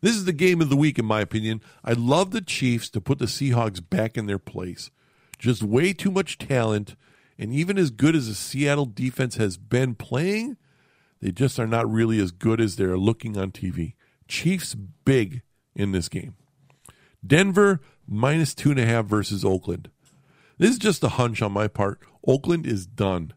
This 0.00 0.14
is 0.14 0.24
the 0.24 0.32
game 0.32 0.60
of 0.60 0.68
the 0.68 0.76
week, 0.76 0.98
in 0.98 1.06
my 1.06 1.20
opinion. 1.20 1.62
I 1.84 1.92
love 1.92 2.30
the 2.30 2.40
Chiefs 2.40 2.90
to 2.90 3.00
put 3.00 3.18
the 3.18 3.26
Seahawks 3.26 3.80
back 3.88 4.16
in 4.16 4.26
their 4.26 4.38
place. 4.38 4.90
Just 5.38 5.62
way 5.62 5.92
too 5.92 6.10
much 6.10 6.38
talent, 6.38 6.96
and 7.38 7.52
even 7.52 7.78
as 7.78 7.90
good 7.90 8.14
as 8.14 8.28
the 8.28 8.34
Seattle 8.34 8.86
defense 8.86 9.36
has 9.36 9.56
been 9.56 9.94
playing, 9.94 10.56
they 11.20 11.30
just 11.30 11.58
are 11.58 11.66
not 11.66 11.90
really 11.90 12.20
as 12.20 12.30
good 12.30 12.60
as 12.60 12.76
they're 12.76 12.98
looking 12.98 13.36
on 13.36 13.52
TV. 13.52 13.94
Chiefs 14.28 14.74
big 14.74 15.42
in 15.74 15.92
this 15.92 16.08
game. 16.08 16.36
Denver 17.26 17.80
minus 18.06 18.54
two 18.54 18.70
and 18.70 18.80
a 18.80 18.86
half 18.86 19.06
versus 19.06 19.44
Oakland. 19.44 19.90
This 20.58 20.70
is 20.70 20.78
just 20.78 21.04
a 21.04 21.10
hunch 21.10 21.42
on 21.42 21.52
my 21.52 21.68
part. 21.68 22.00
Oakland 22.26 22.66
is 22.66 22.86
done. 22.86 23.32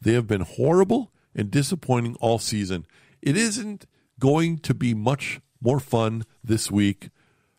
They 0.00 0.12
have 0.12 0.26
been 0.26 0.42
horrible 0.42 1.12
and 1.34 1.50
disappointing 1.50 2.16
all 2.20 2.38
season. 2.38 2.86
It 3.22 3.36
isn't 3.36 3.86
going 4.18 4.58
to 4.58 4.74
be 4.74 4.94
much 4.94 5.40
more 5.60 5.80
fun 5.80 6.24
this 6.42 6.70
week 6.70 7.10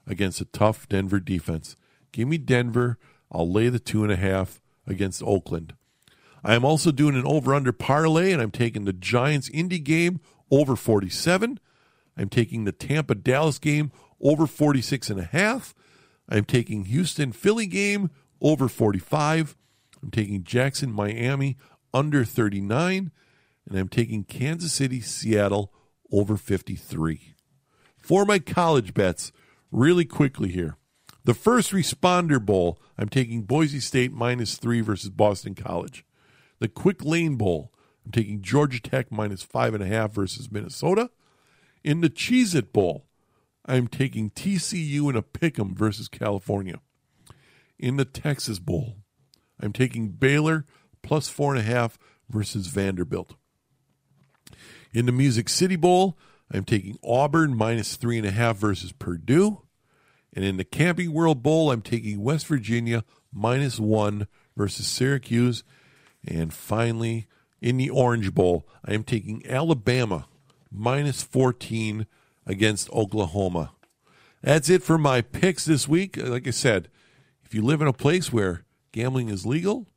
against 0.07 0.41
a 0.41 0.45
tough 0.45 0.87
Denver 0.87 1.19
defense. 1.19 1.75
Give 2.11 2.27
me 2.27 2.37
Denver. 2.37 2.97
I'll 3.31 3.51
lay 3.51 3.69
the 3.69 3.79
two 3.79 4.03
and 4.03 4.11
a 4.11 4.15
half 4.15 4.61
against 4.87 5.23
Oakland. 5.23 5.75
I 6.43 6.55
am 6.55 6.63
also 6.63 6.91
doing 6.91 7.15
an 7.15 7.25
over 7.25 7.53
under 7.53 7.73
parlay, 7.73 8.31
and 8.31 8.41
I'm 8.41 8.51
taking 8.51 8.85
the 8.85 8.93
Giants 8.93 9.49
Indy 9.49 9.79
game 9.79 10.21
over 10.49 10.75
47. 10.75 11.59
I'm 12.17 12.29
taking 12.29 12.63
the 12.63 12.71
Tampa 12.71 13.15
Dallas 13.15 13.59
game 13.59 13.91
over 14.21 14.47
46 14.47 15.09
and 15.09 15.19
a 15.19 15.25
half. 15.25 15.73
I'm 16.27 16.45
taking 16.45 16.85
Houston 16.85 17.31
Philly 17.31 17.65
game 17.65 18.09
over 18.41 18.67
45. 18.67 19.55
I'm 20.01 20.11
taking 20.11 20.43
Jackson 20.43 20.91
Miami 20.91 21.57
under 21.93 22.23
39. 22.23 23.11
And 23.67 23.77
I'm 23.77 23.89
taking 23.89 24.23
Kansas 24.23 24.73
City 24.73 25.01
Seattle 25.01 25.73
over 26.11 26.37
53. 26.37 27.35
For 27.97 28.25
my 28.25 28.39
college 28.39 28.93
bets, 28.93 29.31
really 29.71 30.05
quickly 30.05 30.49
here. 30.49 30.77
The 31.25 31.33
first 31.33 31.71
responder 31.71 32.43
bowl, 32.43 32.79
I'm 32.97 33.09
taking 33.09 33.43
Boise 33.43 33.79
State 33.79 34.11
minus 34.11 34.57
three 34.57 34.81
versus 34.81 35.11
Boston 35.11 35.53
College. 35.53 36.05
The 36.59 36.67
quick 36.67 37.03
lane 37.03 37.35
bowl, 37.35 37.71
I'm 38.05 38.11
taking 38.11 38.41
Georgia 38.41 38.81
Tech 38.81 39.11
minus 39.11 39.43
five 39.43 39.73
and 39.73 39.83
a 39.83 39.87
half 39.87 40.11
versus 40.11 40.51
Minnesota. 40.51 41.11
In 41.83 42.01
the 42.01 42.09
Cheez 42.09 42.55
It 42.55 42.73
Bowl, 42.73 43.05
I'm 43.65 43.87
taking 43.87 44.31
TCU 44.31 45.09
in 45.09 45.15
a 45.15 45.21
pick'em 45.21 45.75
versus 45.75 46.07
California. 46.07 46.79
In 47.79 47.95
the 47.95 48.05
Texas 48.05 48.59
Bowl, 48.59 48.97
I'm 49.59 49.71
taking 49.71 50.09
Baylor 50.09 50.65
plus 51.01 51.29
four 51.29 51.55
and 51.55 51.61
a 51.61 51.65
half 51.65 51.97
versus 52.29 52.67
Vanderbilt. 52.67 53.35
In 54.91 55.05
the 55.05 55.13
Music 55.13 55.47
City 55.47 55.77
Bowl, 55.77 56.17
I'm 56.51 56.65
taking 56.65 56.97
Auburn 57.03 57.55
minus 57.55 57.95
three 57.95 58.17
and 58.17 58.27
a 58.27 58.31
half 58.31 58.57
versus 58.57 58.91
Purdue. 58.91 59.61
And 60.33 60.43
in 60.43 60.57
the 60.57 60.65
Camping 60.65 61.13
World 61.13 61.41
Bowl, 61.41 61.71
I'm 61.71 61.81
taking 61.81 62.21
West 62.21 62.47
Virginia 62.47 63.05
minus 63.31 63.79
one 63.79 64.27
versus 64.57 64.87
Syracuse. 64.87 65.63
And 66.27 66.53
finally, 66.53 67.27
in 67.61 67.77
the 67.77 67.89
Orange 67.89 68.33
Bowl, 68.33 68.67
I 68.83 68.93
am 68.93 69.03
taking 69.03 69.45
Alabama 69.47 70.27
minus 70.69 71.23
14 71.23 72.07
against 72.45 72.91
Oklahoma. 72.91 73.71
That's 74.41 74.69
it 74.69 74.83
for 74.83 74.97
my 74.97 75.21
picks 75.21 75.65
this 75.65 75.87
week. 75.87 76.17
Like 76.17 76.47
I 76.47 76.51
said, 76.51 76.89
if 77.49 77.55
you 77.55 77.63
live 77.63 77.81
in 77.81 77.87
a 77.87 77.93
place 77.93 78.31
where 78.31 78.63
gambling 78.91 79.29
is 79.29 79.43
legal, 79.43 79.87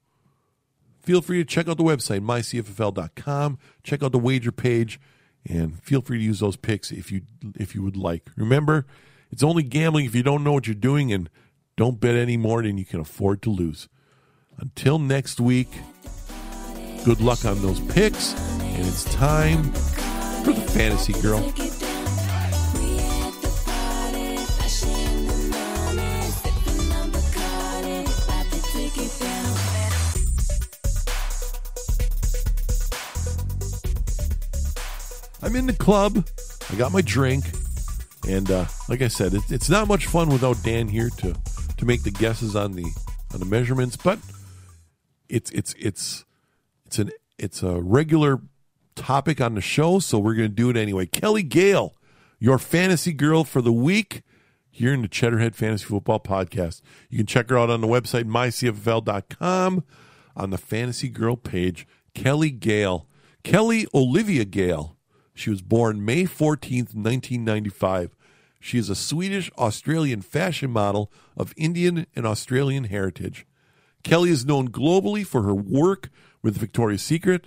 feel 1.03 1.21
free 1.21 1.37
to 1.37 1.45
check 1.45 1.69
out 1.69 1.77
the 1.77 1.83
website, 1.85 2.21
mycffl.com. 2.21 3.59
Check 3.83 4.03
out 4.03 4.13
the 4.13 4.19
wager 4.19 4.51
page 4.51 4.99
and 5.47 5.79
feel 5.83 6.01
free 6.01 6.17
to 6.17 6.25
use 6.25 6.41
those 6.41 6.57
picks 6.57 6.91
if 6.91 7.13
you 7.13 7.21
if 7.57 7.75
you 7.75 7.83
would 7.83 7.97
like. 7.97 8.31
Remember, 8.37 8.87
it's 9.31 9.43
only 9.43 9.63
gambling 9.63 10.07
if 10.07 10.15
you 10.15 10.23
don't 10.23 10.43
know 10.43 10.55
what 10.55 10.67
you're 10.67 10.75
doing 10.75 11.13
and 11.13 11.29
don't 11.77 12.01
bet 12.01 12.15
any 12.15 12.39
more 12.39 12.63
than 12.63 12.79
you 12.79 12.87
can 12.87 13.01
afford 13.01 13.43
to 13.43 13.51
lose. 13.51 13.87
Until 14.57 14.99
next 14.99 15.39
week, 15.39 15.69
good 17.05 17.21
luck 17.21 17.45
on 17.45 17.61
those 17.61 17.81
picks, 17.81 18.33
and 18.61 18.87
it's 18.87 19.05
time 19.13 19.65
for 20.43 20.55
the 20.55 20.67
fantasy 20.73 21.13
girl. 21.21 21.53
I'm 35.43 35.57
in 35.57 35.67
the 35.67 35.73
club. 35.73 36.27
I 36.71 36.77
got 36.77 36.93
my 36.93 37.01
drink, 37.01 37.45
and 38.29 38.51
uh, 38.51 38.67
like 38.89 39.03
I 39.03 39.09
said, 39.09 39.35
it, 39.35 39.43
it's 39.51 39.69
not 39.69 39.89
much 39.89 40.07
fun 40.07 40.29
without 40.29 40.63
Dan 40.63 40.89
here 40.89 41.11
to 41.19 41.35
to 41.79 41.85
make 41.85 42.05
the 42.05 42.11
guesses 42.11 42.55
on 42.55 42.73
the 42.73 42.87
on 43.35 43.41
the 43.41 43.47
measurements. 43.47 43.97
But 43.97 44.19
it's 45.29 45.51
it's 45.51 45.75
it's 45.79 46.25
it's 46.87 46.99
an 46.99 47.11
it's 47.39 47.63
a 47.63 47.81
regular 47.81 48.41
topic 48.95 49.41
on 49.41 49.55
the 49.55 49.61
show, 49.61 49.99
so 49.99 50.19
we're 50.19 50.35
going 50.35 50.49
to 50.49 50.55
do 50.55 50.71
it 50.71 50.77
anyway. 50.77 51.07
Kelly 51.07 51.43
Gale, 51.43 51.95
your 52.39 52.59
fantasy 52.59 53.13
girl 53.13 53.43
for 53.43 53.61
the 53.61 53.73
week 53.73 54.23
here 54.71 54.95
in 54.95 55.03
the 55.03 55.09
Cheddarhead 55.09 55.55
Fantasy 55.55 55.85
Football 55.85 56.21
Podcast. 56.21 56.83
You 57.11 57.19
can 57.19 57.27
check 57.27 57.51
her 57.51 57.59
out 57.59 57.71
on 57.71 57.81
the 57.81 57.87
website 57.87 58.25
mycffl.com 58.25 59.85
on 60.37 60.51
the 60.51 60.59
Fantasy 60.59 61.09
Girl 61.09 61.37
page. 61.37 61.87
Kelly 62.15 62.51
Gale, 62.51 63.07
Kelly 63.43 63.87
Olivia 63.95 64.45
Gale 64.45 64.97
she 65.35 65.51
was 65.51 65.63
born 65.63 66.05
May 66.05 66.25
14th, 66.25 66.95
1995. 66.95 68.17
She 68.61 68.79
is 68.79 68.89
a 68.89 68.95
Swedish 68.95 69.51
Australian 69.59 70.23
fashion 70.23 70.71
model 70.71 71.11
of 71.37 71.55
Indian 71.57 72.07
and 72.15 72.27
Australian 72.27 72.85
heritage. 72.85 73.47
Kelly 74.03 74.31
is 74.31 74.47
known 74.47 74.69
globally 74.69 75.27
for 75.27 75.43
her 75.43 75.55
work 75.55 76.11
with 76.43 76.57
Victoria's 76.57 77.03
Secret, 77.03 77.47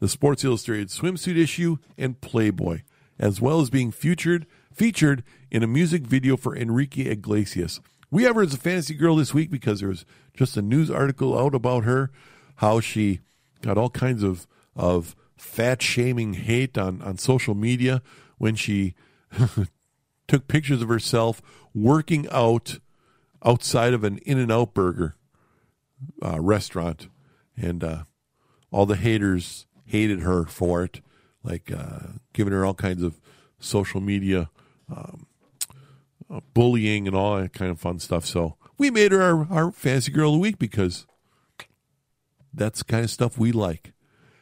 the 0.00 0.08
Sports 0.08 0.44
Illustrated 0.44 0.88
swimsuit 0.88 1.36
issue, 1.36 1.76
and 1.96 2.20
Playboy, 2.20 2.82
as 3.18 3.40
well 3.40 3.60
as 3.60 3.70
being 3.70 3.90
featured 3.90 4.46
featured 4.72 5.24
in 5.50 5.62
a 5.62 5.66
music 5.66 6.02
video 6.02 6.36
for 6.36 6.54
Enrique 6.54 7.10
Iglesias. 7.10 7.80
We 8.10 8.24
have 8.24 8.36
her 8.36 8.42
as 8.42 8.52
a 8.52 8.58
fantasy 8.58 8.94
girl 8.94 9.16
this 9.16 9.32
week 9.32 9.50
because 9.50 9.80
there 9.80 9.88
was 9.88 10.04
just 10.36 10.56
a 10.56 10.62
news 10.62 10.90
article 10.90 11.36
out 11.36 11.54
about 11.54 11.84
her, 11.84 12.10
how 12.56 12.80
she 12.80 13.20
got 13.62 13.78
all 13.78 13.90
kinds 13.90 14.22
of 14.22 14.46
of 14.74 15.16
fat 15.36 15.82
shaming 15.82 16.34
hate 16.34 16.78
on, 16.78 17.02
on 17.02 17.18
social 17.18 17.54
media 17.54 18.02
when 18.38 18.54
she 18.54 18.94
took 20.28 20.48
pictures 20.48 20.82
of 20.82 20.88
herself 20.88 21.42
working 21.74 22.26
out 22.30 22.78
outside 23.44 23.94
of 23.94 24.04
an 24.04 24.18
In 24.18 24.38
N 24.38 24.50
Out 24.50 24.74
burger 24.74 25.14
uh, 26.22 26.40
restaurant. 26.40 27.08
And 27.56 27.82
uh, 27.82 28.04
all 28.70 28.86
the 28.86 28.96
haters 28.96 29.66
hated 29.84 30.20
her 30.20 30.44
for 30.44 30.82
it, 30.84 31.00
like 31.42 31.70
uh, 31.72 32.18
giving 32.32 32.52
her 32.52 32.64
all 32.64 32.74
kinds 32.74 33.02
of 33.02 33.20
social 33.58 34.00
media 34.00 34.50
um, 34.94 35.26
uh, 36.30 36.40
bullying 36.54 37.06
and 37.06 37.16
all 37.16 37.36
that 37.36 37.52
kind 37.52 37.70
of 37.70 37.78
fun 37.78 37.98
stuff. 37.98 38.26
So 38.26 38.56
we 38.78 38.90
made 38.90 39.12
her 39.12 39.22
our, 39.22 39.46
our 39.50 39.72
fantasy 39.72 40.12
girl 40.12 40.30
of 40.30 40.34
the 40.34 40.40
week 40.40 40.58
because 40.58 41.06
that's 42.52 42.80
the 42.80 42.84
kind 42.84 43.04
of 43.04 43.10
stuff 43.10 43.38
we 43.38 43.52
like. 43.52 43.92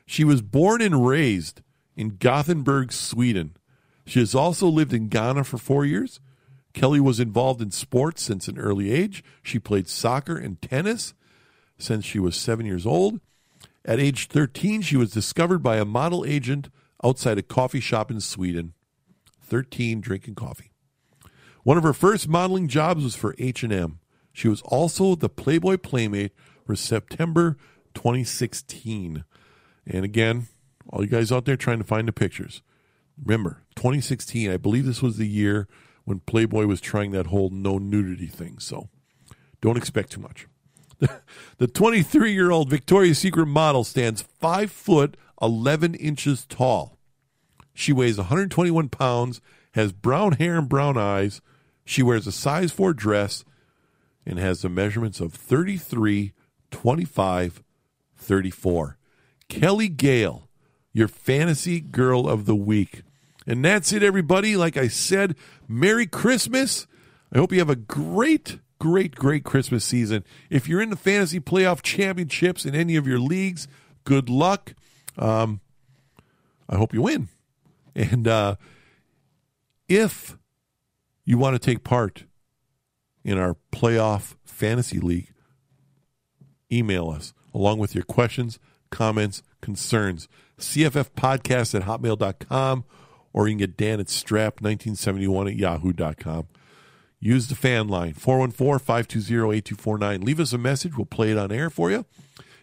She 0.07 0.25
was 0.25 0.43
born 0.43 0.83
and 0.83 1.07
raised 1.07 1.63
in 1.97 2.17
Gothenburg, 2.17 2.93
Sweden. 2.93 3.57
She 4.07 4.21
has 4.21 4.35
also 4.35 4.67
lived 4.69 4.93
in 4.93 5.09
Ghana 5.09 5.45
for 5.45 5.59
four 5.59 5.85
years. 5.85 6.21
Kelly 6.73 7.01
was 7.01 7.21
involved 7.21 7.63
in 7.63 7.71
sports 7.71 8.23
since 8.23 8.49
an 8.49 8.59
early 8.59 8.91
age. 8.91 9.23
She 9.43 9.59
played 9.59 9.89
soccer 9.89 10.37
and 10.37 10.61
tennis 10.61 11.15
since 11.79 12.05
she 12.05 12.19
was 12.19 12.37
seven 12.37 12.67
years 12.67 12.85
old. 12.85 13.21
At 13.85 14.01
age 14.01 14.29
13, 14.29 14.83
she 14.83 14.97
was 14.97 15.11
discovered 15.11 15.63
by 15.63 15.77
a 15.77 15.85
model 15.85 16.25
agent 16.25 16.69
outside 17.03 17.39
a 17.39 17.43
coffee 17.43 17.81
shop 17.81 18.11
in 18.11 18.21
Sweden. 18.21 18.73
13, 19.43 20.01
drinking 20.01 20.35
coffee. 20.35 20.73
One 21.63 21.79
of 21.79 21.85
her 21.85 21.93
first 21.93 22.29
modeling 22.29 22.69
jobs 22.69 23.05
was 23.05 23.15
for 23.15 23.35
H&M. 23.39 24.01
She 24.33 24.49
was 24.49 24.63
also 24.63 25.15
the 25.15 25.29
Playboy 25.29 25.79
Playmate 25.79 26.33
for 26.67 26.75
September 26.75 27.57
2016. 27.95 29.25
And 29.87 30.05
again, 30.05 30.49
all 30.89 31.03
you 31.03 31.09
guys 31.09 31.33
out 31.33 31.45
there 31.45 31.57
trying 31.57 31.79
to 31.79 31.85
find 31.85 32.09
the 32.09 32.13
pictures, 32.13 32.63
remember, 33.23 33.63
2016. 33.77 34.51
I 34.51 34.57
believe 34.57 34.87
this 34.87 35.03
was 35.03 35.17
the 35.17 35.29
year 35.29 35.69
when 36.05 36.21
Playboy 36.21 36.67
was 36.67 36.81
trying 36.81 37.13
that 37.13 37.27
whole 37.27 37.51
no 37.51 37.79
nudity 37.79 38.27
thing. 38.27 38.59
So 38.59 38.89
don't 39.61 39.77
expect 39.77 40.13
too 40.13 40.21
much. 40.21 40.47
the 41.59 41.67
23 41.67 42.33
year 42.33 42.51
old 42.51 42.71
Victoria's 42.71 43.19
Secret 43.19 43.47
model 43.47 43.85
stands 43.85 44.23
5 44.23 44.71
foot 44.71 45.17
11 45.41 45.95
inches 45.95 46.47
tall. 46.47 46.99
She 47.75 47.93
weighs 47.93 48.17
121 48.19 48.89
pounds, 48.89 49.41
has 49.73 49.93
brown 49.93 50.33
hair 50.33 50.57
and 50.57 50.69
brown 50.69 50.97
eyes. 50.97 51.41
She 51.85 52.03
wears 52.03 52.27
a 52.27 52.33
size 52.33 52.71
4 52.71 52.95
dress 52.95 53.45
and 54.25 54.39
has 54.39 54.63
the 54.63 54.69
measurements 54.69 55.21
of 55.21 55.35
33, 55.35 56.33
25, 56.71 57.63
34. 58.17 58.99
Kelly 59.61 59.89
Gale, 59.89 60.49
your 60.93 61.07
fantasy 61.07 61.81
girl 61.81 62.29
of 62.29 62.45
the 62.45 62.57
week. 62.57 63.03
And 63.47 63.65
that's 63.65 63.93
it, 63.93 64.03
everybody. 64.03 64.57
Like 64.57 64.77
I 64.77 64.89
said, 64.89 65.37
Merry 65.69 66.07
Christmas. 66.07 66.89
I 67.33 67.39
hope 67.39 67.53
you 67.53 67.61
have 67.61 67.71
a 67.71 67.77
great, 67.77 68.59
great, 68.81 69.15
great 69.15 69.45
Christmas 69.45 69.85
season. 69.85 70.25
If 70.51 70.69
you're 70.69 70.83
in 70.83 70.91
the 70.91 70.97
fantasy 70.97 71.39
playoff 71.39 71.83
championships 71.83 72.67
in 72.67 72.75
any 72.75 72.97
of 72.97 73.07
your 73.07 73.21
leagues, 73.21 73.69
good 74.03 74.29
luck. 74.29 74.75
Um, 75.17 75.61
I 76.69 76.75
hope 76.77 76.93
you 76.93 77.03
win. 77.03 77.29
And 77.95 78.27
uh, 78.27 78.57
if 79.89 80.37
you 81.25 81.39
want 81.39 81.55
to 81.55 81.65
take 81.65 81.85
part 81.85 82.25
in 83.23 83.39
our 83.39 83.57
playoff 83.71 84.35
fantasy 84.43 84.99
league, 84.99 85.33
email 86.73 87.09
us 87.09 87.33
along 87.55 87.79
with 87.79 87.95
your 87.95 88.05
questions, 88.05 88.59
comments, 88.95 89.43
concerns. 89.61 90.29
CFF 90.59 91.11
podcast 91.11 91.75
at 91.75 91.83
hotmail.com 91.83 92.85
or 93.33 93.49
you 93.49 93.53
can 93.53 93.59
get 93.59 93.77
Dan 93.77 94.01
at 94.01 94.07
strap1971 94.07 95.51
at 95.51 95.57
yahoo.com. 95.57 96.47
Use 97.19 97.49
the 97.49 97.57
fan 97.57 97.89
line 97.89 98.15
414 98.15 98.79
520 98.79 99.57
8249. 99.57 100.21
Leave 100.21 100.41
us 100.41 100.53
a 100.53 100.59
message. 100.59 100.97
We'll 100.97 101.07
play 101.07 101.33
it 101.33 101.39
on 101.39 101.51
air 101.51 101.69
for 101.71 101.91
you. 101.91 102.07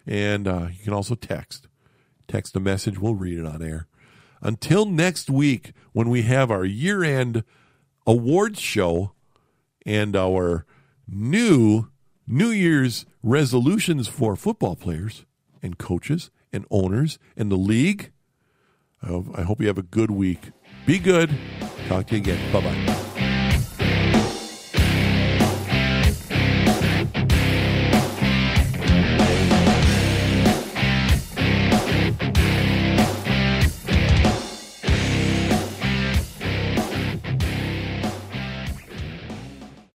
And 0.08 0.48
uh, 0.48 0.68
you 0.72 0.84
can 0.84 0.94
also 0.94 1.16
text. 1.16 1.68
Text 2.28 2.56
a 2.56 2.60
message. 2.60 2.98
We'll 2.98 3.16
read 3.16 3.38
it 3.38 3.46
on 3.46 3.62
air. 3.62 3.88
Until 4.42 4.86
next 4.86 5.30
week, 5.30 5.74
when 5.92 6.10
we 6.10 6.22
have 6.24 6.50
our 6.50 6.64
year 6.64 7.04
end 7.04 7.44
awards 8.08 8.60
show 8.60 9.12
and 9.86 10.16
our 10.16 10.66
new 11.08 11.90
New 12.26 12.50
Year's 12.50 13.06
resolutions 13.22 14.08
for 14.08 14.36
football 14.36 14.76
players 14.76 15.26
and 15.62 15.78
coaches 15.78 16.32
and 16.52 16.66
owners 16.70 17.20
and 17.38 17.52
the 17.52 17.58
league. 17.58 18.12
I 19.04 19.42
hope 19.42 19.60
you 19.60 19.68
have 19.68 19.78
a 19.78 19.84
good 19.84 20.12
week. 20.12 20.52
Be 20.86 21.00
good. 21.00 21.36
Talk 21.88 22.08
to 22.08 22.16
you 22.16 22.22
again. 22.22 22.54
Bye 22.54 22.62
bye. 22.62 23.11